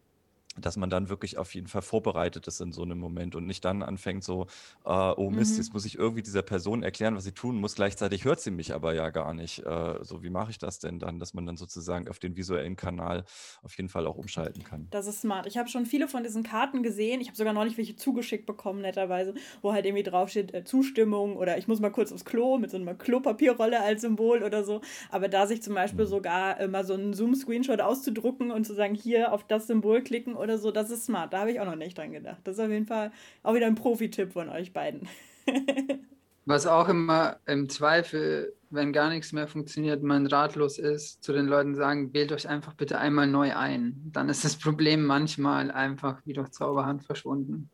dass 0.60 0.78
man 0.78 0.90
dann 0.90 1.10
wirklich 1.10 1.38
auf 1.38 1.54
jeden 1.56 1.68
Fall 1.68 1.82
vorbereitet 1.82 2.48
ist 2.48 2.62
in 2.62 2.72
so 2.72 2.84
einem 2.84 3.00
Moment 3.00 3.36
und 3.36 3.46
nicht 3.46 3.66
dann 3.66 3.84
anfängt 3.84 4.24
so, 4.24 4.48
äh, 4.86 4.90
oh 4.90 5.30
Mist, 5.30 5.54
mhm. 5.54 5.58
jetzt 5.58 5.74
muss 5.74 5.86
ich 5.86 5.98
irgendwie 5.98 6.22
dieser 6.22 6.42
Person 6.42 6.84
erklären, 6.84 7.16
was 7.16 7.24
sie 7.24 7.32
tun 7.32 7.58
muss. 7.58 7.76
Gleichzeitig 7.76 8.26
hört 8.26 8.40
sie 8.40 8.52
mich 8.52 8.74
aber 8.74 8.94
ja 8.94 9.10
gar 9.10 9.34
nicht. 9.34 9.66
Äh, 9.66 10.04
so, 10.04 10.24
wie 10.24 10.30
mache 10.30 10.52
ich 10.52 10.58
das 10.58 10.80
denn 10.80 11.00
dann, 11.00 11.20
dass 11.20 11.34
man 11.34 11.46
dann 11.46 11.58
sozusagen 11.58 12.08
auf 12.08 12.20
den 12.20 12.36
visuellen 12.36 12.76
Kanal 12.76 13.26
auf 13.64 13.76
jeden 13.78 13.90
Fall 13.90 14.08
auch 14.08 14.18
umschalten 14.18 14.64
kann? 14.64 14.88
Das 14.92 15.08
ist 15.08 15.22
smart. 15.22 15.48
Ich 15.48 15.58
habe 15.58 15.70
schon 15.70 15.86
viele 15.86 16.08
von 16.08 16.24
diesen 16.24 16.44
Karten 16.44 16.84
gesehen. 16.84 17.22
Ich 17.22 17.28
habe 17.28 17.38
sogar 17.38 17.54
neulich 17.54 17.78
welche 17.78 17.96
zugeschickt 17.96 18.46
bekommen, 18.46 18.82
netterweise, 18.82 19.34
wo 19.62 19.74
halt 19.74 19.86
irgendwie 19.86 20.04
draufsteht 20.04 20.54
äh, 20.54 20.64
Zustimmung 20.64 21.38
oder 21.38 21.58
ich 21.58 21.68
muss 21.68 21.80
mal 21.80 21.90
kurz 21.90 22.12
aufs 22.12 22.26
Klo 22.26 22.58
mit 22.58 22.72
so 22.72 22.78
einer 22.78 22.96
Klopapierrolle 22.96 23.82
als 23.82 24.02
Symbol 24.02 24.44
oder 24.44 24.64
so. 24.64 24.82
Aber 25.10 25.28
da 25.28 25.48
sich 25.48 25.62
zum 25.62 25.74
Beispiel 25.74 26.06
mhm. 26.06 26.10
sogar 26.10 26.60
äh, 26.60 26.68
mal 26.68 26.86
so 26.86 26.94
einen 26.94 27.14
Zoom-Screenshot 27.14 27.82
auszudrucken 27.82 28.52
und 28.52 28.66
zu 28.66 28.74
sagen, 28.74 28.96
hier 28.96 29.34
auf 29.34 29.44
das 29.44 29.68
Symbol 29.68 30.02
klicken 30.04 30.36
oder 30.44 30.58
so, 30.58 30.72
das 30.72 30.92
ist 30.92 31.06
smart. 31.06 31.34
Da 31.34 31.40
habe 31.40 31.52
ich 31.52 31.60
auch 31.60 31.66
noch 31.66 31.76
nicht 31.76 31.98
dran 31.98 32.12
gedacht. 32.12 32.42
Das 32.44 32.58
ist 32.58 32.64
auf 32.64 32.70
jeden 32.70 32.86
Fall 32.86 33.12
auch 33.42 33.56
wieder 33.56 33.66
ein 33.66 33.76
Profi-Tipp 33.76 34.34
von 34.34 34.50
euch 34.50 34.74
beiden. 34.74 35.08
Was 36.46 36.68
auch 36.68 36.90
immer 36.90 37.38
im 37.46 37.70
Zweifel, 37.70 38.54
wenn 38.70 38.92
gar 38.92 39.10
nichts 39.10 39.32
mehr 39.32 39.48
funktioniert, 39.48 40.04
man 40.04 40.28
ratlos 40.28 40.78
ist, 40.78 41.24
zu 41.24 41.32
den 41.32 41.46
Leuten 41.46 41.74
sagen, 41.74 42.14
wählt 42.14 42.34
euch 42.34 42.50
einfach 42.50 42.74
bitte 42.74 42.98
einmal 43.00 43.28
neu 43.28 43.56
ein. 43.56 43.96
Dann 44.12 44.28
ist 44.28 44.44
das 44.44 44.58
Problem 44.58 45.06
manchmal 45.06 45.72
einfach 45.72 46.20
wie 46.26 46.34
durch 46.34 46.50
Zauberhand 46.52 47.04
verschwunden. 47.04 47.70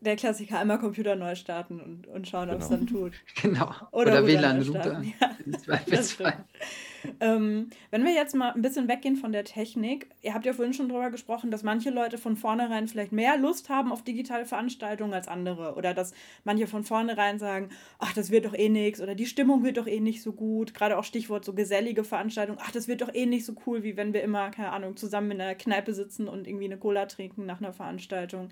Der 0.00 0.16
Klassiker, 0.16 0.58
einmal 0.58 0.78
Computer 0.78 1.16
neu 1.16 1.34
starten 1.34 1.80
und, 1.80 2.06
und 2.06 2.28
schauen, 2.28 2.48
genau. 2.48 2.56
ob 2.56 2.62
es 2.62 2.68
dann 2.68 2.86
tut. 2.86 3.12
Genau. 3.40 3.70
Oder, 3.92 4.22
Oder 4.22 4.26
WLAN-Router. 4.26 5.02
Ja, 5.02 5.30
ähm, 7.20 7.70
wenn 7.90 8.04
wir 8.04 8.12
jetzt 8.12 8.34
mal 8.34 8.52
ein 8.52 8.62
bisschen 8.62 8.88
weggehen 8.88 9.16
von 9.16 9.32
der 9.32 9.44
Technik, 9.44 10.08
ihr 10.22 10.34
habt 10.34 10.46
ja 10.46 10.52
vorhin 10.52 10.74
schon 10.74 10.88
darüber 10.88 11.10
gesprochen, 11.10 11.50
dass 11.50 11.62
manche 11.62 11.90
Leute 11.90 12.18
von 12.18 12.36
vornherein 12.36 12.88
vielleicht 12.88 13.12
mehr 13.12 13.36
Lust 13.36 13.68
haben 13.68 13.92
auf 13.92 14.02
digitale 14.02 14.44
Veranstaltungen 14.44 15.14
als 15.14 15.28
andere. 15.28 15.74
Oder 15.74 15.94
dass 15.94 16.14
manche 16.44 16.66
von 16.66 16.84
vornherein 16.84 17.38
sagen, 17.38 17.70
ach, 17.98 18.12
das 18.12 18.30
wird 18.30 18.46
doch 18.46 18.54
eh 18.54 18.68
nichts 18.68 19.00
oder 19.00 19.14
die 19.14 19.26
Stimmung 19.26 19.64
wird 19.64 19.76
doch 19.76 19.86
eh 19.86 20.00
nicht 20.00 20.22
so 20.22 20.32
gut. 20.32 20.74
Gerade 20.74 20.98
auch 20.98 21.04
Stichwort 21.04 21.44
so 21.44 21.52
gesellige 21.52 22.04
Veranstaltungen, 22.04 22.58
ach, 22.62 22.70
das 22.70 22.88
wird 22.88 23.02
doch 23.02 23.14
eh 23.14 23.26
nicht 23.26 23.44
so 23.44 23.54
cool, 23.66 23.82
wie 23.82 23.96
wenn 23.96 24.12
wir 24.12 24.22
immer, 24.22 24.50
keine 24.50 24.70
Ahnung, 24.72 24.96
zusammen 24.96 25.32
in 25.32 25.40
einer 25.40 25.54
Kneipe 25.54 25.94
sitzen 25.94 26.28
und 26.28 26.46
irgendwie 26.46 26.66
eine 26.66 26.78
Cola 26.78 27.06
trinken 27.06 27.46
nach 27.46 27.60
einer 27.60 27.72
Veranstaltung. 27.72 28.50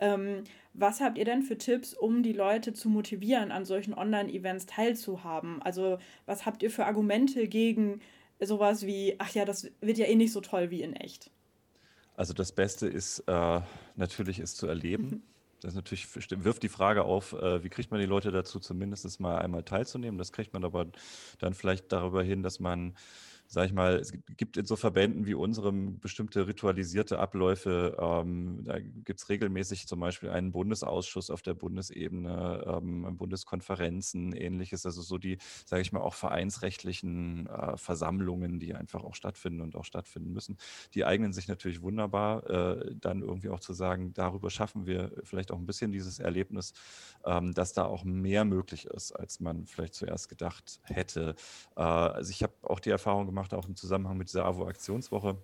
Ähm, 0.00 0.44
was 0.72 1.00
habt 1.00 1.18
ihr 1.18 1.24
denn 1.24 1.42
für 1.42 1.58
Tipps, 1.58 1.94
um 1.94 2.22
die 2.22 2.32
Leute 2.32 2.72
zu 2.72 2.88
motivieren, 2.88 3.52
an 3.52 3.64
solchen 3.64 3.94
Online-Events 3.94 4.66
teilzuhaben? 4.66 5.60
Also 5.62 5.98
was 6.26 6.46
habt 6.46 6.62
ihr 6.62 6.70
für 6.70 6.86
Argumente 6.86 7.46
gegen 7.48 8.00
sowas 8.40 8.86
wie, 8.86 9.16
ach 9.18 9.30
ja, 9.30 9.44
das 9.44 9.70
wird 9.80 9.98
ja 9.98 10.06
eh 10.06 10.16
nicht 10.16 10.32
so 10.32 10.40
toll 10.40 10.70
wie 10.70 10.82
in 10.82 10.94
echt? 10.94 11.30
Also 12.16 12.32
das 12.32 12.52
Beste 12.52 12.86
ist 12.86 13.20
äh, 13.26 13.60
natürlich 13.96 14.38
es 14.38 14.54
zu 14.54 14.66
erleben. 14.66 15.22
Das 15.60 15.74
natürlich 15.74 16.08
wirft 16.42 16.62
die 16.62 16.68
Frage 16.68 17.04
auf, 17.04 17.34
äh, 17.34 17.62
wie 17.62 17.68
kriegt 17.68 17.90
man 17.90 18.00
die 18.00 18.06
Leute 18.06 18.30
dazu, 18.30 18.60
zumindest 18.60 19.20
mal 19.20 19.38
einmal 19.38 19.62
teilzunehmen. 19.62 20.18
Das 20.18 20.32
kriegt 20.32 20.54
man 20.54 20.64
aber 20.64 20.86
dann 21.38 21.52
vielleicht 21.52 21.92
darüber 21.92 22.22
hin, 22.22 22.42
dass 22.42 22.60
man 22.60 22.94
sag 23.52 23.66
ich 23.66 23.72
mal, 23.72 23.96
es 23.96 24.12
gibt 24.36 24.56
in 24.56 24.64
so 24.64 24.76
Verbänden 24.76 25.26
wie 25.26 25.34
unserem 25.34 25.98
bestimmte 25.98 26.46
ritualisierte 26.46 27.18
Abläufe. 27.18 27.96
Ähm, 28.00 28.60
da 28.62 28.78
gibt 28.78 29.18
es 29.18 29.28
regelmäßig 29.28 29.88
zum 29.88 29.98
Beispiel 29.98 30.30
einen 30.30 30.52
Bundesausschuss 30.52 31.30
auf 31.30 31.42
der 31.42 31.54
Bundesebene, 31.54 32.64
ähm, 32.64 33.16
Bundeskonferenzen, 33.16 34.34
ähnliches. 34.34 34.86
Also 34.86 35.02
so 35.02 35.18
die, 35.18 35.38
sage 35.66 35.82
ich 35.82 35.90
mal, 35.90 35.98
auch 36.00 36.14
vereinsrechtlichen 36.14 37.48
äh, 37.48 37.76
Versammlungen, 37.76 38.60
die 38.60 38.72
einfach 38.76 39.02
auch 39.02 39.16
stattfinden 39.16 39.62
und 39.62 39.74
auch 39.74 39.84
stattfinden 39.84 40.32
müssen. 40.32 40.56
Die 40.94 41.04
eignen 41.04 41.32
sich 41.32 41.48
natürlich 41.48 41.82
wunderbar, 41.82 42.48
äh, 42.48 42.94
dann 43.00 43.20
irgendwie 43.20 43.48
auch 43.48 43.60
zu 43.60 43.72
sagen, 43.72 44.12
darüber 44.14 44.50
schaffen 44.50 44.86
wir 44.86 45.10
vielleicht 45.24 45.50
auch 45.50 45.58
ein 45.58 45.66
bisschen 45.66 45.90
dieses 45.90 46.20
Erlebnis, 46.20 46.72
ähm, 47.24 47.52
dass 47.52 47.72
da 47.72 47.84
auch 47.84 48.04
mehr 48.04 48.44
möglich 48.44 48.86
ist, 48.86 49.10
als 49.10 49.40
man 49.40 49.66
vielleicht 49.66 49.94
zuerst 49.94 50.28
gedacht 50.28 50.78
hätte. 50.84 51.34
Äh, 51.76 51.80
also 51.82 52.30
ich 52.30 52.44
habe 52.44 52.54
auch 52.62 52.78
die 52.78 52.90
Erfahrung 52.90 53.26
gemacht, 53.26 53.39
gemacht, 53.40 53.54
auch 53.54 53.68
im 53.68 53.76
Zusammenhang 53.76 54.18
mit 54.18 54.28
dieser 54.28 54.44
AWO-Aktionswoche, 54.44 55.36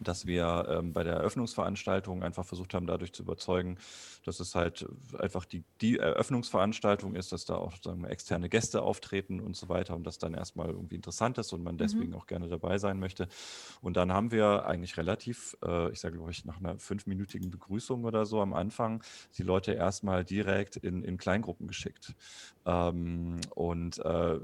dass 0.00 0.26
wir 0.26 0.66
ähm, 0.70 0.92
bei 0.92 1.02
der 1.02 1.14
Eröffnungsveranstaltung 1.14 2.22
einfach 2.22 2.44
versucht 2.44 2.72
haben, 2.72 2.86
dadurch 2.86 3.12
zu 3.12 3.24
überzeugen, 3.24 3.78
dass 4.24 4.38
es 4.38 4.54
halt 4.54 4.86
einfach 5.18 5.44
die, 5.44 5.64
die 5.80 5.98
Eröffnungsveranstaltung 5.98 7.16
ist, 7.16 7.32
dass 7.32 7.46
da 7.46 7.56
auch 7.56 7.74
sagen 7.82 8.02
wir, 8.02 8.10
externe 8.10 8.48
Gäste 8.48 8.82
auftreten 8.82 9.40
und 9.40 9.56
so 9.56 9.68
weiter 9.68 9.96
und 9.96 10.06
das 10.06 10.18
dann 10.18 10.34
erstmal 10.34 10.68
irgendwie 10.68 10.94
interessant 10.94 11.36
ist 11.38 11.52
und 11.52 11.64
man 11.64 11.74
mhm. 11.74 11.78
deswegen 11.78 12.10
mhm. 12.10 12.14
auch 12.14 12.26
gerne 12.26 12.48
dabei 12.48 12.78
sein 12.78 13.00
möchte. 13.00 13.26
Und 13.82 13.96
dann 13.96 14.12
haben 14.12 14.30
wir 14.30 14.66
eigentlich 14.66 14.96
relativ, 14.96 15.56
äh, 15.64 15.90
ich 15.90 15.98
sage 15.98 16.16
glaube 16.16 16.30
ich, 16.30 16.44
nach 16.44 16.60
einer 16.60 16.78
fünfminütigen 16.78 17.50
Begrüßung 17.50 18.04
oder 18.04 18.24
so 18.24 18.40
am 18.40 18.54
Anfang 18.54 19.02
die 19.36 19.42
Leute 19.42 19.72
erstmal 19.72 20.24
direkt 20.24 20.76
in, 20.76 21.02
in 21.02 21.18
Kleingruppen 21.18 21.66
geschickt. 21.66 22.14
Ähm, 22.66 23.40
und 23.56 23.98
äh, 23.98 24.38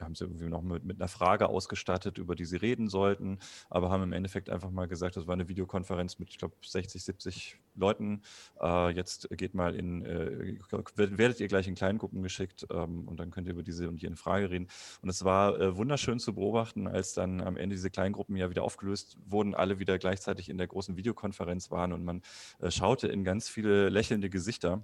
wir 0.00 0.06
haben 0.06 0.14
sie 0.14 0.24
irgendwie 0.24 0.48
noch 0.48 0.62
mit, 0.62 0.84
mit 0.84 1.00
einer 1.00 1.08
Frage 1.08 1.48
ausgestattet, 1.48 2.18
über 2.18 2.34
die 2.34 2.46
sie 2.46 2.56
reden 2.56 2.88
sollten, 2.88 3.38
aber 3.68 3.90
haben 3.90 4.02
im 4.02 4.12
Endeffekt 4.12 4.48
einfach 4.48 4.70
mal 4.70 4.88
gesagt, 4.88 5.16
das 5.16 5.26
war 5.26 5.34
eine 5.34 5.48
Videokonferenz 5.48 6.18
mit, 6.18 6.30
ich 6.30 6.38
glaube, 6.38 6.54
60, 6.62 7.02
70 7.04 7.58
Leuten. 7.74 8.22
Äh, 8.60 8.90
jetzt 8.90 9.28
geht 9.30 9.54
mal 9.54 9.74
in, 9.74 10.04
äh, 10.04 10.58
werdet 10.96 11.40
ihr 11.40 11.48
gleich 11.48 11.68
in 11.68 11.74
Kleingruppen 11.74 12.22
geschickt 12.22 12.66
ähm, 12.70 13.06
und 13.06 13.20
dann 13.20 13.30
könnt 13.30 13.46
ihr 13.46 13.52
über 13.52 13.62
diese 13.62 13.88
und 13.88 14.00
jene 14.00 14.16
Frage 14.16 14.50
reden. 14.50 14.68
Und 15.02 15.10
es 15.10 15.24
war 15.24 15.60
äh, 15.60 15.76
wunderschön 15.76 16.18
zu 16.18 16.34
beobachten, 16.34 16.86
als 16.86 17.12
dann 17.12 17.40
am 17.40 17.56
Ende 17.56 17.76
diese 17.76 17.90
Kleingruppen 17.90 18.36
ja 18.36 18.48
wieder 18.48 18.62
aufgelöst 18.62 19.18
wurden, 19.26 19.54
alle 19.54 19.78
wieder 19.78 19.98
gleichzeitig 19.98 20.48
in 20.48 20.56
der 20.56 20.66
großen 20.66 20.96
Videokonferenz 20.96 21.70
waren 21.70 21.92
und 21.92 22.04
man 22.04 22.22
äh, 22.60 22.70
schaute 22.70 23.08
in 23.08 23.22
ganz 23.22 23.48
viele 23.48 23.90
lächelnde 23.90 24.30
Gesichter 24.30 24.82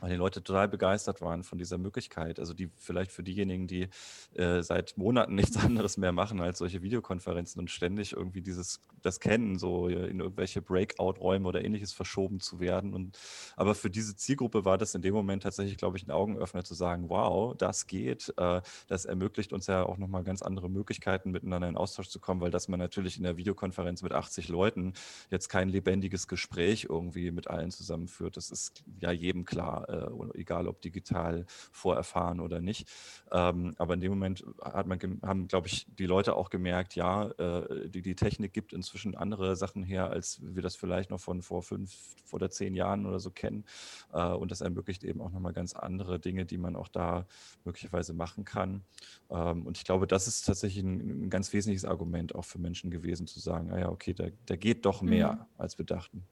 weil 0.00 0.10
die 0.10 0.16
Leute 0.16 0.42
total 0.42 0.68
begeistert 0.68 1.20
waren 1.20 1.42
von 1.42 1.58
dieser 1.58 1.78
Möglichkeit. 1.78 2.38
Also 2.38 2.54
die 2.54 2.70
vielleicht 2.76 3.12
für 3.12 3.22
diejenigen, 3.22 3.66
die 3.66 3.88
äh, 4.34 4.62
seit 4.62 4.96
Monaten 4.96 5.34
nichts 5.34 5.56
anderes 5.56 5.96
mehr 5.96 6.12
machen 6.12 6.40
als 6.40 6.58
solche 6.58 6.82
Videokonferenzen 6.82 7.60
und 7.60 7.70
ständig 7.70 8.12
irgendwie 8.12 8.42
dieses 8.42 8.80
das 9.02 9.20
kennen, 9.20 9.58
so 9.58 9.88
in 9.88 10.20
irgendwelche 10.20 10.60
Breakout-Räume 10.60 11.48
oder 11.48 11.64
ähnliches 11.64 11.92
verschoben 11.92 12.40
zu 12.40 12.60
werden. 12.60 12.94
Und 12.94 13.18
aber 13.56 13.74
für 13.74 13.90
diese 13.90 14.16
Zielgruppe 14.16 14.64
war 14.64 14.78
das 14.78 14.94
in 14.94 15.02
dem 15.02 15.14
Moment 15.14 15.42
tatsächlich, 15.42 15.76
glaube 15.76 15.96
ich, 15.96 16.06
ein 16.06 16.10
Augenöffner 16.10 16.64
zu 16.64 16.74
sagen, 16.74 17.08
wow, 17.08 17.56
das 17.56 17.86
geht. 17.86 18.32
Äh, 18.36 18.60
das 18.88 19.04
ermöglicht 19.04 19.52
uns 19.52 19.66
ja 19.66 19.84
auch 19.84 19.98
nochmal 19.98 20.24
ganz 20.24 20.42
andere 20.42 20.68
Möglichkeiten, 20.68 21.30
miteinander 21.30 21.68
in 21.68 21.76
Austausch 21.76 22.08
zu 22.08 22.20
kommen, 22.20 22.40
weil 22.40 22.50
dass 22.50 22.68
man 22.68 22.78
natürlich 22.78 23.16
in 23.16 23.24
der 23.24 23.36
Videokonferenz 23.36 24.02
mit 24.02 24.12
80 24.12 24.48
Leuten 24.48 24.94
jetzt 25.30 25.48
kein 25.48 25.68
lebendiges 25.68 26.28
Gespräch 26.28 26.86
irgendwie 26.88 27.30
mit 27.30 27.48
allen 27.48 27.70
zusammenführt. 27.70 28.36
Das 28.36 28.50
ist 28.50 28.82
ja 29.00 29.12
jedem 29.12 29.44
klar 29.44 29.87
äh, 29.88 30.38
egal 30.38 30.68
ob 30.68 30.80
digital 30.80 31.44
vorerfahren 31.72 32.40
oder 32.40 32.60
nicht. 32.60 32.88
Ähm, 33.30 33.74
aber 33.78 33.94
in 33.94 34.00
dem 34.00 34.10
Moment 34.10 34.44
hat 34.62 34.86
man, 34.86 34.98
haben, 35.22 35.48
glaube 35.48 35.68
ich, 35.68 35.86
die 35.98 36.06
Leute 36.06 36.36
auch 36.36 36.50
gemerkt, 36.50 36.94
ja, 36.94 37.28
äh, 37.38 37.88
die, 37.88 38.02
die 38.02 38.14
Technik 38.14 38.52
gibt 38.52 38.72
inzwischen 38.72 39.16
andere 39.16 39.56
Sachen 39.56 39.82
her, 39.82 40.10
als 40.10 40.40
wir 40.42 40.62
das 40.62 40.76
vielleicht 40.76 41.10
noch 41.10 41.20
von 41.20 41.42
vor 41.42 41.62
fünf 41.62 41.92
oder 42.32 42.50
zehn 42.50 42.74
Jahren 42.74 43.06
oder 43.06 43.20
so 43.20 43.30
kennen. 43.30 43.64
Äh, 44.12 44.28
und 44.28 44.50
das 44.50 44.60
ermöglicht 44.60 45.04
eben 45.04 45.20
auch 45.20 45.30
nochmal 45.30 45.52
ganz 45.52 45.74
andere 45.74 46.18
Dinge, 46.18 46.44
die 46.44 46.58
man 46.58 46.76
auch 46.76 46.88
da 46.88 47.26
möglicherweise 47.64 48.12
machen 48.12 48.44
kann. 48.44 48.82
Ähm, 49.30 49.66
und 49.66 49.76
ich 49.76 49.84
glaube, 49.84 50.06
das 50.06 50.26
ist 50.26 50.46
tatsächlich 50.46 50.84
ein, 50.84 51.24
ein, 51.24 51.30
ganz 51.30 51.52
wesentliches 51.52 51.84
Argument 51.84 52.34
auch 52.34 52.44
für 52.44 52.58
Menschen 52.58 52.90
gewesen, 52.90 53.26
zu 53.26 53.40
sagen, 53.40 53.70
ah 53.72 53.78
ja, 53.78 53.88
okay, 53.88 54.14
da, 54.14 54.26
da 54.46 54.56
geht 54.56 54.84
doch 54.84 55.02
mehr, 55.02 55.32
mhm. 55.32 55.44
als 55.58 55.78
wir 55.78 55.84
dachten. 55.84 56.24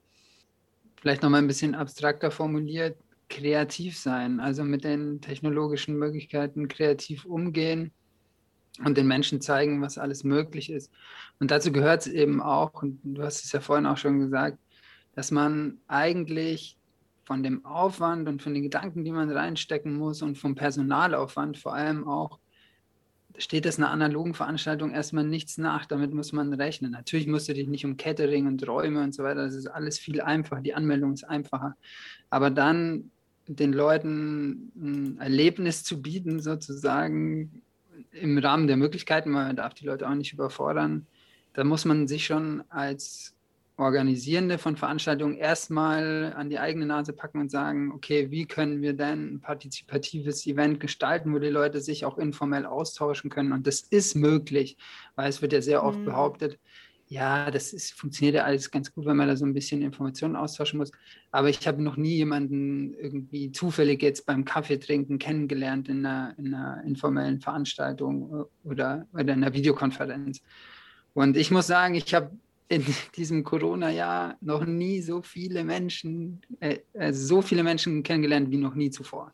Vielleicht 1.00 1.22
nochmal 1.22 1.42
ein 1.42 1.46
bisschen 1.46 1.74
abstrakter 1.74 2.30
formuliert, 2.30 2.96
kreativ 3.28 3.98
sein, 3.98 4.40
also 4.40 4.64
mit 4.64 4.84
den 4.84 5.20
technologischen 5.20 5.96
Möglichkeiten 5.96 6.68
kreativ 6.68 7.24
umgehen 7.24 7.92
und 8.84 8.96
den 8.96 9.06
Menschen 9.06 9.40
zeigen, 9.40 9.82
was 9.82 9.98
alles 9.98 10.24
möglich 10.24 10.70
ist. 10.70 10.92
Und 11.40 11.50
dazu 11.50 11.72
gehört 11.72 12.06
es 12.06 12.12
eben 12.12 12.42
auch, 12.42 12.82
und 12.82 13.00
du 13.02 13.22
hast 13.22 13.44
es 13.44 13.52
ja 13.52 13.60
vorhin 13.60 13.86
auch 13.86 13.96
schon 13.96 14.20
gesagt, 14.20 14.58
dass 15.14 15.30
man 15.30 15.78
eigentlich 15.88 16.78
von 17.24 17.42
dem 17.42 17.64
Aufwand 17.64 18.28
und 18.28 18.42
von 18.42 18.54
den 18.54 18.62
Gedanken, 18.62 19.04
die 19.04 19.10
man 19.10 19.30
reinstecken 19.30 19.94
muss 19.94 20.22
und 20.22 20.38
vom 20.38 20.54
Personalaufwand 20.54 21.58
vor 21.58 21.74
allem 21.74 22.06
auch, 22.06 22.38
steht 23.38 23.66
es 23.66 23.78
einer 23.78 23.90
analogen 23.90 24.34
Veranstaltung 24.34 24.92
erstmal 24.92 25.24
nichts 25.24 25.58
nach. 25.58 25.86
Damit 25.86 26.14
muss 26.14 26.32
man 26.32 26.52
rechnen. 26.52 26.92
Natürlich 26.92 27.26
musst 27.26 27.48
du 27.48 27.54
dich 27.54 27.66
nicht 27.66 27.84
um 27.84 27.96
Catering 27.96 28.46
und 28.46 28.66
Räume 28.66 29.02
und 29.02 29.14
so 29.14 29.24
weiter, 29.24 29.44
das 29.44 29.54
ist 29.54 29.66
alles 29.66 29.98
viel 29.98 30.20
einfacher. 30.20 30.62
Die 30.62 30.74
Anmeldung 30.74 31.12
ist 31.12 31.24
einfacher. 31.24 31.76
Aber 32.30 32.50
dann 32.50 33.10
den 33.46 33.72
Leuten 33.72 34.72
ein 34.76 35.18
Erlebnis 35.20 35.84
zu 35.84 36.02
bieten, 36.02 36.40
sozusagen 36.40 37.62
im 38.12 38.38
Rahmen 38.38 38.66
der 38.66 38.76
Möglichkeiten, 38.76 39.32
weil 39.34 39.46
man 39.46 39.56
darf 39.56 39.74
die 39.74 39.86
Leute 39.86 40.08
auch 40.08 40.14
nicht 40.14 40.32
überfordern, 40.32 41.06
da 41.54 41.64
muss 41.64 41.84
man 41.84 42.06
sich 42.06 42.26
schon 42.26 42.62
als 42.68 43.36
Organisierende 43.78 44.56
von 44.56 44.76
Veranstaltungen 44.76 45.36
erstmal 45.36 46.32
an 46.34 46.48
die 46.48 46.58
eigene 46.58 46.86
Nase 46.86 47.12
packen 47.12 47.40
und 47.40 47.50
sagen, 47.50 47.92
okay, 47.92 48.30
wie 48.30 48.46
können 48.46 48.80
wir 48.80 48.94
denn 48.94 49.34
ein 49.34 49.40
partizipatives 49.40 50.46
Event 50.46 50.80
gestalten, 50.80 51.34
wo 51.34 51.38
die 51.38 51.48
Leute 51.48 51.82
sich 51.82 52.06
auch 52.06 52.16
informell 52.16 52.64
austauschen 52.64 53.28
können. 53.28 53.52
Und 53.52 53.66
das 53.66 53.80
ist 53.80 54.14
möglich, 54.14 54.78
weil 55.14 55.28
es 55.28 55.42
wird 55.42 55.52
ja 55.52 55.60
sehr 55.60 55.84
oft 55.84 55.98
mhm. 55.98 56.06
behauptet, 56.06 56.58
ja, 57.08 57.50
das 57.50 57.72
ist, 57.72 57.92
funktioniert 57.92 58.34
ja 58.34 58.44
alles 58.44 58.70
ganz 58.70 58.92
gut, 58.92 59.06
wenn 59.06 59.16
man 59.16 59.28
da 59.28 59.36
so 59.36 59.44
ein 59.44 59.54
bisschen 59.54 59.82
Informationen 59.82 60.34
austauschen 60.34 60.78
muss. 60.78 60.90
Aber 61.30 61.48
ich 61.48 61.66
habe 61.66 61.82
noch 61.82 61.96
nie 61.96 62.16
jemanden 62.16 62.94
irgendwie 62.94 63.52
zufällig 63.52 64.02
jetzt 64.02 64.26
beim 64.26 64.44
Kaffee 64.44 64.78
trinken 64.78 65.18
kennengelernt 65.18 65.88
in 65.88 66.04
einer, 66.04 66.34
in 66.36 66.52
einer 66.52 66.82
informellen 66.84 67.40
Veranstaltung 67.40 68.46
oder, 68.64 69.06
oder 69.12 69.20
in 69.20 69.30
einer 69.30 69.52
Videokonferenz. 69.52 70.40
Und 71.14 71.36
ich 71.36 71.50
muss 71.50 71.68
sagen, 71.68 71.94
ich 71.94 72.12
habe 72.12 72.32
in 72.68 72.84
diesem 73.16 73.44
Corona-Jahr 73.44 74.36
noch 74.40 74.66
nie 74.66 75.00
so 75.00 75.22
viele 75.22 75.64
Menschen, 75.64 76.40
äh, 76.60 76.78
äh, 76.92 77.12
so 77.12 77.40
viele 77.40 77.62
Menschen 77.62 78.02
kennengelernt 78.02 78.50
wie 78.50 78.58
noch 78.58 78.74
nie 78.74 78.90
zuvor 78.90 79.32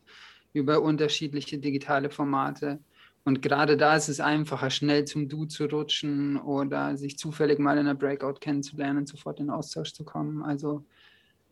über 0.53 0.83
unterschiedliche 0.83 1.59
digitale 1.59 2.11
Formate. 2.11 2.79
Und 3.25 3.41
gerade 3.41 3.77
da 3.77 3.97
ist 3.97 4.09
es 4.09 4.21
einfacher, 4.21 4.71
schnell 4.71 5.05
zum 5.05 5.29
Du 5.29 5.45
zu 5.45 5.67
rutschen 5.67 6.39
oder 6.39 6.97
sich 6.97 7.19
zufällig 7.19 7.59
mal 7.59 7.75
in 7.75 7.87
einer 7.87 7.95
Breakout 7.95 8.41
kennenzulernen 8.41 8.99
und 8.99 9.09
sofort 9.09 9.39
in 9.39 9.51
Austausch 9.51 9.93
zu 9.93 10.05
kommen. 10.05 10.43
Also 10.43 10.85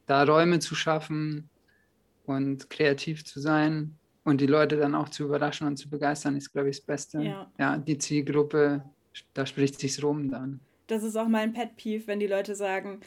da 0.06 0.24
Räume 0.24 0.58
zu 0.58 0.74
schaffen 0.74 1.48
und 2.26 2.70
kreativ 2.70 3.24
zu 3.24 3.38
sein 3.38 3.96
und 4.24 4.40
die 4.40 4.46
Leute 4.46 4.76
dann 4.76 4.96
auch 4.96 5.08
zu 5.08 5.24
überraschen 5.24 5.66
und 5.68 5.76
zu 5.76 5.88
begeistern, 5.88 6.36
ist, 6.36 6.52
glaube 6.52 6.70
ich, 6.70 6.78
das 6.78 6.86
Beste. 6.86 7.22
Ja, 7.22 7.50
ja 7.58 7.78
die 7.78 7.98
Zielgruppe, 7.98 8.84
da 9.32 9.46
spricht 9.46 9.78
sich's 9.78 10.02
rum 10.02 10.28
dann 10.28 10.60
das 10.90 11.02
ist 11.04 11.16
auch 11.16 11.28
mein 11.28 11.52
Pet 11.52 11.76
Peeve, 11.76 12.06
wenn 12.06 12.20
die 12.20 12.26
Leute 12.26 12.54
sagen, 12.54 13.00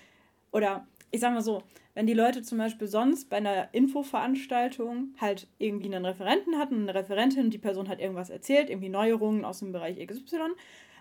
oder 0.51 0.88
ich 1.14 1.20
sag 1.20 1.32
mal 1.32 1.43
so, 1.43 1.61
wenn 1.93 2.07
die 2.07 2.16
Leute 2.16 2.41
zum 2.41 2.57
Beispiel 2.57 2.88
sonst 2.88 3.30
bei 3.30 3.38
einer 3.38 3.72
Infoveranstaltung 3.72 5.14
halt 5.22 5.47
irgendwie 5.59 5.93
einen 5.93 6.05
Referenten 6.05 6.57
hatten, 6.57 6.82
eine 6.82 6.95
Referentin, 6.95 7.51
die 7.51 7.59
Person 7.59 7.88
hat 7.88 7.99
irgendwas 7.99 8.32
erzählt, 8.32 8.72
irgendwie 8.72 8.89
Neuerungen 8.89 9.45
aus 9.45 9.59
dem 9.59 9.72
Bereich 9.72 10.05
XY, 10.05 10.39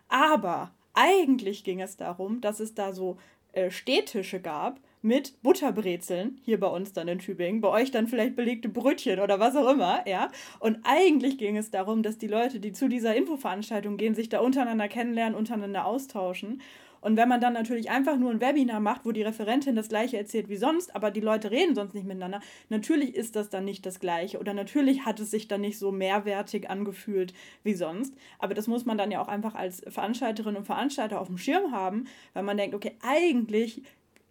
aber 0.08 0.70
eigentlich 0.92 1.64
ging 1.64 1.80
es 1.80 1.96
darum, 1.96 2.42
dass 2.42 2.60
es 2.60 2.74
da 2.74 2.92
so 2.92 3.16
äh, 3.52 3.70
Stehtische 3.70 4.38
gab 4.38 4.80
mit 5.00 5.42
Butterbrezeln, 5.42 6.38
hier 6.44 6.60
bei 6.60 6.68
uns 6.68 6.92
dann 6.92 7.08
in 7.08 7.18
Tübingen, 7.18 7.62
bei 7.62 7.68
euch 7.68 7.90
dann 7.90 8.06
vielleicht 8.06 8.36
belegte 8.36 8.68
Brötchen 8.68 9.18
oder 9.18 9.40
was 9.40 9.56
auch 9.56 9.70
immer, 9.72 10.06
ja. 10.06 10.30
Und 10.60 10.80
eigentlich 10.84 11.38
ging 11.38 11.56
es 11.56 11.70
darum, 11.70 12.02
dass 12.02 12.18
die 12.18 12.28
Leute, 12.28 12.60
die 12.60 12.72
zu 12.72 12.88
dieser 12.88 13.16
Infoveranstaltung 13.16 13.96
gehen, 13.96 14.14
sich 14.14 14.28
da 14.28 14.40
untereinander 14.40 14.88
kennenlernen, 14.88 15.34
untereinander 15.34 15.86
austauschen. 15.86 16.60
Und 17.02 17.16
wenn 17.16 17.28
man 17.28 17.40
dann 17.40 17.52
natürlich 17.52 17.90
einfach 17.90 18.16
nur 18.16 18.30
ein 18.30 18.40
Webinar 18.40 18.80
macht, 18.80 19.04
wo 19.04 19.12
die 19.12 19.22
Referentin 19.22 19.76
das 19.76 19.88
gleiche 19.88 20.16
erzählt 20.16 20.48
wie 20.48 20.56
sonst, 20.56 20.94
aber 20.94 21.10
die 21.10 21.20
Leute 21.20 21.50
reden 21.50 21.74
sonst 21.74 21.92
nicht 21.92 22.06
miteinander, 22.06 22.40
natürlich 22.70 23.14
ist 23.14 23.36
das 23.36 23.50
dann 23.50 23.66
nicht 23.66 23.84
das 23.84 24.00
gleiche 24.00 24.38
oder 24.38 24.54
natürlich 24.54 25.04
hat 25.04 25.20
es 25.20 25.30
sich 25.30 25.48
dann 25.48 25.60
nicht 25.60 25.78
so 25.78 25.92
mehrwertig 25.92 26.70
angefühlt 26.70 27.34
wie 27.64 27.74
sonst. 27.74 28.14
Aber 28.38 28.54
das 28.54 28.68
muss 28.68 28.86
man 28.86 28.96
dann 28.96 29.10
ja 29.10 29.20
auch 29.20 29.28
einfach 29.28 29.54
als 29.54 29.82
Veranstalterin 29.88 30.56
und 30.56 30.64
Veranstalter 30.64 31.20
auf 31.20 31.26
dem 31.26 31.38
Schirm 31.38 31.72
haben, 31.72 32.04
weil 32.32 32.44
man 32.44 32.56
denkt, 32.56 32.74
okay, 32.74 32.96
eigentlich 33.02 33.82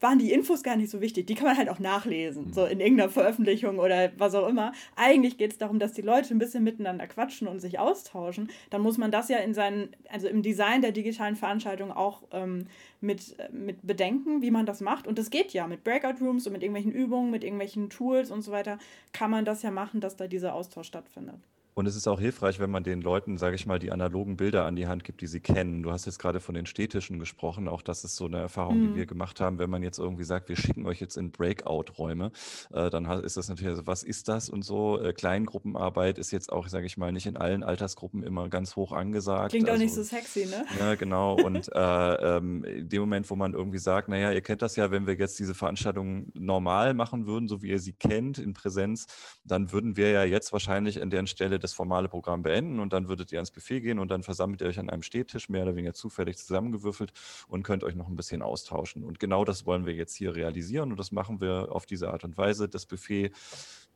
waren 0.02 0.20
die 0.20 0.32
Infos 0.32 0.64
gar 0.64 0.76
nicht 0.76 0.90
so 0.90 1.00
wichtig. 1.00 1.28
Die 1.28 1.36
kann 1.36 1.48
man 1.48 1.58
halt 1.58 1.70
auch 1.70 1.80
nachlesen, 1.80 2.52
so 2.52 2.66
in 2.66 2.80
irgendeiner 2.80 3.10
Veröffentlichung 3.10 3.80
oder 3.80 4.12
was 4.18 4.36
auch 4.36 4.48
immer. 4.48 4.74
Eigentlich 4.96 5.38
geht 5.38 5.52
es 5.52 5.58
darum, 5.60 5.80
dass 5.80 5.94
die 5.94 6.02
Leute 6.02 6.34
ein 6.34 6.40
bisschen 6.40 6.64
miteinander 6.64 7.08
quatschen 7.08 7.48
und 7.48 7.60
sich 7.60 7.80
austauschen. 7.80 8.50
Dann 8.72 8.82
muss 8.82 8.98
man 8.98 9.12
das 9.12 9.30
ja 9.30 9.38
in 9.38 9.54
seinen, 9.54 9.96
also 10.10 10.28
im 10.28 10.42
Design 10.42 10.82
der 10.82 10.92
digitalen 10.92 11.36
Veranstaltung 11.36 11.92
auch 11.92 12.24
ähm, 12.32 12.66
mit, 13.00 13.36
mit 13.52 13.86
bedenken, 13.86 14.42
wie 14.42 14.52
man 14.52 14.66
das 14.66 14.82
macht. 14.82 15.08
Und 15.08 15.20
das 15.20 15.30
geht 15.30 15.54
ja 15.54 15.68
mit 15.68 15.84
Breakout 15.84 16.24
Rooms 16.24 16.48
und 16.48 16.54
mit 16.54 16.64
irgendwelchen 16.64 16.92
Übungen, 16.92 17.32
mit 17.32 17.44
irgendwelchen 17.44 17.90
Tools 17.90 18.32
und 18.32 18.42
so 18.42 18.52
weiter, 18.52 18.80
kann 19.14 19.32
man 19.32 19.46
das 19.46 19.62
ja 19.62 19.72
machen, 19.72 20.02
dass 20.02 20.16
da 20.16 20.28
dieser 20.28 20.56
Austausch 20.56 20.88
stattfindet. 20.88 21.40
Und 21.74 21.86
es 21.86 21.96
ist 21.96 22.08
auch 22.08 22.20
hilfreich, 22.20 22.60
wenn 22.60 22.70
man 22.70 22.84
den 22.84 23.02
Leuten, 23.02 23.38
sage 23.38 23.56
ich 23.56 23.66
mal, 23.66 23.80
die 23.80 23.92
analogen 23.92 24.38
Bilder 24.38 24.66
an 24.66 24.76
die 24.76 24.88
Hand 24.88 25.04
gibt, 25.04 25.22
die 25.22 25.28
sie 25.28 25.40
kennen. 25.40 25.84
Du 25.84 25.92
hast 25.92 26.06
jetzt 26.06 26.20
gerade 26.20 26.40
von 26.40 26.54
den 26.54 26.66
Städtischen 26.66 27.18
gesprochen. 27.18 27.68
Auch 27.68 27.82
das 27.82 28.04
ist 28.04 28.16
so 28.18 28.26
eine 28.26 28.40
Erfahrung, 28.40 28.80
mhm. 28.80 28.88
die 28.90 28.96
wir 28.96 29.06
gemacht 29.06 29.40
haben. 29.40 29.58
Wenn 29.58 29.70
man 29.70 29.82
jetzt 29.82 29.98
irgendwie 29.98 30.26
sagt, 30.26 30.50
wir 30.50 30.58
schicken 30.58 30.86
euch 30.86 31.00
jetzt 31.00 31.16
in 31.16 31.32
Breakout-Räume, 31.32 32.32
äh, 32.74 32.90
dann 32.90 33.06
ist 33.22 33.38
das 33.38 33.48
natürlich, 33.48 33.70
also 33.70 33.88
was 33.88 34.04
ist 34.04 34.28
das 34.28 34.50
und 34.50 34.64
so. 34.64 35.02
Äh, 35.02 35.14
Kleingruppenarbeit 35.14 36.18
ist 36.18 36.32
jetzt 36.32 36.52
auch, 36.52 36.68
sage 36.68 36.86
ich 36.86 36.98
mal, 36.98 37.12
nicht 37.12 37.26
in 37.26 37.38
allen 37.38 37.64
Altersgruppen 37.64 38.24
immer 38.24 38.50
ganz 38.50 38.76
hoch 38.76 38.92
angesagt. 38.92 39.52
Klingt 39.52 39.70
also, 39.70 39.78
auch 39.78 39.84
nicht 39.84 39.94
so 39.94 40.04
sexy, 40.04 40.46
ne? 40.46 40.66
Ja, 40.78 40.96
genau. 40.96 41.36
Und 41.36 41.70
äh, 41.74 42.38
ähm, 42.38 42.66
in 42.66 42.90
dem 42.90 43.02
Moment, 43.02 43.30
wo 43.30 43.36
man 43.36 43.54
irgendwie 43.54 43.80
sagt, 43.80 44.10
naja, 44.10 44.32
ihr 44.32 44.42
kennt 44.42 44.62
das 44.62 44.76
ja, 44.76 44.92
wenn 44.92 45.08
wir 45.08 45.16
jetzt 45.16 45.40
diese 45.40 45.54
Veranstaltung 45.54 46.32
normal 46.34 46.94
machen 46.94 47.26
würden, 47.26 47.48
so 47.48 47.62
wie 47.62 47.70
ihr 47.70 47.80
sie 47.80 47.94
kennt, 47.94 48.40
in 48.40 48.54
Präsenz, 48.54 49.08
dann 49.46 49.72
würden 49.72 49.96
wir 49.96 50.10
ja 50.10 50.24
jetzt 50.24 50.52
wahrscheinlich 50.52 51.02
an 51.02 51.10
der 51.10 51.22
Stelle 51.28 51.61
das 51.64 51.74
formale 51.74 52.10
Programm 52.10 52.44
beenden 52.44 52.80
und 52.80 52.94
dann 52.94 53.08
würdet 53.08 53.32
ihr 53.32 53.40
ans 53.40 53.52
Buffet 53.52 53.82
gehen 53.82 54.00
und 54.00 54.10
dann 54.10 54.24
versammelt 54.24 54.62
ihr 54.62 54.68
euch 54.68 54.80
an 54.80 54.90
einem 54.90 55.04
Stehtisch, 55.04 55.50
mehr 55.50 55.64
oder 55.64 55.76
weniger 55.76 55.94
zufällig 55.94 56.38
zusammengewürfelt 56.38 57.14
und 57.48 57.64
könnt 57.64 57.84
euch 57.84 57.96
noch 57.96 58.08
ein 58.08 58.16
bisschen 58.16 58.42
austauschen. 58.42 59.04
Und 59.04 59.20
genau 59.20 59.46
das 59.46 59.66
wollen 59.66 59.86
wir 59.86 59.94
jetzt 59.94 60.16
hier 60.16 60.36
realisieren 60.36 60.92
und 60.92 60.98
das 60.98 61.12
machen 61.12 61.42
wir 61.42 61.72
auf 61.72 61.86
diese 61.86 62.12
Art 62.12 62.24
und 62.24 62.38
Weise. 62.38 62.68
Das 62.68 62.86
Buffet 62.86 63.32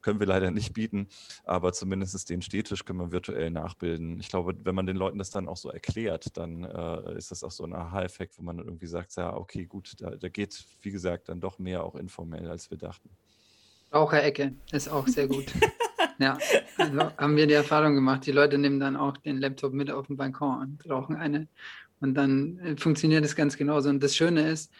können 0.06 0.20
wir 0.20 0.28
leider 0.28 0.52
nicht 0.52 0.74
bieten, 0.74 1.08
aber 1.46 1.74
zumindest 1.74 2.30
den 2.30 2.44
Stehtisch 2.44 2.86
können 2.86 3.00
wir 3.00 3.12
virtuell 3.12 3.50
nachbilden. 3.50 4.20
Ich 4.20 4.30
glaube, 4.30 4.56
wenn 4.64 4.76
man 4.76 4.86
den 4.86 4.98
Leuten 4.98 5.18
das 5.18 5.32
dann 5.32 5.48
auch 5.48 5.58
so 5.58 5.72
erklärt, 5.72 6.38
dann 6.38 6.64
äh, 6.64 7.18
ist 7.18 7.32
das 7.32 7.44
auch 7.44 7.50
so 7.50 7.64
ein 7.64 7.74
Aha-Effekt, 7.74 8.38
wo 8.38 8.44
man 8.44 8.60
irgendwie 8.60 8.86
sagt, 8.86 9.16
ja, 9.16 9.36
okay, 9.36 9.66
gut, 9.66 9.94
da, 9.98 10.12
da 10.12 10.30
geht, 10.30 10.64
wie 10.84 10.92
gesagt, 10.92 11.28
dann 11.30 11.42
doch 11.42 11.58
mehr 11.58 11.84
auch 11.84 11.96
informell, 11.96 12.48
als 12.48 12.70
wir 12.70 12.78
dachten. 12.78 13.10
Raucherecke 13.92 14.54
ist 14.72 14.90
auch 14.90 15.08
sehr 15.08 15.28
gut. 15.28 15.46
Ja, 16.18 16.38
also 16.78 17.12
haben 17.18 17.36
wir 17.36 17.48
die 17.48 17.54
Erfahrung 17.54 17.96
gemacht, 17.96 18.26
die 18.26 18.32
Leute 18.32 18.58
nehmen 18.58 18.80
dann 18.80 18.96
auch 18.96 19.18
den 19.18 19.38
Laptop 19.38 19.74
mit 19.74 19.92
auf 19.92 20.08
den 20.08 20.18
Balkon 20.18 20.62
und 20.62 20.90
rauchen 20.90 21.16
eine. 21.16 21.48
Und 22.00 22.14
dann 22.16 22.60
äh, 22.60 22.78
funktioniert 22.78 23.26
es 23.26 23.36
ganz 23.36 23.58
genauso. 23.58 23.90
Und 23.90 24.04
das 24.04 24.16
Schöne 24.16 24.50
ist, 24.50 24.72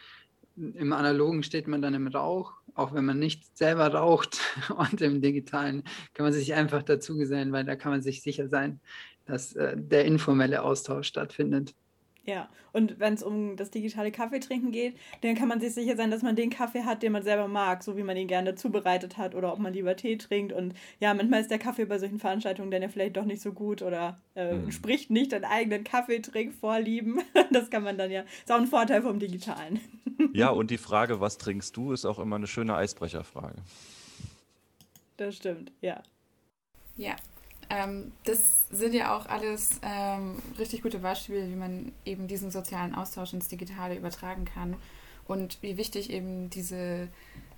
im 0.56 0.92
Analogen 0.92 1.42
steht 1.42 1.68
man 1.68 1.82
dann 1.82 1.94
im 1.94 2.06
Rauch, 2.06 2.54
auch 2.74 2.94
wenn 2.94 3.04
man 3.04 3.18
nicht 3.18 3.56
selber 3.56 3.88
raucht. 3.88 4.40
Und 4.70 5.00
im 5.02 5.20
Digitalen 5.20 5.82
kann 6.14 6.24
man 6.24 6.32
sich 6.32 6.54
einfach 6.54 6.82
dazugesellen, 6.82 7.52
weil 7.52 7.64
da 7.64 7.76
kann 7.76 7.92
man 7.92 8.02
sich 8.02 8.22
sicher 8.22 8.48
sein, 8.48 8.80
dass 9.26 9.54
äh, 9.54 9.76
der 9.76 10.04
informelle 10.06 10.62
Austausch 10.62 11.08
stattfindet. 11.08 11.74
Ja, 12.26 12.48
und 12.72 12.98
wenn 12.98 13.14
es 13.14 13.22
um 13.22 13.56
das 13.56 13.70
digitale 13.70 14.10
Kaffeetrinken 14.10 14.72
geht, 14.72 14.98
dann 15.20 15.36
kann 15.36 15.46
man 15.46 15.60
sich 15.60 15.72
sicher 15.72 15.96
sein, 15.96 16.10
dass 16.10 16.22
man 16.22 16.34
den 16.34 16.50
Kaffee 16.50 16.82
hat, 16.82 17.04
den 17.04 17.12
man 17.12 17.22
selber 17.22 17.46
mag, 17.46 17.84
so 17.84 17.96
wie 17.96 18.02
man 18.02 18.16
ihn 18.16 18.26
gerne 18.26 18.56
zubereitet 18.56 19.16
hat 19.16 19.36
oder 19.36 19.52
ob 19.52 19.60
man 19.60 19.72
lieber 19.72 19.94
Tee 19.94 20.16
trinkt. 20.16 20.52
Und 20.52 20.74
ja, 20.98 21.14
manchmal 21.14 21.40
ist 21.40 21.52
der 21.52 21.60
Kaffee 21.60 21.84
bei 21.84 22.00
solchen 22.00 22.18
Veranstaltungen 22.18 22.72
dann 22.72 22.82
ja 22.82 22.88
vielleicht 22.88 23.16
doch 23.16 23.24
nicht 23.24 23.40
so 23.40 23.52
gut 23.52 23.80
oder 23.80 24.20
äh, 24.34 24.54
mhm. 24.54 24.72
spricht 24.72 25.08
nicht 25.08 25.32
an 25.34 25.44
eigenen 25.44 25.84
Kaffeetrinkvorlieben. 25.84 27.22
Das 27.52 27.70
kann 27.70 27.84
man 27.84 27.96
dann 27.96 28.10
ja, 28.10 28.22
ist 28.22 28.50
auch 28.50 28.58
ein 28.58 28.66
Vorteil 28.66 29.02
vom 29.02 29.18
Digitalen. 29.18 29.80
Ja, 30.32 30.48
und 30.48 30.70
die 30.70 30.78
Frage, 30.78 31.20
was 31.20 31.36
trinkst 31.36 31.76
du, 31.76 31.92
ist 31.92 32.06
auch 32.06 32.18
immer 32.18 32.36
eine 32.36 32.46
schöne 32.46 32.74
Eisbrecherfrage. 32.74 33.56
Das 35.18 35.36
stimmt, 35.36 35.72
ja. 35.82 36.02
Ja, 36.96 37.16
ähm, 37.70 38.12
das 38.24 38.68
sind 38.70 38.94
ja 38.94 39.16
auch 39.16 39.26
alles 39.26 39.80
ähm, 39.82 40.36
richtig 40.58 40.82
gute 40.82 40.98
Beispiele, 40.98 41.48
wie 41.48 41.56
man 41.56 41.92
eben 42.04 42.28
diesen 42.28 42.50
sozialen 42.50 42.94
Austausch 42.94 43.32
ins 43.32 43.48
Digitale 43.48 43.96
übertragen 43.96 44.44
kann 44.44 44.76
und 45.26 45.58
wie 45.62 45.76
wichtig 45.76 46.10
eben 46.10 46.50
diese, 46.50 47.08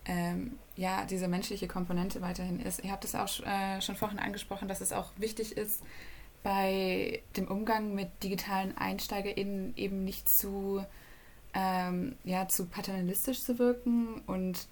ähm, 0.07 0.59
ja, 0.77 1.05
diese 1.05 1.29
menschliche 1.29 1.69
Komponente 1.69 2.23
weiterhin 2.23 2.61
ist. 2.61 2.85
Ihr 2.85 2.93
habt 2.93 3.05
es 3.05 3.15
auch 3.15 3.29
äh, 3.47 3.81
schon 3.83 3.97
vorhin 3.97 4.19
angesprochen, 4.19 4.69
dass 4.69 4.81
es 4.81 4.93
auch 4.93 5.11
wichtig 5.17 5.57
ist, 5.57 5.83
bei 6.43 7.21
dem 7.37 7.49
Umgang 7.49 7.95
mit 7.95 8.09
digitalen 8.23 8.77
EinsteigerInnen 8.79 9.77
eben 9.77 10.05
nicht 10.05 10.29
zu, 10.29 10.85
ähm, 11.53 12.17
ja, 12.25 12.49
zu 12.49 12.67
paternalistisch 12.67 13.43
zu 13.43 13.59
wirken 13.59 14.23
und 14.27 14.69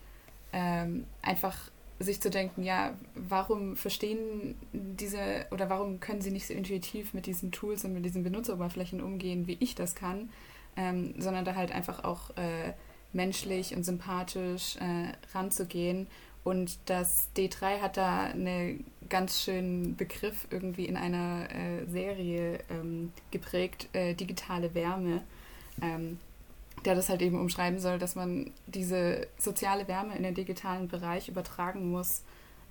ähm, 0.53 1.07
einfach 1.23 1.71
sich 1.99 2.21
zu 2.21 2.31
denken, 2.31 2.63
ja, 2.63 2.95
warum 3.15 3.77
verstehen 3.77 4.55
diese 4.73 5.47
oder 5.51 5.71
warum 5.71 6.01
können 6.01 6.21
sie 6.21 6.31
nicht 6.31 6.47
so 6.47 6.53
intuitiv 6.53 7.15
mit 7.15 7.27
diesen 7.27 7.53
Tools 7.53 7.85
und 7.85 7.95
mit 7.95 8.05
diesen 8.05 8.23
Benutzeroberflächen 8.23 9.01
umgehen, 9.01 9.47
wie 9.47 9.57
ich 9.61 9.75
das 9.75 9.95
kann, 9.95 10.31
ähm, 10.77 11.15
sondern 11.19 11.45
da 11.45 11.55
halt 11.55 11.73
einfach 11.73 12.05
auch 12.05 12.31
äh, 12.37 12.75
menschlich 13.13 13.75
und 13.75 13.85
sympathisch 13.85 14.77
äh, 14.77 15.13
ranzugehen. 15.35 16.07
Und 16.45 16.79
das 16.87 17.29
D3 17.37 17.81
hat 17.81 17.97
da 17.97 18.25
einen 18.25 18.85
ganz 19.09 19.43
schönen 19.43 19.97
Begriff 19.97 20.47
irgendwie 20.51 20.85
in 20.85 20.97
einer 20.97 21.49
äh, 21.51 21.87
Serie 21.87 22.61
ähm, 22.71 23.13
geprägt, 23.31 23.89
äh, 23.95 24.15
digitale 24.15 24.75
Wärme. 24.75 25.23
Ähm, 25.83 26.19
der 26.87 26.95
das 26.95 27.09
halt 27.09 27.21
eben 27.21 27.39
umschreiben 27.39 27.79
soll, 27.79 27.99
dass 27.99 28.15
man 28.15 28.53
diese 28.67 29.27
soziale 29.39 29.89
Wärme 29.89 30.17
in 30.17 30.23
den 30.23 30.35
digitalen 30.35 30.89
Bereich 30.89 31.29
übertragen 31.29 31.91
muss 31.91 32.23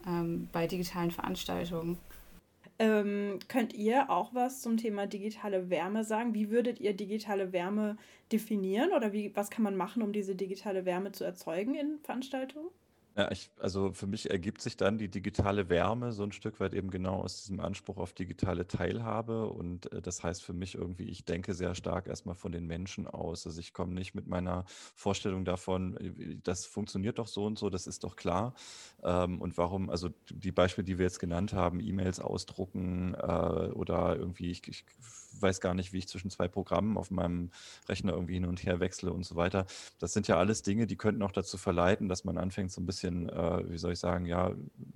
ähm, 0.08 0.50
bei 0.52 0.68
digitalen 0.68 1.12
Veranstaltungen. 1.12 1.98
Ähm, 2.78 3.40
könnt 3.48 3.74
ihr 3.74 4.10
auch 4.10 4.34
was 4.34 4.62
zum 4.62 4.78
Thema 4.78 5.08
digitale 5.08 5.70
Wärme 5.70 6.04
sagen? 6.04 6.34
Wie 6.34 6.50
würdet 6.50 6.80
ihr 6.80 6.94
digitale 6.94 7.54
Wärme 7.54 7.98
definieren 8.32 8.92
oder 8.92 9.14
wie, 9.14 9.34
was 9.36 9.50
kann 9.50 9.64
man 9.64 9.78
machen, 9.78 10.02
um 10.02 10.12
diese 10.12 10.36
digitale 10.36 10.84
Wärme 10.86 11.12
zu 11.12 11.24
erzeugen 11.24 11.76
in 11.76 12.00
Veranstaltungen? 12.04 12.68
Ja, 13.18 13.32
ich, 13.32 13.50
also 13.62 13.94
für 13.94 14.08
mich 14.08 14.30
ergibt 14.30 14.62
sich 14.62 14.76
dann 14.76 14.98
die 14.98 15.08
digitale 15.08 15.70
Wärme 15.70 16.12
so 16.12 16.24
ein 16.24 16.34
Stück 16.34 16.60
weit 16.60 16.74
eben 16.74 16.90
genau 16.90 17.22
aus 17.22 17.38
diesem 17.38 17.62
Anspruch 17.62 17.96
auf 17.96 18.12
digitale 18.12 18.68
Teilhabe. 18.68 19.48
Und 19.48 19.90
äh, 19.94 20.02
das 20.02 20.22
heißt 20.22 20.44
für 20.44 20.52
mich 20.52 20.76
irgendwie, 20.76 21.06
ich 21.06 21.24
denke 21.24 21.54
sehr 21.54 21.76
stark 21.76 22.08
erstmal 22.08 22.36
von 22.36 22.52
den 22.52 22.66
Menschen 22.68 23.08
aus. 23.08 23.48
Also 23.48 23.58
ich 23.62 23.72
komme 23.72 23.94
nicht 23.94 24.16
mit 24.16 24.28
meiner 24.28 24.66
Vorstellung 24.96 25.46
davon, 25.46 25.96
äh, 25.98 26.36
das 26.44 26.66
funktioniert 26.66 27.18
doch 27.18 27.28
so 27.28 27.46
und 27.46 27.58
so, 27.58 27.70
das 27.70 27.88
ist 27.88 28.04
doch 28.04 28.18
klar. 28.18 28.54
Ähm, 29.02 29.40
und 29.42 29.58
warum, 29.58 29.90
also 29.90 30.10
die 30.30 30.52
Beispiele, 30.52 30.84
die 30.84 30.98
wir 30.98 31.06
jetzt 31.06 31.20
genannt 31.20 31.54
haben, 31.54 31.80
E-Mails 31.80 32.20
ausdrucken 32.20 33.14
äh, 33.14 33.18
oder 33.72 34.18
irgendwie, 34.18 34.52
ich, 34.52 34.68
ich 34.68 34.84
weiß 35.42 35.62
gar 35.62 35.74
nicht, 35.74 35.94
wie 35.94 36.00
ich 36.00 36.08
zwischen 36.08 36.30
zwei 36.30 36.48
Programmen 36.48 36.98
auf 36.98 37.12
meinem 37.12 37.52
Rechner 37.88 38.14
irgendwie 38.14 38.36
hin 38.36 38.46
und 38.46 38.64
her 38.64 38.80
wechsle 38.80 39.12
und 39.12 39.26
so 39.26 39.36
weiter. 39.36 39.66
Das 40.00 40.14
sind 40.14 40.28
ja 40.28 40.38
alles 40.38 40.62
Dinge, 40.62 40.88
die 40.88 40.96
könnten 40.96 41.22
auch 41.22 41.32
dazu 41.32 41.58
verleiten, 41.58 42.10
dass 42.10 42.24
man 42.24 42.38
anfängt, 42.38 42.72
so 42.72 42.82
ein 42.82 42.86
bisschen, 42.86 43.30
äh, 43.30 43.70
wie 43.70 43.78
soll 43.78 43.94
ich 43.94 44.00
sagen, 44.00 44.26
ja, 44.26 44.54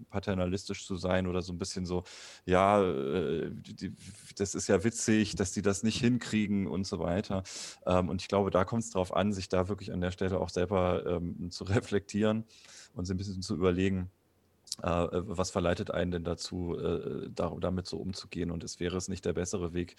paternalistisch 0.10 0.86
zu 0.86 0.96
sein 0.96 1.28
oder 1.28 1.42
so 1.42 1.54
ein 1.54 1.60
bisschen 1.60 1.86
so, 1.86 2.04
ja, 2.46 2.82
äh, 2.84 3.50
die, 3.52 3.94
das 4.38 4.56
ist 4.56 4.68
ja 4.68 4.84
witzig, 4.84 5.36
dass 5.36 5.52
die 5.52 5.62
das 5.62 5.84
nicht 5.84 6.00
hinkriegen 6.00 6.68
und 6.68 6.86
so 6.86 7.00
weiter. 7.00 7.44
Ähm, 7.86 8.10
und 8.10 8.22
ich 8.22 8.28
glaube, 8.28 8.52
da 8.52 8.66
kommt 8.66 8.84
es 8.84 8.92
darauf 8.92 9.16
an, 9.16 9.34
sich 9.34 9.50
da 9.50 9.70
wirklich 9.70 9.94
an 9.94 10.02
der 10.02 10.12
Stelle 10.12 10.40
auch 10.40 10.50
selber 10.50 11.06
ähm, 11.06 11.52
zu 11.52 11.64
reflektieren 11.66 12.46
und 12.94 13.06
sich 13.06 13.14
ein 13.14 13.18
bisschen 13.18 13.42
zu 13.42 13.56
überlegen, 13.56 14.10
was 14.82 15.52
verleitet 15.52 15.92
einen 15.92 16.12
denn 16.12 16.24
dazu, 16.24 16.78
äh, 16.78 17.30
damit 17.34 17.88
so 17.88 17.98
umzugehen? 17.98 18.52
Und 18.52 18.64
es 18.64 18.80
wäre 18.80 18.98
es 18.98 19.08
nicht 19.08 19.26
der 19.26 19.34
bessere 19.34 19.74
Weg, 19.74 19.96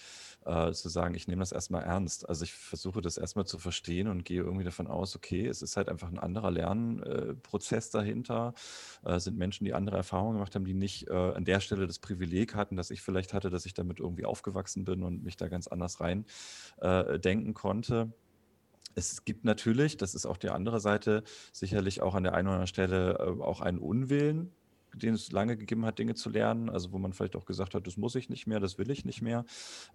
zu 0.72 0.88
sagen, 0.88 1.14
ich 1.14 1.28
nehme 1.28 1.40
das 1.40 1.52
erstmal 1.52 1.82
ernst. 1.82 2.28
Also 2.28 2.44
ich 2.44 2.52
versuche 2.52 3.02
das 3.02 3.18
erstmal 3.18 3.46
zu 3.46 3.58
verstehen 3.58 4.08
und 4.08 4.24
gehe 4.24 4.40
irgendwie 4.40 4.64
davon 4.64 4.86
aus, 4.86 5.14
okay, 5.14 5.46
es 5.46 5.60
ist 5.60 5.76
halt 5.76 5.88
einfach 5.88 6.08
ein 6.08 6.18
anderer 6.18 6.50
Lernprozess 6.50 7.90
dahinter. 7.90 8.54
Es 9.02 9.24
sind 9.24 9.36
Menschen, 9.36 9.64
die 9.64 9.74
andere 9.74 9.96
Erfahrungen 9.96 10.34
gemacht 10.34 10.54
haben, 10.54 10.64
die 10.64 10.74
nicht 10.74 11.10
an 11.10 11.44
der 11.44 11.60
Stelle 11.60 11.86
das 11.86 11.98
Privileg 11.98 12.54
hatten, 12.54 12.76
dass 12.76 12.90
ich 12.90 13.02
vielleicht 13.02 13.34
hatte, 13.34 13.50
dass 13.50 13.66
ich 13.66 13.74
damit 13.74 14.00
irgendwie 14.00 14.24
aufgewachsen 14.24 14.84
bin 14.84 15.02
und 15.02 15.22
mich 15.22 15.36
da 15.36 15.48
ganz 15.48 15.68
anders 15.68 16.00
rein 16.00 16.24
denken 17.22 17.52
konnte. 17.52 18.12
Es 18.94 19.24
gibt 19.24 19.44
natürlich, 19.44 19.98
das 19.98 20.14
ist 20.14 20.26
auch 20.26 20.36
die 20.36 20.50
andere 20.50 20.80
Seite, 20.80 21.22
sicherlich 21.52 22.02
auch 22.02 22.14
an 22.14 22.24
der 22.24 22.34
einen 22.34 22.48
oder 22.48 22.54
anderen 22.54 22.66
Stelle 22.66 23.36
auch 23.40 23.60
einen 23.60 23.78
Unwillen 23.78 24.52
den 24.94 25.14
es 25.14 25.32
lange 25.32 25.56
gegeben 25.56 25.84
hat, 25.84 25.98
Dinge 25.98 26.14
zu 26.14 26.30
lernen, 26.30 26.70
also 26.70 26.92
wo 26.92 26.98
man 26.98 27.12
vielleicht 27.12 27.36
auch 27.36 27.44
gesagt 27.44 27.74
hat, 27.74 27.86
das 27.86 27.96
muss 27.96 28.14
ich 28.14 28.28
nicht 28.28 28.46
mehr, 28.46 28.60
das 28.60 28.78
will 28.78 28.90
ich 28.90 29.04
nicht 29.04 29.22
mehr, 29.22 29.44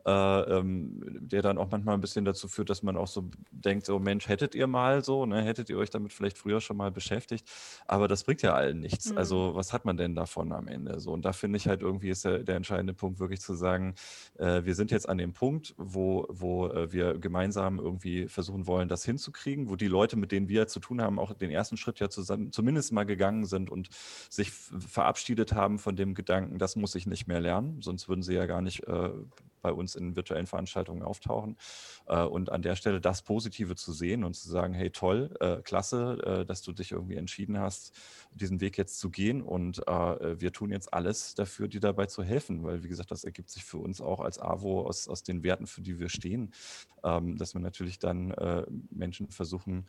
äh, 0.06 0.12
ähm, 0.12 1.02
der 1.20 1.42
dann 1.42 1.58
auch 1.58 1.70
manchmal 1.72 1.96
ein 1.96 2.02
bisschen 2.02 2.26
dazu 2.26 2.48
führt, 2.48 2.70
dass 2.70 2.84
man 2.84 2.98
auch 2.98 3.08
so 3.08 3.30
denkt, 3.52 3.86
so 3.86 4.00
Mensch, 4.00 4.28
hättet 4.28 4.56
ihr 4.56 4.68
mal 4.68 5.04
so, 5.04 5.26
ne, 5.26 5.44
hättet 5.44 5.70
ihr 5.70 5.78
euch 5.78 5.90
damit 5.90 6.14
vielleicht 6.14 6.38
früher 6.38 6.62
schon 6.62 6.78
mal 6.78 6.92
beschäftigt, 6.92 7.48
aber 7.88 8.08
das 8.08 8.24
bringt 8.24 8.42
ja 8.42 8.54
allen 8.54 8.80
nichts. 8.80 9.12
Mhm. 9.12 9.18
Also 9.18 9.56
was 9.56 9.74
hat 9.74 9.86
man 9.86 9.98
denn 9.98 10.16
davon 10.16 10.52
am 10.52 10.68
Ende? 10.68 11.00
So 11.00 11.12
und 11.12 11.26
da 11.26 11.34
finde 11.34 11.58
ich 11.58 11.68
halt 11.68 11.82
irgendwie 11.82 12.10
ist 12.10 12.26
der, 12.26 12.40
der 12.40 12.56
entscheidende 12.56 12.94
Punkt 12.94 13.20
wirklich 13.20 13.42
zu 13.42 13.54
sagen, 13.54 13.96
äh, 14.38 14.64
wir 14.64 14.76
sind 14.76 14.92
jetzt 14.92 15.08
an 15.08 15.18
dem 15.18 15.34
Punkt, 15.34 15.74
wo, 15.78 16.26
wo 16.30 16.68
äh, 16.68 16.92
wir 16.92 17.18
gemeinsam 17.18 17.80
irgendwie 17.80 18.28
versuchen 18.28 18.68
wollen, 18.68 18.88
das 18.88 19.06
hinzukriegen, 19.06 19.70
wo 19.70 19.76
die 19.76 19.88
Leute, 19.88 20.16
mit 20.16 20.32
denen 20.32 20.50
wir 20.50 20.68
zu 20.68 20.80
tun 20.80 21.02
haben, 21.02 21.20
auch 21.20 21.34
den 21.34 21.52
ersten 21.52 21.78
Schritt 21.78 22.00
ja 22.00 22.10
zusammen, 22.10 22.52
zumindest 22.52 22.92
mal 22.92 23.06
gegangen 23.06 23.46
sind 23.46 23.70
und 23.70 23.90
sich 24.30 24.52
verabschiedet 24.88 25.54
haben 25.54 25.80
von 25.80 25.96
dem 25.96 26.14
Gedanken, 26.14 26.58
das 26.58 26.76
muss 26.76 26.96
ich 26.96 27.06
nicht 27.08 27.28
mehr 27.28 27.40
lernen, 27.40 27.82
sonst 27.82 28.08
würden 28.08 28.22
sie 28.22 28.34
ja 28.34 28.46
gar 28.46 28.62
nicht 28.62 28.88
äh, 28.88 29.10
bei 29.66 29.74
uns 29.74 29.96
in 29.96 30.16
virtuellen 30.16 30.46
Veranstaltungen 30.46 31.02
auftauchen. 31.02 31.58
Äh, 32.06 32.22
und 32.22 32.52
an 32.52 32.62
der 32.62 32.76
Stelle 32.76 33.02
das 33.02 33.24
Positive 33.24 33.76
zu 33.76 33.94
sehen 33.94 34.24
und 34.24 34.36
zu 34.36 34.48
sagen, 34.48 34.76
hey 34.76 34.92
toll, 34.92 35.36
äh, 35.40 35.58
klasse, 35.64 36.20
äh, 36.24 36.46
dass 36.46 36.62
du 36.62 36.72
dich 36.72 36.92
irgendwie 36.92 37.16
entschieden 37.16 37.60
hast, 37.60 37.92
diesen 38.32 38.62
Weg 38.62 38.78
jetzt 38.78 39.00
zu 39.00 39.10
gehen. 39.10 39.42
Und 39.42 39.78
wir 39.78 40.52
tun 40.52 40.72
jetzt 40.72 40.94
alles 40.94 41.36
dafür, 41.36 41.70
dir 41.70 41.80
dabei 41.80 42.06
zu 42.06 42.22
helfen, 42.22 42.64
weil 42.64 42.84
wie 42.84 42.90
gesagt, 42.90 43.12
das 43.12 43.24
ergibt 43.24 43.50
sich 43.50 43.64
für 43.64 43.78
uns 43.78 44.02
auch 44.02 44.20
als 44.20 44.40
AWO 44.40 44.82
aus, 44.82 45.08
aus 45.08 45.24
den 45.24 45.42
Werten, 45.44 45.68
für 45.68 45.82
die 45.82 46.00
wir 46.00 46.10
stehen, 46.10 46.54
ähm, 47.04 47.38
dass 47.38 47.54
wir 47.54 47.62
natürlich 47.62 47.98
dann 47.98 48.36
Menschen 48.92 49.30
versuchen, 49.30 49.86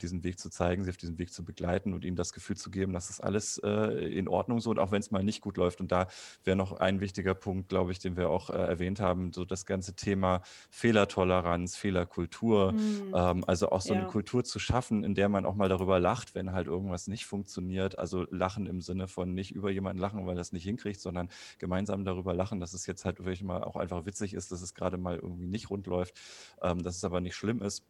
diesen 0.00 0.22
Weg 0.22 0.38
zu 0.38 0.50
zeigen, 0.50 0.84
sie 0.84 0.90
auf 0.90 0.96
diesem 0.96 1.18
Weg 1.18 1.32
zu 1.32 1.44
begleiten 1.44 1.94
und 1.94 2.04
ihnen 2.04 2.16
das 2.16 2.32
Gefühl 2.32 2.56
zu 2.56 2.70
geben, 2.70 2.92
dass 2.92 3.10
es 3.10 3.20
alles 3.20 3.58
in 3.58 4.28
Ordnung 4.28 4.60
so 4.60 4.70
und 4.70 4.78
auch 4.78 4.92
wenn 4.92 5.00
es 5.00 5.10
mal 5.10 5.24
nicht 5.24 5.40
gut 5.40 5.56
läuft. 5.56 5.80
Und 5.80 5.90
da 5.90 6.06
wäre 6.44 6.56
noch 6.56 6.72
ein 6.72 7.00
wichtiger 7.00 7.34
Punkt, 7.34 7.68
glaube 7.68 7.90
ich, 7.90 7.98
den 7.98 8.16
wir 8.16 8.30
auch 8.30 8.50
erwähnt 8.50 8.93
erwähnt 8.94 9.00
haben, 9.00 9.32
so 9.32 9.44
das 9.44 9.66
ganze 9.66 9.94
Thema 9.94 10.42
Fehlertoleranz, 10.70 11.76
Fehlerkultur, 11.76 12.72
mhm. 12.72 13.12
ähm, 13.14 13.44
also 13.46 13.70
auch 13.70 13.80
so 13.80 13.94
ja. 13.94 14.00
eine 14.00 14.08
Kultur 14.08 14.44
zu 14.44 14.58
schaffen, 14.58 15.04
in 15.04 15.14
der 15.14 15.28
man 15.28 15.46
auch 15.46 15.54
mal 15.54 15.68
darüber 15.68 15.98
lacht, 16.00 16.34
wenn 16.34 16.52
halt 16.52 16.66
irgendwas 16.66 17.06
nicht 17.08 17.26
funktioniert. 17.26 17.98
Also 17.98 18.26
lachen 18.30 18.66
im 18.66 18.80
Sinne 18.80 19.08
von 19.08 19.34
nicht 19.34 19.52
über 19.52 19.70
jemanden 19.70 20.00
lachen, 20.00 20.26
weil 20.26 20.38
es 20.38 20.52
nicht 20.52 20.64
hinkriegt, 20.64 21.00
sondern 21.00 21.28
gemeinsam 21.58 22.04
darüber 22.04 22.34
lachen, 22.34 22.60
dass 22.60 22.74
es 22.74 22.86
jetzt 22.86 23.04
halt 23.04 23.18
wirklich 23.18 23.42
mal 23.42 23.62
auch 23.62 23.76
einfach 23.76 24.06
witzig 24.06 24.34
ist, 24.34 24.52
dass 24.52 24.62
es 24.62 24.74
gerade 24.74 24.96
mal 24.96 25.16
irgendwie 25.16 25.46
nicht 25.46 25.70
rund 25.70 25.86
läuft, 25.86 26.14
ähm, 26.62 26.82
dass 26.82 26.96
es 26.96 27.04
aber 27.04 27.20
nicht 27.20 27.34
schlimm 27.34 27.62
ist 27.62 27.84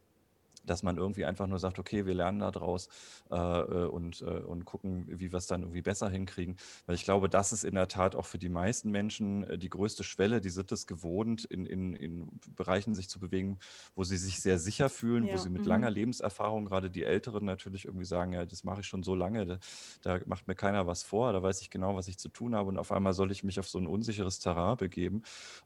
dass 0.66 0.82
man 0.82 0.96
irgendwie 0.96 1.24
einfach 1.24 1.46
nur 1.46 1.58
sagt, 1.58 1.78
okay, 1.78 2.06
wir 2.06 2.14
lernen 2.14 2.40
da 2.40 2.50
draus 2.50 2.88
äh, 3.30 3.36
äh, 3.36 3.86
und, 3.86 4.22
äh, 4.22 4.24
und 4.24 4.64
gucken, 4.64 5.06
wie 5.08 5.32
wir 5.32 5.38
es 5.38 5.46
dann 5.46 5.62
irgendwie 5.62 5.82
besser 5.82 6.08
hinkriegen. 6.08 6.56
Weil 6.86 6.94
ich 6.94 7.04
glaube, 7.04 7.28
das 7.28 7.52
ist 7.52 7.64
in 7.64 7.74
der 7.74 7.88
Tat 7.88 8.14
auch 8.14 8.26
für 8.26 8.38
die 8.38 8.48
meisten 8.48 8.90
Menschen 8.90 9.44
äh, 9.44 9.58
die 9.58 9.68
größte 9.68 10.04
Schwelle. 10.04 10.40
Die 10.40 10.50
sind 10.50 10.72
es 10.72 10.86
gewohnt, 10.86 11.44
in, 11.44 11.66
in, 11.66 11.94
in 11.94 12.28
Bereichen 12.54 12.94
sich 12.94 13.08
zu 13.08 13.18
bewegen, 13.18 13.58
wo 13.94 14.04
sie 14.04 14.16
sich 14.16 14.40
sehr 14.40 14.58
sicher 14.58 14.88
fühlen, 14.88 15.24
ja. 15.24 15.34
wo 15.34 15.36
sie 15.36 15.50
mit 15.50 15.62
mhm. 15.62 15.68
langer 15.68 15.90
Lebenserfahrung, 15.90 16.64
gerade 16.64 16.90
die 16.90 17.04
Älteren 17.04 17.44
natürlich 17.44 17.84
irgendwie 17.84 18.06
sagen, 18.06 18.32
ja, 18.32 18.44
das 18.44 18.64
mache 18.64 18.80
ich 18.80 18.86
schon 18.86 19.02
so 19.02 19.14
lange, 19.14 19.46
da, 19.46 19.58
da, 20.02 20.20
macht 20.26 20.48
mir 20.48 20.54
keiner 20.54 20.86
was 20.86 21.02
vor, 21.02 21.32
da 21.32 21.42
weiß 21.42 21.60
ich 21.60 21.70
genau, 21.70 21.96
was 21.96 22.08
ich 22.08 22.18
zu 22.18 22.28
tun 22.28 22.54
habe 22.54 22.68
und 22.68 22.78
auf 22.78 22.92
einmal 22.92 23.12
soll 23.12 23.30
ich 23.30 23.44
mich 23.44 23.58
auf 23.60 23.68
so 23.68 23.78
ein 23.78 23.86
unsicheres 23.86 24.38
Terrain 24.38 24.76
begeben, 24.76 25.22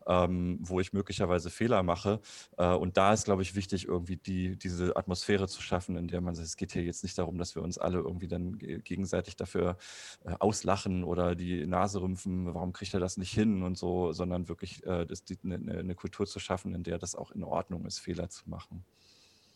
ähm, 0.06 0.58
wo 0.60 0.80
ich 0.80 0.92
möglicherweise 0.92 1.50
Fehler 1.50 1.82
mache. 1.82 2.20
Äh, 2.56 2.74
und 2.74 2.96
da 2.96 3.12
ist, 3.12 3.24
glaube 3.24 3.42
ich, 3.42 3.54
wichtig, 3.54 3.86
irgendwie 3.86 4.16
die, 4.16 4.56
diese 4.56 4.87
Atmosphäre 4.96 5.48
zu 5.48 5.62
schaffen, 5.62 5.96
in 5.96 6.08
der 6.08 6.20
man 6.20 6.34
sagt, 6.34 6.46
es 6.46 6.56
geht 6.56 6.72
hier 6.72 6.82
jetzt 6.82 7.02
nicht 7.02 7.18
darum, 7.18 7.38
dass 7.38 7.54
wir 7.54 7.62
uns 7.62 7.78
alle 7.78 7.98
irgendwie 7.98 8.28
dann 8.28 8.58
gegenseitig 8.58 9.36
dafür 9.36 9.76
äh, 10.24 10.34
auslachen 10.38 11.04
oder 11.04 11.34
die 11.34 11.66
Nase 11.66 12.00
rümpfen, 12.00 12.54
warum 12.54 12.72
kriegt 12.72 12.94
er 12.94 13.00
das 13.00 13.16
nicht 13.16 13.32
hin 13.32 13.62
und 13.62 13.76
so, 13.76 14.12
sondern 14.12 14.48
wirklich 14.48 14.84
äh, 14.86 15.06
eine, 15.44 15.78
eine 15.78 15.94
Kultur 15.94 16.26
zu 16.26 16.38
schaffen, 16.38 16.74
in 16.74 16.82
der 16.82 16.98
das 16.98 17.14
auch 17.14 17.30
in 17.30 17.44
Ordnung 17.44 17.86
ist, 17.86 17.98
Fehler 17.98 18.28
zu 18.28 18.48
machen. 18.48 18.84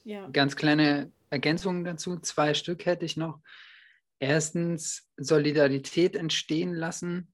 Ja. 0.05 0.29
Ganz 0.31 0.57
kleine 0.57 1.13
Ergänzungen 1.31 1.85
dazu, 1.85 2.19
zwei 2.19 2.55
Stück 2.55 2.87
hätte 2.87 3.05
ich 3.05 3.17
noch. 3.17 3.41
Erstens 4.19 5.09
Solidarität 5.17 6.17
entstehen 6.17 6.75
lassen, 6.75 7.33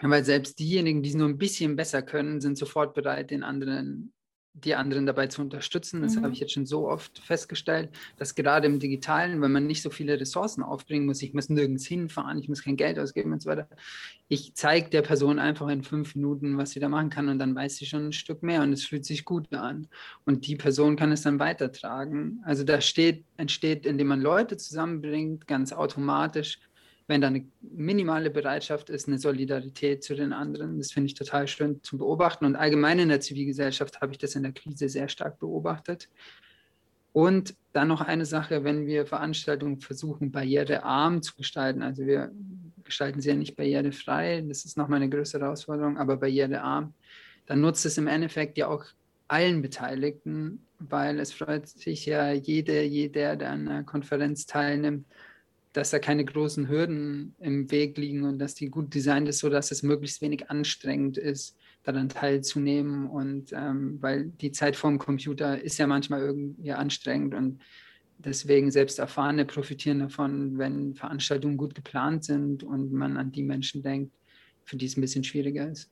weil 0.00 0.24
selbst 0.24 0.58
diejenigen, 0.58 1.02
die 1.02 1.10
es 1.10 1.14
nur 1.14 1.28
ein 1.28 1.38
bisschen 1.38 1.76
besser 1.76 2.02
können, 2.02 2.40
sind 2.40 2.58
sofort 2.58 2.94
bereit, 2.94 3.30
den 3.30 3.42
anderen 3.42 4.12
die 4.54 4.74
anderen 4.76 5.04
dabei 5.04 5.26
zu 5.26 5.42
unterstützen. 5.42 6.00
Das 6.02 6.14
Mhm. 6.14 6.22
habe 6.22 6.32
ich 6.32 6.38
jetzt 6.40 6.52
schon 6.52 6.64
so 6.64 6.88
oft 6.88 7.18
festgestellt, 7.18 7.90
dass 8.16 8.34
gerade 8.36 8.66
im 8.66 8.78
Digitalen, 8.78 9.42
wenn 9.42 9.50
man 9.52 9.66
nicht 9.66 9.82
so 9.82 9.90
viele 9.90 10.18
Ressourcen 10.18 10.62
aufbringen 10.62 11.06
muss, 11.06 11.20
ich 11.22 11.34
muss 11.34 11.48
nirgends 11.48 11.84
hinfahren, 11.86 12.38
ich 12.38 12.48
muss 12.48 12.62
kein 12.62 12.76
Geld 12.76 12.98
ausgeben 12.98 13.32
und 13.32 13.42
so 13.42 13.50
weiter. 13.50 13.68
Ich 14.28 14.54
zeige 14.54 14.90
der 14.90 15.02
Person 15.02 15.38
einfach 15.38 15.68
in 15.68 15.82
fünf 15.82 16.14
Minuten, 16.14 16.56
was 16.56 16.70
sie 16.70 16.80
da 16.80 16.88
machen 16.88 17.10
kann 17.10 17.28
und 17.28 17.38
dann 17.40 17.54
weiß 17.54 17.76
sie 17.76 17.86
schon 17.86 18.06
ein 18.06 18.12
Stück 18.12 18.42
mehr 18.42 18.62
und 18.62 18.72
es 18.72 18.84
fühlt 18.84 19.04
sich 19.04 19.24
gut 19.24 19.52
an. 19.52 19.88
Und 20.24 20.46
die 20.46 20.56
Person 20.56 20.96
kann 20.96 21.10
es 21.12 21.22
dann 21.22 21.38
weitertragen. 21.40 22.40
Also 22.44 22.62
da 22.64 22.80
steht, 22.80 23.24
entsteht, 23.36 23.84
indem 23.86 24.06
man 24.06 24.20
Leute 24.20 24.56
zusammenbringt, 24.56 25.46
ganz 25.48 25.72
automatisch 25.72 26.60
wenn 27.06 27.20
da 27.20 27.26
eine 27.26 27.46
minimale 27.60 28.30
Bereitschaft 28.30 28.88
ist, 28.88 29.08
eine 29.08 29.18
Solidarität 29.18 30.02
zu 30.02 30.14
den 30.14 30.32
anderen. 30.32 30.78
Das 30.78 30.92
finde 30.92 31.08
ich 31.08 31.14
total 31.14 31.46
schön 31.46 31.82
zu 31.82 31.98
beobachten. 31.98 32.46
Und 32.46 32.56
allgemein 32.56 32.98
in 32.98 33.10
der 33.10 33.20
Zivilgesellschaft 33.20 34.00
habe 34.00 34.12
ich 34.12 34.18
das 34.18 34.34
in 34.36 34.42
der 34.42 34.52
Krise 34.52 34.88
sehr 34.88 35.08
stark 35.08 35.38
beobachtet. 35.38 36.08
Und 37.12 37.54
dann 37.72 37.88
noch 37.88 38.00
eine 38.00 38.24
Sache, 38.24 38.64
wenn 38.64 38.86
wir 38.86 39.06
Veranstaltungen 39.06 39.80
versuchen, 39.80 40.32
barrierearm 40.32 41.22
zu 41.22 41.36
gestalten. 41.36 41.82
Also 41.82 42.06
wir 42.06 42.32
gestalten 42.82 43.20
sie 43.20 43.28
ja 43.28 43.36
nicht 43.36 43.56
barrierefrei, 43.56 44.44
das 44.46 44.64
ist 44.64 44.76
nochmal 44.76 44.96
eine 44.96 45.08
größere 45.08 45.44
Herausforderung, 45.44 45.96
aber 45.96 46.16
barrierearm, 46.16 46.92
dann 47.46 47.60
nutzt 47.60 47.86
es 47.86 47.98
im 47.98 48.06
Endeffekt 48.06 48.58
ja 48.58 48.68
auch 48.68 48.84
allen 49.28 49.62
Beteiligten, 49.62 50.66
weil 50.78 51.18
es 51.18 51.32
freut 51.32 51.68
sich 51.68 52.04
ja 52.06 52.32
jede, 52.32 52.82
jeder, 52.82 53.36
der 53.36 53.50
an 53.50 53.68
einer 53.68 53.84
Konferenz 53.84 54.46
teilnimmt, 54.46 55.06
dass 55.74 55.90
da 55.90 55.98
keine 55.98 56.24
großen 56.24 56.68
Hürden 56.68 57.34
im 57.40 57.70
Weg 57.70 57.98
liegen 57.98 58.24
und 58.24 58.38
dass 58.38 58.54
die 58.54 58.70
gut 58.70 58.94
designt 58.94 59.28
ist, 59.28 59.40
sodass 59.40 59.72
es 59.72 59.82
möglichst 59.82 60.22
wenig 60.22 60.48
anstrengend 60.48 61.18
ist, 61.18 61.58
daran 61.82 62.08
teilzunehmen. 62.08 63.08
Und 63.10 63.52
ähm, 63.52 63.98
weil 64.00 64.26
die 64.26 64.52
Zeit 64.52 64.76
vorm 64.76 64.98
Computer 64.98 65.60
ist 65.60 65.76
ja 65.78 65.88
manchmal 65.88 66.20
irgendwie 66.20 66.72
anstrengend 66.72 67.34
und 67.34 67.60
deswegen 68.18 68.70
selbst 68.70 69.00
Erfahrene 69.00 69.44
profitieren 69.44 69.98
davon, 69.98 70.56
wenn 70.58 70.94
Veranstaltungen 70.94 71.56
gut 71.56 71.74
geplant 71.74 72.24
sind 72.24 72.62
und 72.62 72.92
man 72.92 73.16
an 73.16 73.32
die 73.32 73.42
Menschen 73.42 73.82
denkt, 73.82 74.14
für 74.64 74.76
die 74.76 74.86
es 74.86 74.96
ein 74.96 75.00
bisschen 75.00 75.24
schwieriger 75.24 75.68
ist. 75.68 75.90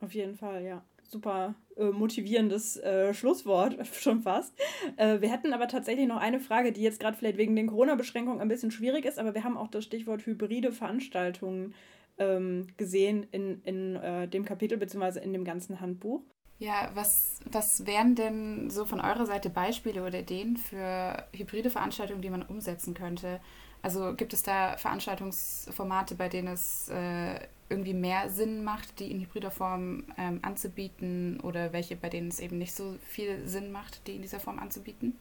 Auf 0.00 0.12
jeden 0.12 0.36
Fall, 0.36 0.62
ja 0.62 0.84
super 1.12 1.54
äh, 1.76 1.90
motivierendes 1.90 2.78
äh, 2.78 3.14
Schlusswort, 3.14 3.76
schon 4.00 4.22
fast. 4.22 4.52
Äh, 4.96 5.20
wir 5.20 5.30
hätten 5.30 5.52
aber 5.52 5.68
tatsächlich 5.68 6.08
noch 6.08 6.16
eine 6.16 6.40
Frage, 6.40 6.72
die 6.72 6.82
jetzt 6.82 6.98
gerade 6.98 7.16
vielleicht 7.16 7.36
wegen 7.36 7.54
den 7.54 7.68
Corona-Beschränkungen 7.68 8.40
ein 8.40 8.48
bisschen 8.48 8.72
schwierig 8.72 9.04
ist, 9.04 9.18
aber 9.18 9.34
wir 9.34 9.44
haben 9.44 9.56
auch 9.56 9.68
das 9.68 9.84
Stichwort 9.84 10.26
hybride 10.26 10.72
Veranstaltungen 10.72 11.74
ähm, 12.18 12.66
gesehen 12.76 13.26
in, 13.30 13.62
in 13.62 13.96
äh, 13.96 14.26
dem 14.26 14.44
Kapitel 14.44 14.78
bzw. 14.78 15.20
in 15.20 15.32
dem 15.32 15.44
ganzen 15.44 15.80
Handbuch. 15.80 16.22
Ja, 16.58 16.90
was, 16.94 17.40
was 17.50 17.86
wären 17.86 18.14
denn 18.14 18.70
so 18.70 18.84
von 18.84 19.00
eurer 19.00 19.26
Seite 19.26 19.50
Beispiele 19.50 20.04
oder 20.04 20.20
Ideen 20.20 20.56
für 20.56 21.26
hybride 21.34 21.70
Veranstaltungen, 21.70 22.22
die 22.22 22.30
man 22.30 22.42
umsetzen 22.42 22.94
könnte? 22.94 23.40
Also 23.82 24.14
gibt 24.14 24.32
es 24.32 24.44
da 24.44 24.76
Veranstaltungsformate, 24.76 26.14
bei 26.14 26.28
denen 26.28 26.48
es 26.48 26.88
äh, 26.88 27.40
irgendwie 27.72 27.94
mehr 27.94 28.30
Sinn 28.30 28.62
macht, 28.62 29.00
die 29.00 29.10
in 29.10 29.20
hybrider 29.20 29.50
Form 29.50 30.04
ähm, 30.16 30.38
anzubieten 30.42 31.40
oder 31.40 31.72
welche, 31.72 31.96
bei 31.96 32.08
denen 32.08 32.28
es 32.28 32.38
eben 32.38 32.58
nicht 32.58 32.74
so 32.74 32.96
viel 33.02 33.48
Sinn 33.48 33.72
macht, 33.72 34.06
die 34.06 34.16
in 34.16 34.22
dieser 34.22 34.40
Form 34.40 34.58
anzubieten? 34.58 35.16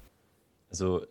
Also 0.71 1.05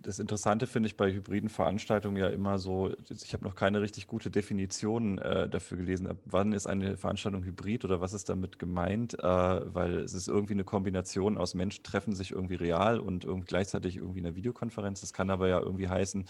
das 0.00 0.18
Interessante 0.18 0.66
finde 0.66 0.86
ich 0.86 0.96
bei 0.96 1.12
hybriden 1.12 1.50
Veranstaltungen 1.50 2.16
ja 2.16 2.28
immer 2.28 2.58
so, 2.58 2.90
ich 3.10 3.34
habe 3.34 3.44
noch 3.44 3.54
keine 3.54 3.82
richtig 3.82 4.06
gute 4.06 4.30
Definition 4.30 5.18
äh, 5.18 5.46
dafür 5.46 5.76
gelesen, 5.76 6.06
ab 6.06 6.16
wann 6.24 6.54
ist 6.54 6.66
eine 6.66 6.96
Veranstaltung 6.96 7.44
hybrid 7.44 7.84
oder 7.84 8.00
was 8.00 8.14
ist 8.14 8.30
damit 8.30 8.58
gemeint, 8.58 9.12
äh, 9.18 9.22
weil 9.22 9.98
es 9.98 10.14
ist 10.14 10.28
irgendwie 10.28 10.54
eine 10.54 10.64
Kombination 10.64 11.36
aus 11.36 11.52
Menschen 11.52 11.84
treffen 11.84 12.14
sich 12.14 12.30
irgendwie 12.30 12.54
real 12.54 12.98
und 12.98 13.24
irgendwie 13.24 13.48
gleichzeitig 13.48 13.98
irgendwie 13.98 14.20
eine 14.20 14.36
Videokonferenz. 14.36 15.02
Das 15.02 15.12
kann 15.12 15.28
aber 15.28 15.48
ja 15.48 15.60
irgendwie 15.60 15.88
heißen, 15.88 16.24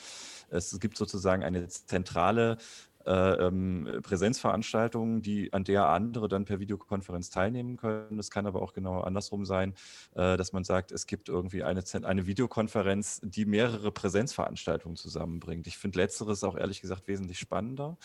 es 0.50 0.80
gibt 0.80 0.96
sozusagen 0.96 1.44
eine 1.44 1.68
zentrale 1.68 2.58
äh, 3.06 3.46
ähm, 3.46 4.00
Präsenzveranstaltungen, 4.02 5.22
die, 5.22 5.52
an 5.52 5.64
der 5.64 5.88
andere 5.88 6.28
dann 6.28 6.44
per 6.44 6.60
Videokonferenz 6.60 7.30
teilnehmen 7.30 7.76
können. 7.76 8.18
Es 8.18 8.30
kann 8.30 8.46
aber 8.46 8.62
auch 8.62 8.72
genau 8.72 9.00
andersrum 9.00 9.44
sein, 9.44 9.74
äh, 10.14 10.36
dass 10.36 10.52
man 10.52 10.64
sagt, 10.64 10.92
es 10.92 11.06
gibt 11.06 11.28
irgendwie 11.28 11.62
eine, 11.62 11.82
eine 12.02 12.26
Videokonferenz, 12.26 13.20
die 13.22 13.44
mehrere 13.44 13.92
Präsenzveranstaltungen 13.92 14.96
zusammenbringt. 14.96 15.66
Ich 15.66 15.78
finde 15.78 15.98
letzteres 15.98 16.44
auch 16.44 16.56
ehrlich 16.56 16.80
gesagt 16.80 17.08
wesentlich 17.08 17.38
spannender, 17.38 17.96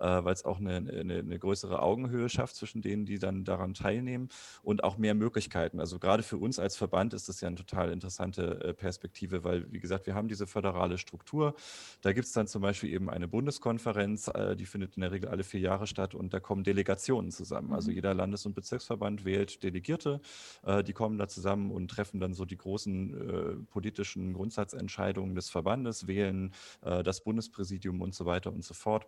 äh, 0.00 0.24
weil 0.24 0.32
es 0.32 0.44
auch 0.44 0.58
eine, 0.58 0.76
eine, 0.76 1.18
eine, 1.18 1.38
größere 1.38 1.82
Augenhöhe 1.82 2.28
schafft 2.28 2.56
zwischen 2.56 2.82
denen, 2.82 3.06
die 3.06 3.18
dann 3.18 3.44
daran 3.44 3.74
teilnehmen 3.74 4.28
und 4.62 4.84
auch 4.84 4.98
mehr 4.98 5.14
Möglichkeiten. 5.14 5.80
Also 5.80 5.98
gerade 5.98 6.22
für 6.22 6.36
uns 6.36 6.58
als 6.58 6.76
Verband 6.76 7.14
ist 7.14 7.28
das 7.28 7.40
ja 7.40 7.48
eine 7.48 7.56
total 7.56 7.92
interessante 7.92 8.60
äh, 8.62 8.74
Perspektive, 8.74 9.44
weil, 9.44 9.70
wie 9.72 9.80
gesagt, 9.80 10.06
wir 10.06 10.14
haben 10.14 10.28
diese 10.28 10.46
föderale 10.46 10.98
Struktur. 10.98 11.54
Da 12.02 12.12
gibt 12.12 12.26
es 12.26 12.32
dann 12.32 12.46
zum 12.46 12.62
Beispiel 12.62 12.92
eben 12.92 13.10
eine 13.10 13.28
Bundeskonferenz, 13.28 14.28
äh, 14.28 14.56
die 14.56 14.66
findet 14.66 14.96
in 14.96 15.02
der 15.02 15.12
Regel 15.12 15.28
alle 15.28 15.44
vier 15.44 15.60
Jahre 15.60 15.86
statt 15.86 16.14
und 16.14 16.32
da 16.34 16.40
kommen 16.40 16.64
Delegationen 16.64 17.30
zusammen. 17.30 17.72
Also 17.72 17.90
mhm. 17.90 17.96
jeder 17.96 18.14
Landes- 18.14 18.46
und 18.46 18.54
Bezirksverband 18.54 19.24
wählt 19.24 19.62
Delegierte, 19.62 20.20
äh, 20.64 20.82
die 20.82 20.92
kommen 20.92 21.18
da 21.18 21.28
zusammen 21.28 21.70
und 21.70 21.88
treffen 21.88 22.20
dann 22.20 22.34
so 22.34 22.44
die 22.44 22.56
großen 22.56 23.14
äh, 23.14 23.64
politischen 23.70 24.32
Grundsatzentscheidungen 24.32 25.34
des 25.34 25.50
Verbandes, 25.50 26.06
wählen 26.06 26.52
äh, 26.82 27.02
das 27.02 27.22
Bundespräsidium 27.22 28.00
und 28.00 28.14
so 28.14 28.26
weiter 28.26 28.52
und 28.52 28.64
so 28.64 28.74
fort. 28.74 29.06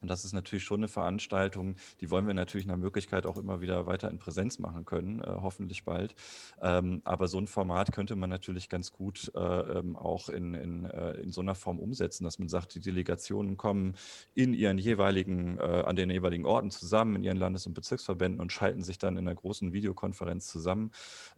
Und 0.00 0.08
das 0.08 0.24
ist 0.24 0.32
natürlich 0.32 0.64
schon 0.64 0.80
eine 0.80 0.88
Veranstaltung, 0.88 1.76
die 2.00 2.10
wollen 2.10 2.26
wir 2.26 2.34
natürlich 2.34 2.66
nach 2.66 2.76
Möglichkeit 2.76 3.26
auch 3.26 3.36
immer 3.36 3.60
wieder 3.60 3.86
weiter 3.86 4.10
in 4.10 4.18
Präsenz 4.18 4.58
machen 4.58 4.84
können, 4.84 5.20
äh, 5.20 5.26
hoffentlich 5.26 5.84
bald. 5.84 6.14
Ähm, 6.60 7.02
aber 7.04 7.28
so 7.28 7.38
ein 7.38 7.46
Format 7.46 7.92
könnte 7.92 8.16
man 8.16 8.30
natürlich 8.30 8.68
ganz 8.68 8.92
gut 8.92 9.32
äh, 9.34 9.38
ähm, 9.40 9.96
auch 9.96 10.28
in, 10.28 10.54
in, 10.54 10.84
äh, 10.84 11.12
in 11.14 11.32
so 11.32 11.40
einer 11.40 11.54
Form 11.54 11.78
umsetzen, 11.78 12.24
dass 12.24 12.38
man 12.38 12.48
sagt, 12.48 12.74
die 12.74 12.80
Delegationen 12.80 13.56
kommen 13.56 13.94
in 14.34 14.54
ihren 14.54 14.78
jeweiligen, 14.78 15.58
äh, 15.58 15.62
an 15.86 15.96
den 15.96 16.10
jeweiligen 16.10 16.46
Orten 16.46 16.70
zusammen, 16.70 17.16
in 17.16 17.24
ihren 17.24 17.38
Landes- 17.38 17.66
und 17.66 17.74
Bezirksverbänden 17.74 18.40
und 18.40 18.52
schalten 18.52 18.82
sich 18.82 18.98
dann 18.98 19.16
in 19.16 19.26
einer 19.26 19.34
großen 19.34 19.72
Videokonferenz 19.72 20.46
zusammen, 20.46 20.92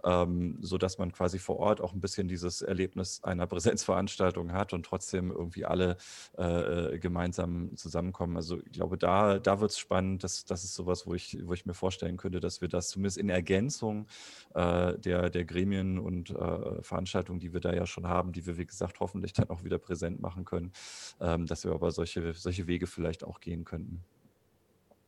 ähm, 0.05 0.59
sodass 0.61 0.99
man 0.99 1.13
quasi 1.13 1.39
vor 1.39 1.59
Ort 1.59 1.81
auch 1.81 1.93
ein 1.93 2.01
bisschen 2.01 2.29
dieses 2.29 2.63
Erlebnis 2.63 3.23
einer 3.23 3.47
Präsenzveranstaltung 3.47 4.53
hat 4.53 4.73
und 4.73 4.85
trotzdem 4.85 5.31
irgendwie 5.31 5.65
alle 5.65 5.97
äh, 6.39 6.95
äh, 6.95 6.99
gemeinsam 6.99 7.77
zusammenkommen. 7.77 8.37
Also 8.37 8.50
also 8.51 8.63
ich 8.67 8.73
glaube, 8.73 8.99
da, 8.99 9.39
da 9.39 9.61
wird 9.61 9.71
es 9.71 9.79
spannend. 9.79 10.25
Das, 10.25 10.45
das 10.45 10.65
ist 10.65 10.75
sowas, 10.75 11.07
wo 11.07 11.15
ich, 11.15 11.39
wo 11.45 11.53
ich 11.53 11.67
mir 11.67 11.75
vorstellen 11.75 12.17
könnte, 12.17 12.41
dass 12.41 12.61
wir 12.61 12.69
das 12.69 12.89
zumindest 12.89 13.19
in 13.19 13.29
Ergänzung 13.29 14.07
äh, 14.55 14.99
der, 14.99 15.31
der 15.31 15.45
Gremien 15.45 15.99
und 15.99 16.31
äh, 16.31 16.83
Veranstaltungen, 16.83 17.39
die 17.39 17.53
wir 17.53 17.61
da 17.61 17.73
ja 17.73 17.87
schon 17.87 18.09
haben, 18.09 18.33
die 18.33 18.47
wir, 18.47 18.59
wie 18.59 18.67
gesagt, 18.67 18.99
hoffentlich 19.01 19.33
dann 19.33 19.51
auch 19.51 19.63
wieder 19.63 19.79
präsent 19.79 20.21
machen 20.21 20.45
können, 20.45 20.73
ähm, 21.21 21.47
dass 21.47 21.65
wir 21.65 21.73
aber 21.73 21.93
solche, 21.93 22.33
solche 22.35 22.67
Wege 22.67 22.87
vielleicht 22.87 23.23
auch 23.23 23.41
gehen 23.41 23.65
könnten. 23.65 24.03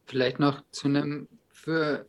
Vielleicht 0.06 0.38
noch 0.38 0.62
zu 0.70 0.88
einem 0.88 1.28
für 1.48 2.06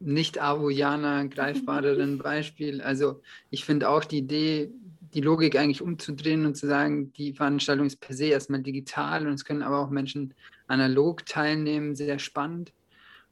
nicht-Avoyaner 0.00 1.28
greifbareren 1.28 2.18
Beispiel. 2.22 2.82
Also 2.82 3.22
ich 3.50 3.64
finde 3.64 3.88
auch 3.88 4.04
die 4.04 4.18
Idee, 4.18 4.72
die 5.14 5.20
Logik 5.20 5.56
eigentlich 5.56 5.82
umzudrehen 5.82 6.44
und 6.44 6.56
zu 6.56 6.66
sagen, 6.66 7.12
die 7.14 7.32
Veranstaltung 7.32 7.86
ist 7.86 8.00
per 8.00 8.14
se 8.14 8.26
erstmal 8.26 8.62
digital 8.62 9.26
und 9.26 9.34
es 9.34 9.44
können 9.44 9.62
aber 9.62 9.78
auch 9.78 9.90
Menschen 9.90 10.34
analog 10.66 11.26
teilnehmen, 11.26 11.94
sehr 11.94 12.18
spannend 12.18 12.72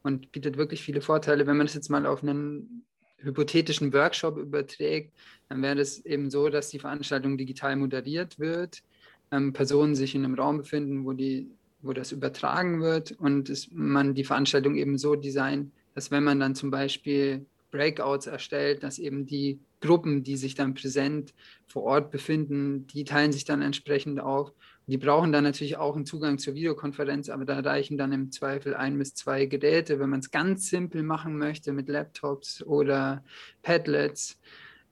und 0.02 0.32
bietet 0.32 0.56
wirklich 0.56 0.82
viele 0.82 1.00
Vorteile. 1.00 1.46
Wenn 1.46 1.56
man 1.56 1.66
das 1.66 1.74
jetzt 1.74 1.90
mal 1.90 2.06
auf 2.06 2.22
einen 2.22 2.84
hypothetischen 3.18 3.92
Workshop 3.92 4.36
überträgt, 4.36 5.12
dann 5.48 5.62
wäre 5.62 5.80
es 5.80 6.04
eben 6.04 6.30
so, 6.30 6.48
dass 6.48 6.68
die 6.68 6.78
Veranstaltung 6.78 7.36
digital 7.36 7.76
moderiert 7.76 8.38
wird, 8.38 8.82
ähm, 9.30 9.52
Personen 9.52 9.94
sich 9.94 10.14
in 10.14 10.24
einem 10.24 10.34
Raum 10.34 10.58
befinden, 10.58 11.04
wo, 11.04 11.12
die, 11.12 11.50
wo 11.82 11.92
das 11.92 12.12
übertragen 12.12 12.80
wird 12.80 13.12
und 13.12 13.48
es, 13.48 13.70
man 13.72 14.14
die 14.14 14.24
Veranstaltung 14.24 14.76
eben 14.76 14.98
so 14.98 15.14
designt, 15.14 15.72
dass 15.94 16.10
wenn 16.10 16.24
man 16.24 16.40
dann 16.40 16.54
zum 16.54 16.70
Beispiel 16.70 17.46
Breakouts 17.70 18.26
erstellt, 18.26 18.82
dass 18.82 18.98
eben 18.98 19.26
die 19.26 19.58
Gruppen, 19.80 20.22
die 20.22 20.36
sich 20.36 20.54
dann 20.54 20.74
präsent 20.74 21.34
vor 21.66 21.82
Ort 21.82 22.10
befinden, 22.10 22.86
die 22.86 23.04
teilen 23.04 23.32
sich 23.32 23.44
dann 23.44 23.62
entsprechend 23.62 24.20
auf. 24.20 24.52
Die 24.86 24.98
brauchen 24.98 25.32
dann 25.32 25.44
natürlich 25.44 25.78
auch 25.78 25.96
einen 25.96 26.04
Zugang 26.04 26.38
zur 26.38 26.54
Videokonferenz, 26.54 27.30
aber 27.30 27.44
da 27.44 27.60
reichen 27.60 27.96
dann 27.96 28.12
im 28.12 28.30
Zweifel 28.30 28.74
ein 28.74 28.98
bis 28.98 29.14
zwei 29.14 29.46
Geräte, 29.46 29.98
wenn 29.98 30.10
man 30.10 30.20
es 30.20 30.30
ganz 30.30 30.68
simpel 30.68 31.02
machen 31.02 31.38
möchte 31.38 31.72
mit 31.72 31.88
Laptops 31.88 32.62
oder 32.62 33.24
Padlets. 33.62 34.38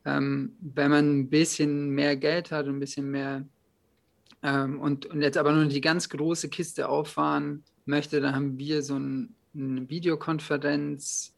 Ähm, 0.04 0.56
wenn 0.60 0.90
man 0.90 1.20
ein 1.20 1.30
bisschen 1.30 1.90
mehr 1.90 2.16
Geld 2.16 2.50
hat 2.50 2.66
und 2.66 2.76
ein 2.76 2.80
bisschen 2.80 3.10
mehr 3.10 3.46
ähm, 4.42 4.80
und, 4.80 5.06
und 5.06 5.22
jetzt 5.22 5.36
aber 5.36 5.52
nur 5.52 5.66
die 5.66 5.80
ganz 5.80 6.08
große 6.08 6.48
Kiste 6.48 6.88
auffahren 6.88 7.62
möchte, 7.84 8.20
dann 8.20 8.34
haben 8.34 8.58
wir 8.58 8.82
so 8.82 8.98
ein, 8.98 9.34
eine 9.54 9.88
Videokonferenz 9.88 11.31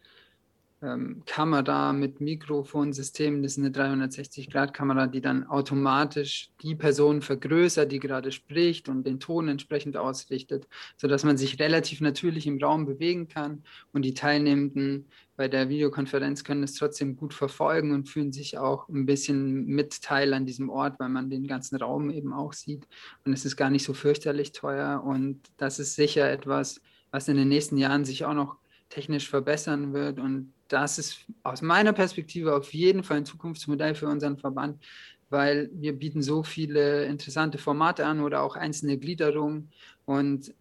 ähm, 0.83 1.22
Kamera 1.27 1.93
mit 1.93 2.20
Mikrofonsystem. 2.20 3.43
Das 3.43 3.53
ist 3.53 3.59
eine 3.59 3.70
360-Grad-Kamera, 3.70 5.07
die 5.07 5.20
dann 5.20 5.47
automatisch 5.47 6.51
die 6.62 6.75
Person 6.75 7.22
vergrößert, 7.22 7.91
die 7.91 8.01
gerade 8.01 8.33
spricht 8.33 8.89
und 8.89 9.07
den 9.07 9.20
Ton 9.20 9.49
entsprechend 9.49 9.97
ausrichtet, 9.97 10.66
sodass 10.97 11.25
man 11.25 11.37
sich 11.37 11.59
relativ 11.59 12.01
natürlich 12.01 12.47
im 12.47 12.62
Raum 12.62 12.87
bewegen 12.87 13.29
kann 13.29 13.62
und 13.93 14.03
die 14.03 14.14
Teilnehmenden 14.14 15.07
bei 15.37 15.49
der 15.49 15.68
Videokonferenz 15.68 16.45
können 16.45 16.62
es 16.62 16.75
trotzdem 16.75 17.16
gut 17.16 17.35
verfolgen 17.35 17.93
und 17.93 18.09
fühlen 18.09 18.33
sich 18.33 18.57
auch 18.57 18.89
ein 18.89 19.05
bisschen 19.05 19.66
mit 19.66 20.01
Teil 20.03 20.33
an 20.33 20.47
diesem 20.47 20.70
Ort, 20.70 21.01
weil 21.01 21.09
man 21.09 21.29
den 21.29 21.47
ganzen 21.49 21.77
Raum 21.77 22.11
eben 22.11 22.33
auch 22.33 22.53
sieht. 22.53 22.87
Und 23.25 23.33
es 23.33 23.45
ist 23.45 23.57
gar 23.57 23.70
nicht 23.70 23.85
so 23.85 23.95
fürchterlich 23.95 24.53
teuer 24.53 25.03
und 25.05 25.41
das 25.57 25.81
ist 25.81 25.97
sicher 25.97 26.31
etwas, 26.31 26.81
was 27.11 27.27
in 27.29 27.37
den 27.37 27.49
nächsten 27.49 27.77
Jahren 27.77 28.05
sich 28.05 28.25
auch 28.25 28.35
noch 28.35 28.59
technisch 28.91 29.29
verbessern 29.29 29.93
wird 29.93 30.20
und 30.20 30.53
das 30.68 30.98
ist 30.98 31.18
aus 31.42 31.62
meiner 31.62 31.92
Perspektive 31.92 32.54
auf 32.54 32.72
jeden 32.72 33.02
Fall 33.02 33.18
ein 33.18 33.26
Zukunftsmodell 33.26 33.94
für 33.94 34.08
unseren 34.08 34.38
Verband, 34.38 34.82
weil 35.30 35.70
wir 35.72 35.92
bieten 35.98 36.22
so 36.22 36.42
viele 36.42 37.04
interessante 37.06 37.58
Formate 37.58 38.06
an 38.06 38.20
oder 38.20 38.42
auch 38.42 38.56
einzelne 38.56 38.98
Gliederungen 38.98 39.70
und 40.04 40.54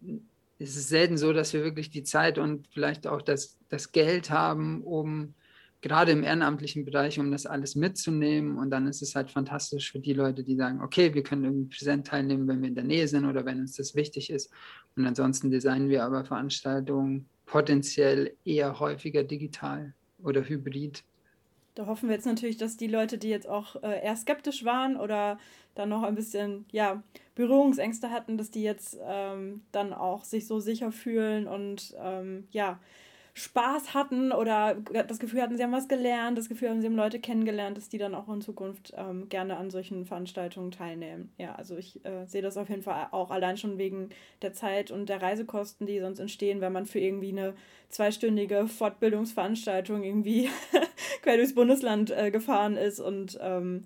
es 0.58 0.76
ist 0.76 0.88
selten 0.88 1.18
so, 1.18 1.32
dass 1.32 1.52
wir 1.52 1.64
wirklich 1.64 1.90
die 1.90 2.04
Zeit 2.04 2.38
und 2.38 2.68
vielleicht 2.72 3.06
auch 3.06 3.22
das, 3.22 3.58
das 3.68 3.92
Geld 3.92 4.30
haben, 4.30 4.82
um 4.82 5.34
gerade 5.80 6.12
im 6.12 6.22
ehrenamtlichen 6.22 6.84
Bereich, 6.86 7.18
um 7.18 7.30
das 7.30 7.44
alles 7.44 7.74
mitzunehmen. 7.74 8.56
Und 8.56 8.70
dann 8.70 8.86
ist 8.86 9.02
es 9.02 9.14
halt 9.14 9.30
fantastisch 9.30 9.92
für 9.92 9.98
die 9.98 10.14
Leute, 10.14 10.42
die 10.42 10.56
sagen, 10.56 10.80
okay, 10.80 11.12
wir 11.12 11.22
können 11.22 11.44
irgendwie 11.44 11.76
präsent 11.76 12.06
teilnehmen, 12.06 12.48
wenn 12.48 12.62
wir 12.62 12.68
in 12.68 12.74
der 12.74 12.84
Nähe 12.84 13.06
sind 13.06 13.26
oder 13.26 13.44
wenn 13.44 13.60
uns 13.60 13.76
das 13.76 13.94
wichtig 13.94 14.30
ist. 14.30 14.50
Und 14.96 15.06
ansonsten 15.06 15.50
designen 15.50 15.90
wir 15.90 16.04
aber 16.04 16.24
Veranstaltungen 16.24 17.28
potenziell 17.46 18.34
eher 18.44 18.80
häufiger 18.80 19.22
digital 19.22 19.94
oder 20.22 20.42
hybrid. 20.48 21.04
Da 21.74 21.86
hoffen 21.86 22.08
wir 22.08 22.14
jetzt 22.14 22.26
natürlich, 22.26 22.56
dass 22.56 22.76
die 22.76 22.86
Leute, 22.86 23.18
die 23.18 23.28
jetzt 23.28 23.48
auch 23.48 23.82
äh, 23.82 24.04
eher 24.04 24.16
skeptisch 24.16 24.64
waren 24.64 24.96
oder 24.96 25.38
dann 25.74 25.88
noch 25.88 26.04
ein 26.04 26.14
bisschen 26.14 26.66
ja, 26.70 27.02
Berührungsängste 27.34 28.10
hatten, 28.10 28.38
dass 28.38 28.52
die 28.52 28.62
jetzt 28.62 28.96
ähm, 29.02 29.62
dann 29.72 29.92
auch 29.92 30.22
sich 30.22 30.46
so 30.46 30.60
sicher 30.60 30.92
fühlen 30.92 31.48
und 31.48 31.94
ähm, 31.98 32.46
ja, 32.50 32.78
Spaß 33.36 33.94
hatten 33.94 34.30
oder 34.30 34.76
das 35.08 35.18
Gefühl 35.18 35.42
hatten, 35.42 35.56
sie 35.56 35.64
haben 35.64 35.72
was 35.72 35.88
gelernt, 35.88 36.38
das 36.38 36.48
Gefühl 36.48 36.70
haben, 36.70 36.80
sie 36.80 36.86
haben 36.86 36.94
Leute 36.94 37.18
kennengelernt, 37.18 37.76
dass 37.76 37.88
die 37.88 37.98
dann 37.98 38.14
auch 38.14 38.28
in 38.28 38.40
Zukunft 38.40 38.94
ähm, 38.96 39.28
gerne 39.28 39.56
an 39.56 39.70
solchen 39.70 40.06
Veranstaltungen 40.06 40.70
teilnehmen. 40.70 41.32
Ja, 41.36 41.56
also 41.56 41.76
ich 41.76 42.04
äh, 42.04 42.26
sehe 42.26 42.42
das 42.42 42.56
auf 42.56 42.68
jeden 42.68 42.82
Fall 42.82 43.08
auch 43.10 43.32
allein 43.32 43.56
schon 43.56 43.76
wegen 43.76 44.10
der 44.42 44.52
Zeit 44.52 44.92
und 44.92 45.08
der 45.08 45.20
Reisekosten, 45.20 45.84
die 45.84 45.98
sonst 45.98 46.20
entstehen, 46.20 46.60
wenn 46.60 46.72
man 46.72 46.86
für 46.86 47.00
irgendwie 47.00 47.30
eine 47.30 47.54
zweistündige 47.88 48.68
Fortbildungsveranstaltung 48.68 50.04
irgendwie 50.04 50.48
quer 51.22 51.36
durchs 51.36 51.56
Bundesland 51.56 52.12
äh, 52.12 52.30
gefahren 52.30 52.76
ist 52.76 53.00
und 53.00 53.36
ähm, 53.42 53.84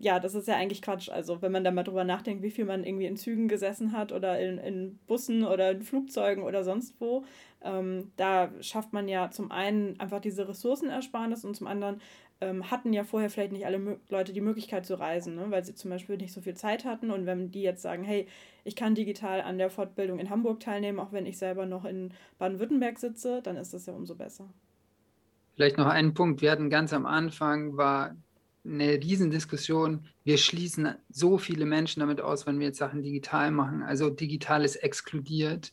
ja, 0.00 0.18
das 0.18 0.34
ist 0.34 0.48
ja 0.48 0.56
eigentlich 0.56 0.82
Quatsch. 0.82 1.08
Also, 1.08 1.42
wenn 1.42 1.52
man 1.52 1.64
da 1.64 1.70
mal 1.70 1.82
drüber 1.82 2.04
nachdenkt, 2.04 2.42
wie 2.42 2.50
viel 2.50 2.64
man 2.64 2.84
irgendwie 2.84 3.06
in 3.06 3.16
Zügen 3.16 3.48
gesessen 3.48 3.92
hat 3.92 4.12
oder 4.12 4.38
in, 4.40 4.58
in 4.58 4.98
Bussen 5.06 5.44
oder 5.44 5.72
in 5.72 5.82
Flugzeugen 5.82 6.42
oder 6.42 6.64
sonst 6.64 6.94
wo, 7.00 7.24
ähm, 7.64 8.12
da 8.16 8.50
schafft 8.60 8.92
man 8.92 9.08
ja 9.08 9.30
zum 9.30 9.50
einen 9.50 9.98
einfach 9.98 10.20
diese 10.20 10.48
Ressourcenersparnis 10.48 11.44
und 11.44 11.56
zum 11.56 11.66
anderen 11.66 12.00
ähm, 12.40 12.70
hatten 12.70 12.92
ja 12.92 13.04
vorher 13.04 13.30
vielleicht 13.30 13.52
nicht 13.52 13.66
alle 13.66 13.98
Leute 14.08 14.32
die 14.32 14.40
Möglichkeit 14.40 14.86
zu 14.86 14.98
reisen, 14.98 15.34
ne? 15.34 15.46
weil 15.48 15.64
sie 15.64 15.74
zum 15.74 15.90
Beispiel 15.90 16.16
nicht 16.16 16.32
so 16.32 16.40
viel 16.40 16.54
Zeit 16.54 16.84
hatten. 16.84 17.10
Und 17.10 17.26
wenn 17.26 17.50
die 17.50 17.62
jetzt 17.62 17.82
sagen, 17.82 18.04
hey, 18.04 18.28
ich 18.64 18.76
kann 18.76 18.94
digital 18.94 19.40
an 19.40 19.58
der 19.58 19.70
Fortbildung 19.70 20.18
in 20.18 20.30
Hamburg 20.30 20.60
teilnehmen, 20.60 20.98
auch 20.98 21.12
wenn 21.12 21.26
ich 21.26 21.38
selber 21.38 21.66
noch 21.66 21.84
in 21.84 22.12
Baden-Württemberg 22.38 22.98
sitze, 22.98 23.40
dann 23.42 23.56
ist 23.56 23.72
das 23.72 23.86
ja 23.86 23.94
umso 23.94 24.14
besser. 24.14 24.48
Vielleicht 25.54 25.78
noch 25.78 25.86
einen 25.86 26.14
Punkt. 26.14 26.42
Wir 26.42 26.50
hatten 26.50 26.70
ganz 26.70 26.92
am 26.92 27.06
Anfang 27.06 27.76
war 27.76 28.16
eine 28.64 28.94
Riesendiskussion. 28.94 30.06
Wir 30.24 30.38
schließen 30.38 30.94
so 31.10 31.38
viele 31.38 31.66
Menschen 31.66 32.00
damit 32.00 32.20
aus, 32.20 32.46
wenn 32.46 32.58
wir 32.58 32.68
jetzt 32.68 32.78
Sachen 32.78 33.02
digital 33.02 33.50
machen. 33.50 33.82
Also 33.82 34.10
digital 34.10 34.64
ist 34.64 34.76
exkludiert. 34.76 35.72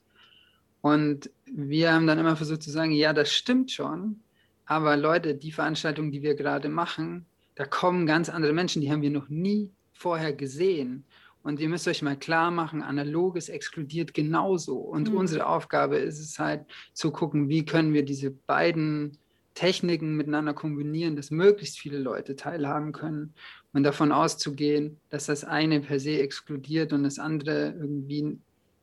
Und 0.81 1.29
wir 1.45 1.93
haben 1.93 2.07
dann 2.07 2.19
immer 2.19 2.35
versucht 2.35 2.63
zu 2.63 2.71
sagen, 2.71 2.91
ja, 2.91 3.13
das 3.13 3.31
stimmt 3.31 3.71
schon, 3.71 4.19
aber 4.65 4.97
Leute, 4.97 5.35
die 5.35 5.51
Veranstaltung, 5.51 6.11
die 6.11 6.23
wir 6.23 6.35
gerade 6.35 6.69
machen, 6.69 7.25
da 7.55 7.65
kommen 7.65 8.05
ganz 8.05 8.29
andere 8.29 8.53
Menschen, 8.53 8.81
die 8.81 8.91
haben 8.91 9.01
wir 9.01 9.09
noch 9.09 9.29
nie 9.29 9.69
vorher 9.93 10.33
gesehen. 10.33 11.05
Und 11.43 11.59
ihr 11.59 11.69
müsst 11.69 11.87
euch 11.87 12.01
mal 12.01 12.17
klar 12.17 12.51
machen, 12.51 12.81
analoges 12.81 13.49
exkludiert 13.49 14.13
genauso. 14.13 14.77
Und 14.77 15.09
mhm. 15.09 15.17
unsere 15.17 15.47
Aufgabe 15.47 15.97
ist 15.97 16.19
es 16.19 16.39
halt 16.39 16.65
zu 16.93 17.11
gucken, 17.11 17.49
wie 17.49 17.65
können 17.65 17.93
wir 17.93 18.05
diese 18.05 18.31
beiden 18.31 19.17
Techniken 19.53 20.15
miteinander 20.15 20.53
kombinieren, 20.53 21.15
dass 21.15 21.31
möglichst 21.31 21.77
viele 21.79 21.97
Leute 21.97 22.35
teilhaben 22.35 22.93
können 22.93 23.33
und 23.73 23.83
davon 23.83 24.11
auszugehen, 24.11 24.99
dass 25.09 25.25
das 25.25 25.43
eine 25.43 25.81
per 25.81 25.99
se 25.99 26.19
exkludiert 26.19 26.93
und 26.93 27.03
das 27.03 27.19
andere 27.19 27.75
irgendwie 27.77 28.39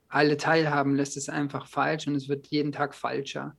alle 0.08 0.36
teilhaben 0.36 0.94
lässt, 0.94 1.16
ist 1.16 1.30
einfach 1.30 1.66
falsch 1.66 2.06
und 2.06 2.14
es 2.14 2.28
wird 2.28 2.46
jeden 2.48 2.72
Tag 2.72 2.94
falscher. 2.94 3.56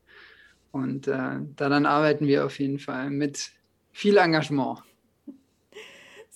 Und 0.72 1.08
äh, 1.08 1.40
daran 1.56 1.86
arbeiten 1.86 2.28
wir 2.28 2.46
auf 2.46 2.60
jeden 2.60 2.80
Fall 2.80 3.10
mit 3.10 3.52
viel 3.92 4.18
Engagement. 4.18 4.84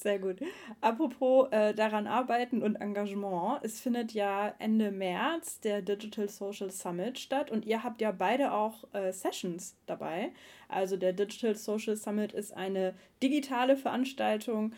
Sehr 0.04 0.20
gut. 0.20 0.42
Apropos 0.82 1.48
äh, 1.52 1.74
daran 1.74 2.08
arbeiten 2.08 2.62
und 2.62 2.76
Engagement. 2.76 3.64
Es 3.64 3.80
findet 3.80 4.12
ja 4.12 4.54
Ende 4.60 4.92
März 4.92 5.62
der 5.62 5.82
Digital 5.82 6.28
Social 6.28 6.72
Summit 6.72 7.20
statt 7.20 7.50
und 7.50 7.64
ihr 7.64 7.84
habt 7.84 8.02
ja 8.02 8.12
beide 8.12 8.52
auch 8.52 8.84
äh, 8.94 9.14
Sessions 9.14 9.78
dabei. 9.86 10.34
Also 10.68 10.98
der 10.98 11.14
Digital 11.14 11.56
Social 11.56 11.96
Summit 11.96 12.34
ist 12.34 12.52
eine 12.52 12.96
digitale 13.22 13.78
Veranstaltung 13.78 14.74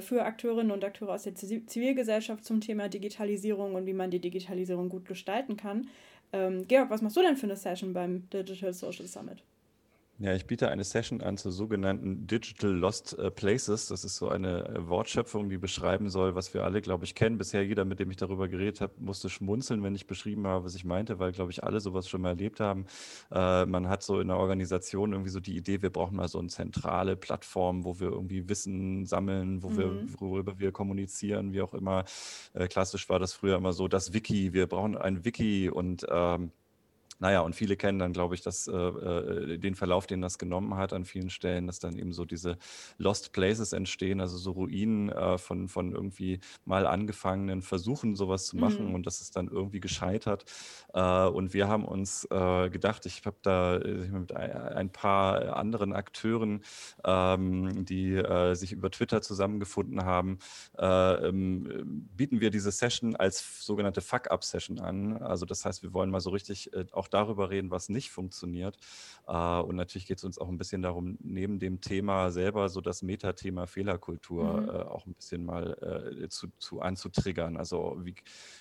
für 0.00 0.24
Akteurinnen 0.24 0.72
und 0.72 0.84
Akteure 0.84 1.14
aus 1.14 1.22
der 1.22 1.34
Zivilgesellschaft 1.34 2.44
zum 2.44 2.60
Thema 2.60 2.88
Digitalisierung 2.88 3.74
und 3.74 3.86
wie 3.86 3.92
man 3.92 4.10
die 4.10 4.18
Digitalisierung 4.18 4.88
gut 4.88 5.04
gestalten 5.04 5.56
kann. 5.56 5.88
Ähm, 6.32 6.66
Georg, 6.66 6.90
was 6.90 7.00
machst 7.00 7.16
du 7.16 7.22
denn 7.22 7.36
für 7.36 7.46
eine 7.46 7.56
Session 7.56 7.92
beim 7.92 8.28
Digital 8.30 8.72
Social 8.72 9.06
Summit? 9.06 9.42
Ja, 10.20 10.34
ich 10.34 10.46
biete 10.46 10.68
eine 10.68 10.82
Session 10.82 11.20
an 11.20 11.36
zu 11.36 11.52
sogenannten 11.52 12.26
Digital 12.26 12.72
Lost 12.72 13.16
äh, 13.16 13.30
Places. 13.30 13.86
Das 13.86 14.02
ist 14.02 14.16
so 14.16 14.28
eine 14.28 14.66
äh, 14.66 14.88
Wortschöpfung, 14.88 15.48
die 15.48 15.58
beschreiben 15.58 16.10
soll, 16.10 16.34
was 16.34 16.52
wir 16.54 16.64
alle, 16.64 16.80
glaube 16.80 17.04
ich, 17.04 17.14
kennen. 17.14 17.38
Bisher 17.38 17.64
jeder, 17.64 17.84
mit 17.84 18.00
dem 18.00 18.10
ich 18.10 18.16
darüber 18.16 18.48
geredet 18.48 18.80
habe, 18.80 18.94
musste 18.98 19.28
schmunzeln, 19.28 19.84
wenn 19.84 19.94
ich 19.94 20.08
beschrieben 20.08 20.44
habe, 20.48 20.64
was 20.64 20.74
ich 20.74 20.84
meinte, 20.84 21.20
weil, 21.20 21.30
glaube 21.30 21.52
ich, 21.52 21.62
alle 21.62 21.78
sowas 21.78 22.08
schon 22.08 22.22
mal 22.22 22.30
erlebt 22.30 22.58
haben. 22.58 22.86
Äh, 23.30 23.66
man 23.66 23.88
hat 23.88 24.02
so 24.02 24.18
in 24.18 24.26
der 24.26 24.38
Organisation 24.38 25.12
irgendwie 25.12 25.30
so 25.30 25.38
die 25.38 25.56
Idee, 25.56 25.82
wir 25.82 25.90
brauchen 25.90 26.16
mal 26.16 26.26
so 26.26 26.40
eine 26.40 26.48
zentrale 26.48 27.14
Plattform, 27.14 27.84
wo 27.84 28.00
wir 28.00 28.10
irgendwie 28.10 28.48
Wissen 28.48 29.06
sammeln, 29.06 29.62
wo 29.62 29.68
mhm. 29.68 29.78
wir, 29.78 30.06
worüber 30.18 30.58
wir 30.58 30.72
kommunizieren, 30.72 31.52
wie 31.52 31.62
auch 31.62 31.74
immer. 31.74 32.04
Äh, 32.54 32.66
klassisch 32.66 33.08
war 33.08 33.20
das 33.20 33.34
früher 33.34 33.56
immer 33.56 33.72
so, 33.72 33.86
das 33.86 34.12
Wiki, 34.12 34.52
wir 34.52 34.66
brauchen 34.66 34.96
ein 34.96 35.24
Wiki 35.24 35.70
und 35.70 36.04
ähm, 36.10 36.50
naja, 37.18 37.40
und 37.40 37.54
viele 37.56 37.76
kennen 37.76 37.98
dann, 37.98 38.12
glaube 38.12 38.34
ich, 38.34 38.42
das, 38.42 38.68
äh, 38.68 38.72
äh, 38.76 39.58
den 39.58 39.74
Verlauf, 39.74 40.06
den 40.06 40.20
das 40.20 40.38
genommen 40.38 40.76
hat 40.76 40.92
an 40.92 41.04
vielen 41.04 41.30
Stellen, 41.30 41.66
dass 41.66 41.80
dann 41.80 41.98
eben 41.98 42.12
so 42.12 42.24
diese 42.24 42.58
Lost 42.96 43.32
Places 43.32 43.72
entstehen, 43.72 44.20
also 44.20 44.36
so 44.36 44.52
Ruinen 44.52 45.08
äh, 45.08 45.36
von, 45.38 45.68
von 45.68 45.92
irgendwie 45.92 46.40
mal 46.64 46.86
angefangenen 46.86 47.62
Versuchen, 47.62 48.14
sowas 48.14 48.46
zu 48.46 48.56
machen 48.56 48.88
mhm. 48.88 48.94
und 48.94 49.06
das 49.06 49.20
ist 49.20 49.34
dann 49.36 49.48
irgendwie 49.48 49.80
gescheitert. 49.80 50.44
Äh, 50.94 51.26
und 51.26 51.54
wir 51.54 51.68
haben 51.68 51.84
uns 51.84 52.24
äh, 52.30 52.70
gedacht, 52.70 53.04
ich 53.06 53.24
habe 53.26 53.36
da 53.42 53.76
äh, 53.76 54.08
mit 54.08 54.34
ein 54.34 54.90
paar 54.90 55.56
anderen 55.56 55.92
Akteuren, 55.92 56.62
ähm, 57.04 57.84
die 57.84 58.22
sich 58.52 58.72
über 58.72 58.90
Twitter 58.90 59.22
zusammengefunden 59.22 60.04
haben, 60.04 60.38
ähm, 60.78 62.08
bieten 62.16 62.40
wir 62.40 62.50
diese 62.50 62.70
Session 62.70 63.16
als 63.16 63.64
sogenannte 63.64 64.00
Fuck-Up-Session 64.00 64.78
an. 64.78 65.16
Also 65.18 65.46
das 65.46 65.64
heißt, 65.64 65.82
wir 65.82 65.92
wollen 65.92 66.10
mal 66.10 66.20
so 66.20 66.30
richtig 66.30 66.70
auch 66.92 67.07
auch 67.08 67.10
darüber 67.10 67.50
reden, 67.50 67.70
was 67.70 67.88
nicht 67.88 68.10
funktioniert. 68.10 68.78
Äh, 69.26 69.60
und 69.60 69.76
natürlich 69.76 70.06
geht 70.06 70.18
es 70.18 70.24
uns 70.24 70.38
auch 70.38 70.48
ein 70.48 70.58
bisschen 70.58 70.82
darum, 70.82 71.16
neben 71.20 71.58
dem 71.58 71.80
Thema 71.80 72.30
selber 72.30 72.68
so 72.68 72.80
das 72.80 73.02
Metathema 73.02 73.66
Fehlerkultur 73.66 74.60
mhm. 74.60 74.68
Äh, 74.68 74.72
auch 74.82 75.06
ein 75.06 75.14
bisschen 75.14 75.44
mal 75.44 76.20
äh, 76.22 76.28
zu, 76.28 76.48
zu 76.58 76.80
anzutriggern. 76.80 77.56
Also 77.56 77.96
wie 78.02 78.14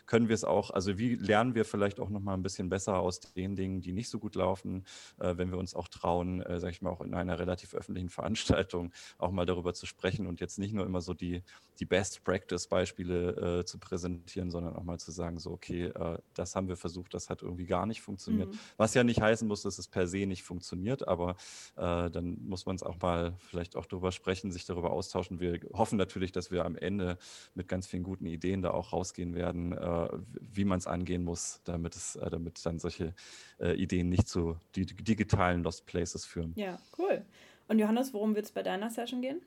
können 0.06 0.30
wir 0.30 0.36
es 0.36 0.44
auch, 0.44 0.72
also 0.72 0.98
wie 0.98 1.16
lernen 1.16 1.56
wir 1.56 1.66
vielleicht 1.66 2.00
auch 2.00 2.10
nochmal 2.10 2.36
ein 2.36 2.44
bisschen 2.44 2.70
besser 2.70 3.00
aus 3.00 3.20
den 3.20 3.56
Dingen, 3.56 3.82
die 3.82 3.92
nicht 3.92 4.10
so 4.10 4.20
gut 4.20 4.36
laufen, 4.36 4.86
wenn 5.18 5.52
wir 5.52 5.58
uns 5.58 5.74
auch 5.76 5.88
trauen, 5.88 6.42
äh, 6.42 6.60
sage 6.60 6.72
ich 6.72 6.82
mal, 6.82 6.90
auch 6.90 7.02
in 7.02 7.14
einer 7.14 7.40
relativ 7.40 7.74
öffentlichen 7.74 8.10
Veranstaltung 8.10 8.92
auch 9.18 9.32
mal 9.32 9.46
darüber 9.46 9.74
zu 9.74 9.86
sprechen 9.86 10.28
und 10.28 10.40
jetzt 10.40 10.60
nicht 10.60 10.74
nur 10.74 10.86
immer 10.86 11.02
so 11.02 11.14
die, 11.14 11.44
die 11.80 11.86
Best-Practice-Beispiele 11.86 13.60
äh, 13.60 13.66
zu 13.66 13.80
präsentieren, 13.80 14.52
sondern 14.52 14.76
auch 14.76 14.84
mal 14.84 15.00
zu 15.00 15.12
sagen, 15.12 15.40
so, 15.40 15.52
okay, 15.52 15.86
äh, 15.86 16.18
das 16.34 16.56
haben 16.56 16.68
wir 16.68 16.78
versucht, 16.78 17.14
das 17.14 17.30
hat 17.30 17.42
irgendwie 17.42 17.66
gar 17.66 17.86
nicht 17.86 18.02
funktioniert 18.02 18.37
funktioniert. 18.38 18.54
Mhm. 18.54 18.78
Was 18.78 18.94
ja 18.94 19.04
nicht 19.04 19.22
heißen 19.22 19.48
muss, 19.48 19.62
dass 19.62 19.78
es 19.78 19.88
per 19.88 20.08
se 20.08 20.26
nicht 20.26 20.44
funktioniert, 20.44 21.08
aber 21.08 21.36
äh, 21.76 22.10
dann 22.10 22.38
muss 22.44 22.66
man 22.66 22.76
es 22.76 22.84
auch 22.84 23.00
mal 23.02 23.36
vielleicht 23.50 23.76
auch 23.76 23.86
darüber 23.86 24.12
sprechen, 24.12 24.52
sich 24.52 24.66
darüber 24.66 24.92
austauschen. 24.92 25.40
Wir 25.40 25.60
hoffen 25.74 25.98
natürlich, 25.98 26.32
dass 26.32 26.52
wir 26.52 26.66
am 26.66 26.76
Ende 26.76 27.18
mit 27.56 27.68
ganz 27.68 27.88
vielen 27.88 28.04
guten 28.04 28.26
Ideen 28.26 28.62
da 28.62 28.72
auch 28.72 28.94
rausgehen 28.94 29.36
werden, 29.36 29.74
äh, 29.74 30.10
wie 30.40 30.66
man 30.66 30.80
es 30.80 30.88
angehen 30.88 31.24
muss, 31.24 31.62
damit 31.64 31.96
es, 31.96 32.16
äh, 32.16 32.30
damit 32.30 32.66
dann 32.66 32.80
solche 32.80 33.14
äh, 33.60 33.74
Ideen 33.74 34.10
nicht 34.10 34.28
zu 34.28 34.58
die, 34.76 34.86
digitalen 34.86 35.64
Lost 35.64 35.86
Places 35.86 36.26
führen. 36.26 36.54
Ja, 36.56 36.80
cool. 36.98 37.26
Und 37.68 37.80
Johannes, 37.80 38.14
worum 38.14 38.36
wird 38.36 38.46
es 38.46 38.52
bei 38.52 38.64
deiner 38.64 38.90
Session 38.90 39.22
gehen? 39.22 39.42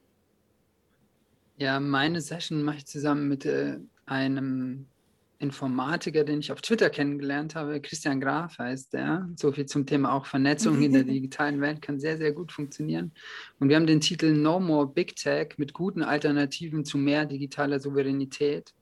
Ja, 1.56 1.78
meine 1.80 2.20
Session 2.20 2.62
mache 2.62 2.78
ich 2.78 2.86
zusammen 2.86 3.28
mit 3.28 3.44
äh, 3.44 3.78
einem 4.06 4.86
Informatiker, 5.40 6.22
den 6.22 6.40
ich 6.40 6.52
auf 6.52 6.60
Twitter 6.60 6.90
kennengelernt 6.90 7.54
habe. 7.54 7.80
Christian 7.80 8.20
Graf 8.20 8.58
heißt 8.58 8.92
der. 8.92 9.28
So 9.36 9.50
viel 9.50 9.64
zum 9.64 9.86
Thema 9.86 10.12
auch 10.12 10.26
Vernetzung 10.26 10.82
in 10.82 10.92
der 10.92 11.02
digitalen 11.04 11.62
Welt 11.62 11.80
kann 11.80 11.98
sehr, 11.98 12.18
sehr 12.18 12.32
gut 12.32 12.52
funktionieren. 12.52 13.12
Und 13.58 13.70
wir 13.70 13.76
haben 13.76 13.86
den 13.86 14.02
Titel 14.02 14.32
No 14.34 14.60
More 14.60 14.86
Big 14.86 15.16
Tech 15.16 15.54
mit 15.56 15.72
guten 15.72 16.02
Alternativen 16.02 16.84
zu 16.84 16.98
mehr 16.98 17.24
digitaler 17.24 17.80
Souveränität. 17.80 18.74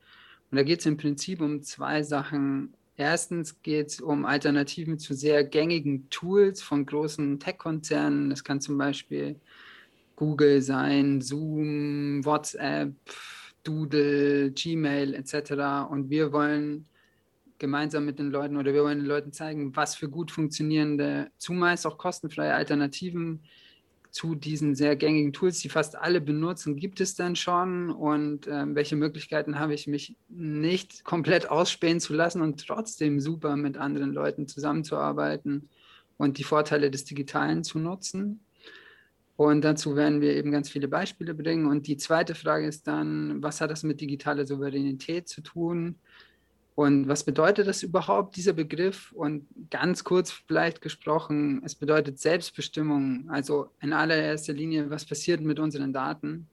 Und 0.51 0.57
da 0.57 0.65
geht 0.65 0.81
es 0.81 0.87
im 0.87 0.97
Prinzip 0.97 1.41
um 1.41 1.63
zwei 1.63 2.03
Sachen. 2.03 2.75
Erstens 2.97 3.63
geht 3.63 3.87
es 3.87 4.01
um 4.01 4.27
Alternativen 4.27 4.99
zu 4.99 5.15
sehr 5.15 5.45
gängigen 5.45 6.11
Tools 6.11 6.61
von 6.61 6.85
großen 6.85 7.39
Tech-Konzernen. 7.39 8.31
Das 8.31 8.43
kann 8.43 8.61
zum 8.61 8.77
Beispiel 8.79 9.37
Google 10.17 10.61
sein, 10.61 11.21
Zoom, 11.21 12.25
WhatsApp, 12.25 12.95
Doodle, 13.65 14.53
Gmail 14.53 15.15
etc. 15.15 15.91
Und 15.91 16.11
wir 16.11 16.33
wollen 16.33 16.87
gemeinsam 17.59 18.05
mit 18.05 18.19
den 18.19 18.31
Leuten 18.31 18.57
oder 18.57 18.73
wir 18.73 18.85
wollen 18.85 18.99
den 18.99 19.07
Leuten 19.07 19.33
zeigen, 19.33 19.75
was 19.75 19.97
für 19.97 20.09
gut 20.09 20.31
funktionierende, 20.31 21.31
zumeist 21.39 21.87
auch 21.87 21.99
kostenfreie 21.99 22.55
Alternativen 22.55 23.43
zu 24.11 24.35
diesen 24.35 24.75
sehr 24.75 24.97
gängigen 24.97 25.33
Tools, 25.33 25.59
die 25.61 25.69
fast 25.69 25.97
alle 25.97 26.21
benutzen, 26.21 26.77
gibt 26.77 27.01
es 27.01 27.15
denn 27.15 27.37
schon 27.37 27.91
und 27.91 28.47
äh, 28.47 28.75
welche 28.75 28.97
Möglichkeiten 28.97 29.59
habe 29.59 29.75
ich, 29.75 29.87
mich 29.87 30.17
nicht 30.29 31.05
komplett 31.05 31.51
ausspähen 31.51 32.01
zu 32.01 32.15
lassen 32.15 32.41
und 32.41 32.67
trotzdem 32.67 33.21
super 33.21 33.57
mit 33.57 33.77
anderen 33.77 34.13
Leuten 34.13 34.49
zusammenzuarbeiten 34.49 35.69
und 36.17 36.39
die 36.39 36.45
Vorteile 36.45 36.91
des 36.91 37.05
Digitalen 37.05 37.65
zu 37.65 37.79
nutzen. 37.79 38.41
Und 39.39 39.63
dazu 39.63 39.95
werden 39.95 40.21
wir 40.21 40.35
eben 40.35 40.51
ganz 40.51 40.69
viele 40.69 40.89
Beispiele 40.89 41.33
bringen. 41.33 41.67
Und 41.67 41.87
die 41.87 41.97
zweite 41.97 42.35
Frage 42.35 42.67
ist 42.67 42.89
dann, 42.89 43.41
was 43.41 43.61
hat 43.61 43.71
das 43.71 43.85
mit 43.85 44.01
digitaler 44.01 44.45
Souveränität 44.45 45.29
zu 45.29 45.43
tun? 45.43 45.95
Und 46.75 47.07
was 47.07 47.23
bedeutet 47.23 47.69
das 47.69 47.85
überhaupt, 47.85 48.35
dieser 48.35 48.53
Begriff? 48.53 49.13
Und 49.13 49.47
ganz 49.71 50.03
kurz 50.03 50.33
vielleicht 50.33 50.81
gesprochen, 50.81 51.63
es 51.65 51.77
bedeutet 51.77 52.19
Selbstbestimmung. 52.19 53.31
Also 53.31 53.71
in 53.81 53.93
allererster 53.93 54.55
Linie, 54.55 54.91
was 54.91 55.05
passiert 55.05 55.41
mit 55.41 55.61
unseren 55.61 55.93
Daten? 55.93 56.49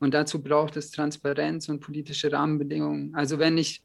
Und 0.00 0.14
dazu 0.14 0.42
braucht 0.42 0.78
es 0.78 0.90
Transparenz 0.90 1.68
und 1.68 1.80
politische 1.80 2.32
Rahmenbedingungen. 2.32 3.14
Also 3.14 3.38
wenn 3.38 3.58
ich 3.58 3.82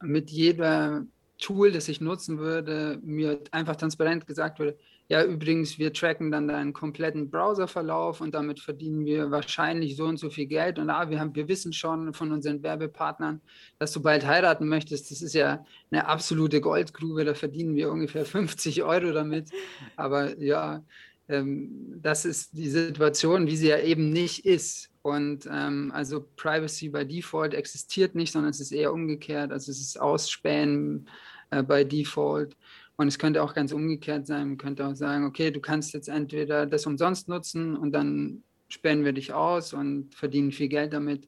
mit 0.00 0.30
jeder 0.30 1.04
Tool, 1.38 1.72
das 1.72 1.88
ich 1.88 2.00
nutzen 2.00 2.38
würde, 2.38 3.00
mir 3.02 3.40
einfach 3.50 3.74
transparent 3.74 4.28
gesagt 4.28 4.60
würde, 4.60 4.78
ja, 5.10 5.24
übrigens, 5.24 5.76
wir 5.76 5.92
tracken 5.92 6.30
dann 6.30 6.46
deinen 6.46 6.72
kompletten 6.72 7.30
Browserverlauf 7.30 8.20
und 8.20 8.32
damit 8.32 8.60
verdienen 8.60 9.04
wir 9.04 9.32
wahrscheinlich 9.32 9.96
so 9.96 10.04
und 10.04 10.18
so 10.18 10.30
viel 10.30 10.46
Geld. 10.46 10.78
Und 10.78 10.88
ah, 10.88 11.10
wir, 11.10 11.18
haben, 11.18 11.34
wir 11.34 11.48
wissen 11.48 11.72
schon 11.72 12.14
von 12.14 12.30
unseren 12.30 12.62
Werbepartnern, 12.62 13.40
dass 13.80 13.90
du 13.90 14.00
bald 14.00 14.24
heiraten 14.24 14.68
möchtest. 14.68 15.10
Das 15.10 15.20
ist 15.20 15.34
ja 15.34 15.66
eine 15.90 16.06
absolute 16.06 16.60
Goldgrube, 16.60 17.24
da 17.24 17.34
verdienen 17.34 17.74
wir 17.74 17.90
ungefähr 17.90 18.24
50 18.24 18.84
Euro 18.84 19.10
damit. 19.10 19.50
Aber 19.96 20.38
ja, 20.38 20.84
ähm, 21.28 21.98
das 22.00 22.24
ist 22.24 22.56
die 22.56 22.68
Situation, 22.68 23.48
wie 23.48 23.56
sie 23.56 23.68
ja 23.70 23.80
eben 23.80 24.10
nicht 24.10 24.46
ist. 24.46 24.90
Und 25.02 25.48
ähm, 25.50 25.90
also 25.92 26.24
Privacy 26.36 26.88
by 26.88 27.04
Default 27.04 27.52
existiert 27.54 28.14
nicht, 28.14 28.30
sondern 28.30 28.50
es 28.50 28.60
ist 28.60 28.70
eher 28.70 28.92
umgekehrt. 28.92 29.50
Also 29.50 29.72
es 29.72 29.80
ist 29.80 30.00
Ausspähen 30.00 31.08
äh, 31.50 31.64
by 31.64 31.84
Default. 31.84 32.56
Und 33.00 33.08
es 33.08 33.18
könnte 33.18 33.42
auch 33.42 33.54
ganz 33.54 33.72
umgekehrt 33.72 34.26
sein. 34.26 34.48
Man 34.48 34.58
könnte 34.58 34.86
auch 34.86 34.94
sagen, 34.94 35.24
okay, 35.24 35.50
du 35.50 35.58
kannst 35.60 35.94
jetzt 35.94 36.10
entweder 36.10 36.66
das 36.66 36.84
umsonst 36.84 37.30
nutzen 37.30 37.74
und 37.74 37.92
dann 37.92 38.42
sperren 38.68 39.06
wir 39.06 39.14
dich 39.14 39.32
aus 39.32 39.72
und 39.72 40.14
verdienen 40.14 40.52
viel 40.52 40.68
Geld 40.68 40.92
damit. 40.92 41.26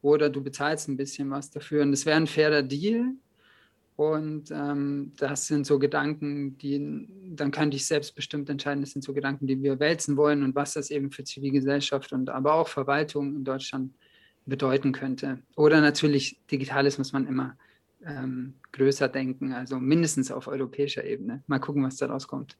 Oder 0.00 0.30
du 0.30 0.40
bezahlst 0.44 0.86
ein 0.88 0.96
bisschen 0.96 1.28
was 1.32 1.50
dafür. 1.50 1.82
Und 1.82 1.90
das 1.90 2.06
wäre 2.06 2.18
ein 2.18 2.28
fairer 2.28 2.62
Deal. 2.62 3.14
Und 3.96 4.52
ähm, 4.52 5.10
das 5.16 5.48
sind 5.48 5.66
so 5.66 5.80
Gedanken, 5.80 6.56
die, 6.58 7.08
dann 7.34 7.50
kann 7.50 7.72
ich 7.72 7.84
selbstbestimmt 7.84 8.48
entscheiden, 8.48 8.82
das 8.82 8.92
sind 8.92 9.02
so 9.02 9.12
Gedanken, 9.12 9.48
die 9.48 9.60
wir 9.60 9.80
wälzen 9.80 10.16
wollen 10.16 10.44
und 10.44 10.54
was 10.54 10.74
das 10.74 10.88
eben 10.88 11.10
für 11.10 11.24
Zivilgesellschaft 11.24 12.12
und 12.12 12.30
aber 12.30 12.54
auch 12.54 12.68
Verwaltung 12.68 13.34
in 13.34 13.42
Deutschland 13.42 13.92
bedeuten 14.46 14.92
könnte. 14.92 15.40
Oder 15.56 15.80
natürlich, 15.80 16.38
Digitales 16.48 16.96
muss 16.96 17.12
man 17.12 17.26
immer 17.26 17.56
ähm, 18.06 18.54
größer 18.72 19.08
denken, 19.08 19.52
also 19.52 19.78
mindestens 19.78 20.30
auf 20.30 20.48
europäischer 20.48 21.04
Ebene. 21.04 21.42
Mal 21.46 21.58
gucken, 21.58 21.82
was 21.82 21.96
da 21.96 22.06
rauskommt. 22.06 22.56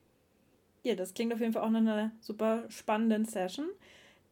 Ja, 0.82 0.94
das 0.94 1.14
klingt 1.14 1.32
auf 1.32 1.40
jeden 1.40 1.52
Fall 1.52 1.62
auch 1.62 1.70
nach 1.70 1.80
einer 1.80 2.12
super 2.20 2.64
spannenden 2.68 3.24
Session. 3.24 3.66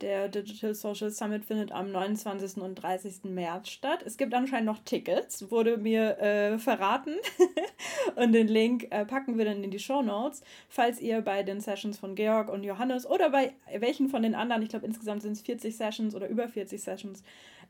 Der 0.02 0.28
Digital 0.28 0.74
Social 0.74 1.10
Summit 1.10 1.46
findet 1.46 1.72
am 1.72 1.90
29. 1.90 2.58
und 2.60 2.74
30. 2.74 3.24
März 3.24 3.70
statt. 3.70 4.02
Es 4.04 4.18
gibt 4.18 4.34
anscheinend 4.34 4.66
noch 4.66 4.80
Tickets, 4.80 5.50
wurde 5.50 5.78
mir 5.78 6.18
äh, 6.18 6.58
verraten. 6.58 7.14
und 8.16 8.32
den 8.32 8.46
Link 8.46 8.88
äh, 8.90 9.06
packen 9.06 9.38
wir 9.38 9.46
dann 9.46 9.64
in 9.64 9.70
die 9.70 9.78
Show 9.78 10.02
Notes. 10.02 10.42
Falls 10.68 11.00
ihr 11.00 11.22
bei 11.22 11.42
den 11.42 11.60
Sessions 11.60 11.98
von 11.98 12.14
Georg 12.14 12.50
und 12.50 12.62
Johannes 12.62 13.06
oder 13.06 13.30
bei 13.30 13.54
welchen 13.74 14.10
von 14.10 14.22
den 14.22 14.34
anderen, 14.34 14.62
ich 14.62 14.68
glaube 14.68 14.84
insgesamt 14.84 15.22
sind 15.22 15.32
es 15.32 15.40
40 15.40 15.74
Sessions 15.74 16.14
oder 16.14 16.28
über 16.28 16.46
40 16.46 16.82
Sessions, 16.82 17.22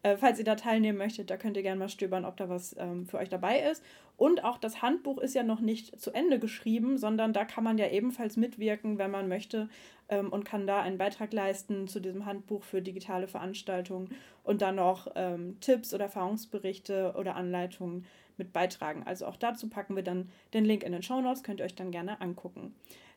äh, 0.06 0.16
falls 0.16 0.38
ihr 0.38 0.44
da 0.44 0.54
teilnehmen 0.54 0.98
möchtet, 0.98 1.30
da 1.30 1.36
könnt 1.36 1.56
ihr 1.56 1.64
gerne 1.64 1.80
mal 1.80 1.88
stöbern, 1.88 2.24
ob 2.24 2.36
da 2.36 2.48
was 2.48 2.76
ähm, 2.78 3.06
für 3.06 3.18
euch 3.18 3.28
dabei 3.28 3.58
ist. 3.58 3.82
Und 4.16 4.44
auch 4.44 4.56
das 4.56 4.80
Handbuch 4.80 5.18
ist 5.18 5.34
ja 5.34 5.42
noch 5.42 5.58
nicht 5.60 6.00
zu 6.00 6.12
Ende 6.12 6.38
geschrieben, 6.38 6.96
sondern 6.96 7.32
da 7.32 7.44
kann 7.44 7.64
man 7.64 7.76
ja 7.76 7.88
ebenfalls 7.88 8.36
mitwirken, 8.36 8.98
wenn 8.98 9.10
man 9.10 9.26
möchte 9.26 9.68
ähm, 10.08 10.32
und 10.32 10.44
kann 10.44 10.68
da 10.68 10.80
einen 10.80 10.96
Beitrag 10.96 11.32
leisten 11.32 11.88
zu 11.88 11.98
diesem 11.98 12.24
Handbuch 12.24 12.62
für 12.62 12.82
digitale 12.82 13.26
Veranstaltungen 13.26 14.14
und 14.44 14.62
dann 14.62 14.76
noch 14.76 15.08
ähm, 15.16 15.58
Tipps 15.60 15.92
oder 15.92 16.04
Erfahrungsberichte 16.04 17.14
oder 17.18 17.34
Anleitungen 17.34 18.06
mit 18.36 18.52
beitragen. 18.52 19.02
Also 19.04 19.26
auch 19.26 19.36
dazu 19.36 19.68
packen 19.68 19.96
wir 19.96 20.04
dann 20.04 20.30
den 20.54 20.64
Link 20.64 20.84
in 20.84 20.92
den 20.92 21.02
Show 21.02 21.20
Notes, 21.20 21.42
könnt 21.42 21.58
ihr 21.58 21.66
euch 21.66 21.74
dann 21.74 21.90
gerne 21.90 22.20
angucken. 22.20 22.76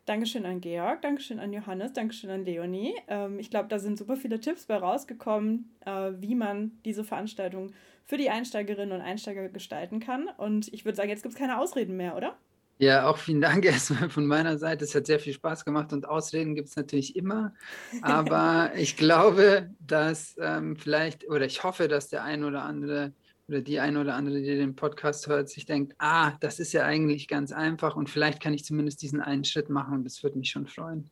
Dankeschön 0.09 0.47
an 0.47 0.59
Georg, 0.59 1.03
Dankeschön 1.03 1.39
an 1.39 1.53
Johannes, 1.53 1.93
Dankeschön 1.93 2.31
an 2.31 2.43
Leonie. 2.43 2.95
Ähm, 3.07 3.37
ich 3.37 3.51
glaube, 3.51 3.69
da 3.69 3.77
sind 3.77 3.95
super 3.95 4.17
viele 4.17 4.39
Tipps 4.39 4.65
bei 4.65 4.75
rausgekommen, 4.75 5.69
äh, 5.85 6.13
wie 6.17 6.33
man 6.33 6.71
diese 6.83 7.03
Veranstaltung 7.03 7.73
für 8.05 8.17
die 8.17 8.31
Einsteigerinnen 8.31 8.91
und 8.91 9.05
Einsteiger 9.05 9.49
gestalten 9.49 9.99
kann. 9.99 10.27
Und 10.37 10.73
ich 10.73 10.83
würde 10.83 10.95
sagen, 10.95 11.09
jetzt 11.09 11.21
gibt 11.21 11.35
es 11.35 11.39
keine 11.39 11.59
Ausreden 11.59 11.95
mehr, 11.95 12.17
oder? 12.17 12.35
Ja, 12.79 13.07
auch 13.07 13.17
vielen 13.17 13.39
Dank 13.39 13.63
erstmal 13.65 14.09
von 14.09 14.25
meiner 14.25 14.57
Seite. 14.57 14.83
Es 14.83 14.95
hat 14.95 15.05
sehr 15.05 15.19
viel 15.19 15.33
Spaß 15.33 15.63
gemacht 15.63 15.93
und 15.93 16.09
Ausreden 16.09 16.55
gibt 16.55 16.69
es 16.69 16.75
natürlich 16.75 17.15
immer. 17.15 17.53
Aber 18.01 18.71
ich 18.75 18.97
glaube, 18.97 19.69
dass 19.79 20.35
ähm, 20.41 20.75
vielleicht, 20.75 21.29
oder 21.29 21.45
ich 21.45 21.63
hoffe, 21.63 21.87
dass 21.87 22.07
der 22.07 22.23
ein 22.23 22.43
oder 22.43 22.63
andere 22.63 23.13
oder 23.49 23.61
die 23.61 23.79
eine 23.79 23.99
oder 23.99 24.15
andere, 24.15 24.39
die 24.41 24.55
den 24.55 24.75
Podcast 24.75 25.27
hört, 25.27 25.49
sich 25.49 25.65
denkt, 25.65 25.95
ah, 25.97 26.33
das 26.39 26.59
ist 26.59 26.71
ja 26.71 26.85
eigentlich 26.85 27.27
ganz 27.27 27.51
einfach 27.51 27.95
und 27.95 28.09
vielleicht 28.09 28.41
kann 28.41 28.53
ich 28.53 28.63
zumindest 28.63 29.01
diesen 29.01 29.21
einen 29.21 29.43
Schritt 29.43 29.69
machen 29.69 29.95
und 29.95 30.03
das 30.05 30.23
würde 30.23 30.37
mich 30.37 30.51
schon 30.51 30.67
freuen. 30.67 31.09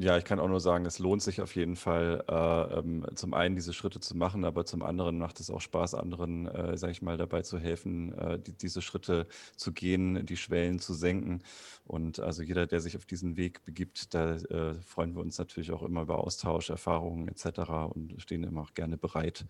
Ja, 0.00 0.16
ich 0.16 0.24
kann 0.24 0.38
auch 0.38 0.46
nur 0.46 0.60
sagen, 0.60 0.86
es 0.86 1.00
lohnt 1.00 1.22
sich 1.22 1.40
auf 1.40 1.56
jeden 1.56 1.74
Fall, 1.74 2.22
äh, 2.28 2.78
ähm, 2.78 3.04
zum 3.16 3.34
einen 3.34 3.56
diese 3.56 3.72
Schritte 3.72 3.98
zu 3.98 4.16
machen, 4.16 4.44
aber 4.44 4.64
zum 4.64 4.84
anderen 4.84 5.18
macht 5.18 5.40
es 5.40 5.50
auch 5.50 5.60
Spaß, 5.60 5.94
anderen, 5.94 6.46
äh, 6.46 6.76
sage 6.76 6.92
ich 6.92 7.02
mal, 7.02 7.16
dabei 7.16 7.42
zu 7.42 7.58
helfen, 7.58 8.16
äh, 8.16 8.38
die, 8.38 8.52
diese 8.52 8.80
Schritte 8.80 9.26
zu 9.56 9.72
gehen, 9.72 10.24
die 10.24 10.36
Schwellen 10.36 10.78
zu 10.78 10.94
senken. 10.94 11.42
Und 11.84 12.20
also 12.20 12.44
jeder, 12.44 12.68
der 12.68 12.78
sich 12.78 12.96
auf 12.96 13.06
diesen 13.06 13.36
Weg 13.36 13.64
begibt, 13.64 14.14
da 14.14 14.36
äh, 14.36 14.80
freuen 14.82 15.16
wir 15.16 15.20
uns 15.20 15.36
natürlich 15.36 15.72
auch 15.72 15.82
immer 15.82 16.02
über 16.02 16.18
Austausch, 16.18 16.70
Erfahrungen 16.70 17.26
etc. 17.26 17.58
und 17.92 18.22
stehen 18.22 18.44
immer 18.44 18.60
auch 18.60 18.74
gerne 18.74 18.98
bereit. 18.98 19.46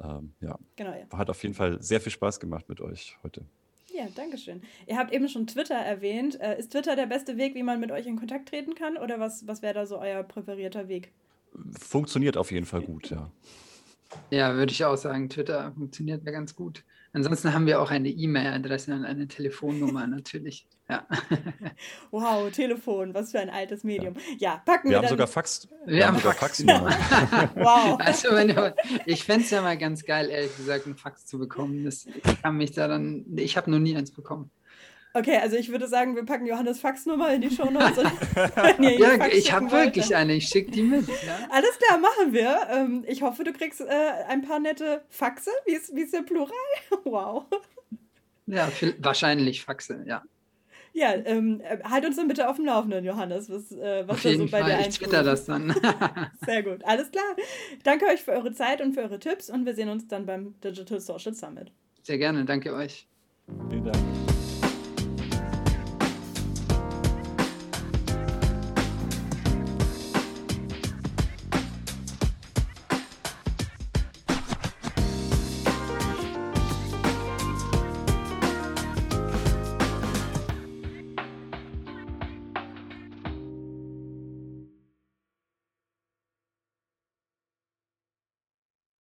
Ähm, 0.00 0.34
ja. 0.40 0.58
Genau, 0.76 0.92
ja. 0.92 1.18
Hat 1.18 1.30
auf 1.30 1.42
jeden 1.42 1.54
Fall 1.54 1.82
sehr 1.82 2.00
viel 2.00 2.12
Spaß 2.12 2.40
gemacht 2.40 2.68
mit 2.68 2.80
euch 2.80 3.16
heute. 3.22 3.46
Ja, 3.92 4.08
danke 4.14 4.36
schön. 4.36 4.62
Ihr 4.86 4.98
habt 4.98 5.12
eben 5.12 5.28
schon 5.28 5.46
Twitter 5.46 5.74
erwähnt. 5.74 6.38
Äh, 6.40 6.58
ist 6.58 6.72
Twitter 6.72 6.96
der 6.96 7.06
beste 7.06 7.38
Weg, 7.38 7.54
wie 7.54 7.62
man 7.62 7.80
mit 7.80 7.90
euch 7.90 8.06
in 8.06 8.16
Kontakt 8.16 8.50
treten 8.50 8.74
kann? 8.74 8.98
Oder 8.98 9.18
was, 9.18 9.46
was 9.46 9.62
wäre 9.62 9.74
da 9.74 9.86
so 9.86 9.98
euer 9.98 10.22
präferierter 10.22 10.88
Weg? 10.88 11.12
Funktioniert 11.78 12.36
auf 12.36 12.50
jeden 12.50 12.66
Fall 12.66 12.82
gut, 12.82 13.08
ja. 13.10 13.30
Ja, 14.30 14.54
würde 14.54 14.72
ich 14.72 14.84
auch 14.84 14.96
sagen, 14.96 15.28
Twitter 15.30 15.72
funktioniert 15.72 16.24
ja 16.24 16.32
ganz 16.32 16.54
gut. 16.54 16.84
Ansonsten 17.12 17.54
haben 17.54 17.66
wir 17.66 17.80
auch 17.80 17.90
eine 17.90 18.10
E-Mail-Adresse 18.10 18.94
und 18.94 19.04
eine 19.04 19.28
Telefonnummer 19.28 20.06
natürlich. 20.06 20.66
Ja. 20.88 21.04
Wow, 22.12 22.50
Telefon, 22.52 23.12
was 23.12 23.32
für 23.32 23.40
ein 23.40 23.50
altes 23.50 23.82
Medium. 23.82 24.14
Ja, 24.38 24.62
packen 24.64 24.88
wir. 24.88 24.98
Wir 24.98 24.98
haben 24.98 25.08
sogar 25.08 25.26
Fax. 25.26 25.68
Wir, 25.84 25.96
wir 25.96 26.06
haben 26.06 26.16
sogar 26.18 26.34
Faxnummer. 26.34 26.90
wow. 27.56 27.98
Also, 27.98 28.28
wenn, 28.30 28.54
ich 29.04 29.24
fände 29.24 29.44
es 29.44 29.50
ja 29.50 29.62
mal 29.62 29.76
ganz 29.76 30.04
geil, 30.04 30.30
ehrlich 30.30 30.56
gesagt, 30.56 30.86
einen 30.86 30.96
Fax 30.96 31.26
zu 31.26 31.38
bekommen. 31.38 31.84
Das, 31.84 32.06
ich 32.06 32.42
kann 32.42 32.56
mich 32.56 32.72
da 32.72 32.86
dann. 32.86 33.24
Ich 33.36 33.56
habe 33.56 33.70
noch 33.70 33.80
nie 33.80 33.96
eins 33.96 34.12
bekommen. 34.12 34.50
Okay, 35.16 35.38
also 35.38 35.56
ich 35.56 35.70
würde 35.70 35.88
sagen, 35.88 36.14
wir 36.14 36.26
packen 36.26 36.46
Johannes 36.46 36.78
Faxnummer 36.78 37.32
in 37.32 37.40
die 37.40 37.50
Shownotes. 37.50 37.96
ja, 38.78 39.26
ich 39.28 39.50
habe 39.50 39.70
wirklich 39.72 40.14
eine, 40.14 40.34
ich 40.34 40.46
schicke 40.46 40.70
die 40.70 40.82
mit. 40.82 41.08
Ja. 41.08 41.48
Alles 41.50 41.78
klar, 41.78 41.98
machen 41.98 42.34
wir. 42.34 42.68
Ähm, 42.70 43.02
ich 43.08 43.22
hoffe, 43.22 43.42
du 43.42 43.54
kriegst 43.54 43.80
äh, 43.80 43.84
ein 44.28 44.42
paar 44.42 44.60
nette 44.60 45.04
Faxe. 45.08 45.50
Wie 45.64 45.72
ist, 45.72 45.96
wie 45.96 46.02
ist 46.02 46.12
der 46.12 46.20
Plural? 46.20 46.52
wow. 47.04 47.46
Ja, 48.46 48.70
wahrscheinlich 48.98 49.64
Faxe, 49.64 50.04
ja. 50.06 50.22
Ja, 50.96 51.14
ähm, 51.26 51.60
äh, 51.60 51.78
halt 51.84 52.06
uns 52.06 52.16
dann 52.16 52.26
bitte 52.26 52.48
auf 52.48 52.56
dem 52.56 52.64
Laufenden, 52.64 53.04
Johannes, 53.04 53.50
was, 53.50 53.70
äh, 53.70 54.04
was 54.06 54.16
auf 54.16 54.24
jeden 54.24 54.46
so 54.46 54.50
bei 54.50 54.62
Fall. 54.62 54.78
dir 54.78 54.88
Ich 54.88 54.98
twitter 54.98 55.22
das 55.22 55.44
dann. 55.44 55.74
Sehr 56.46 56.62
gut, 56.62 56.82
alles 56.86 57.10
klar. 57.10 57.36
Danke 57.84 58.06
euch 58.06 58.22
für 58.22 58.32
eure 58.32 58.52
Zeit 58.52 58.80
und 58.80 58.94
für 58.94 59.02
eure 59.02 59.18
Tipps 59.18 59.50
und 59.50 59.66
wir 59.66 59.74
sehen 59.74 59.90
uns 59.90 60.08
dann 60.08 60.24
beim 60.24 60.58
Digital 60.64 60.98
Social 60.98 61.34
Summit. 61.34 61.70
Sehr 62.02 62.16
gerne, 62.16 62.46
danke 62.46 62.72
euch. 62.72 63.06
Vielen 63.68 63.84
Dank. 63.84 64.25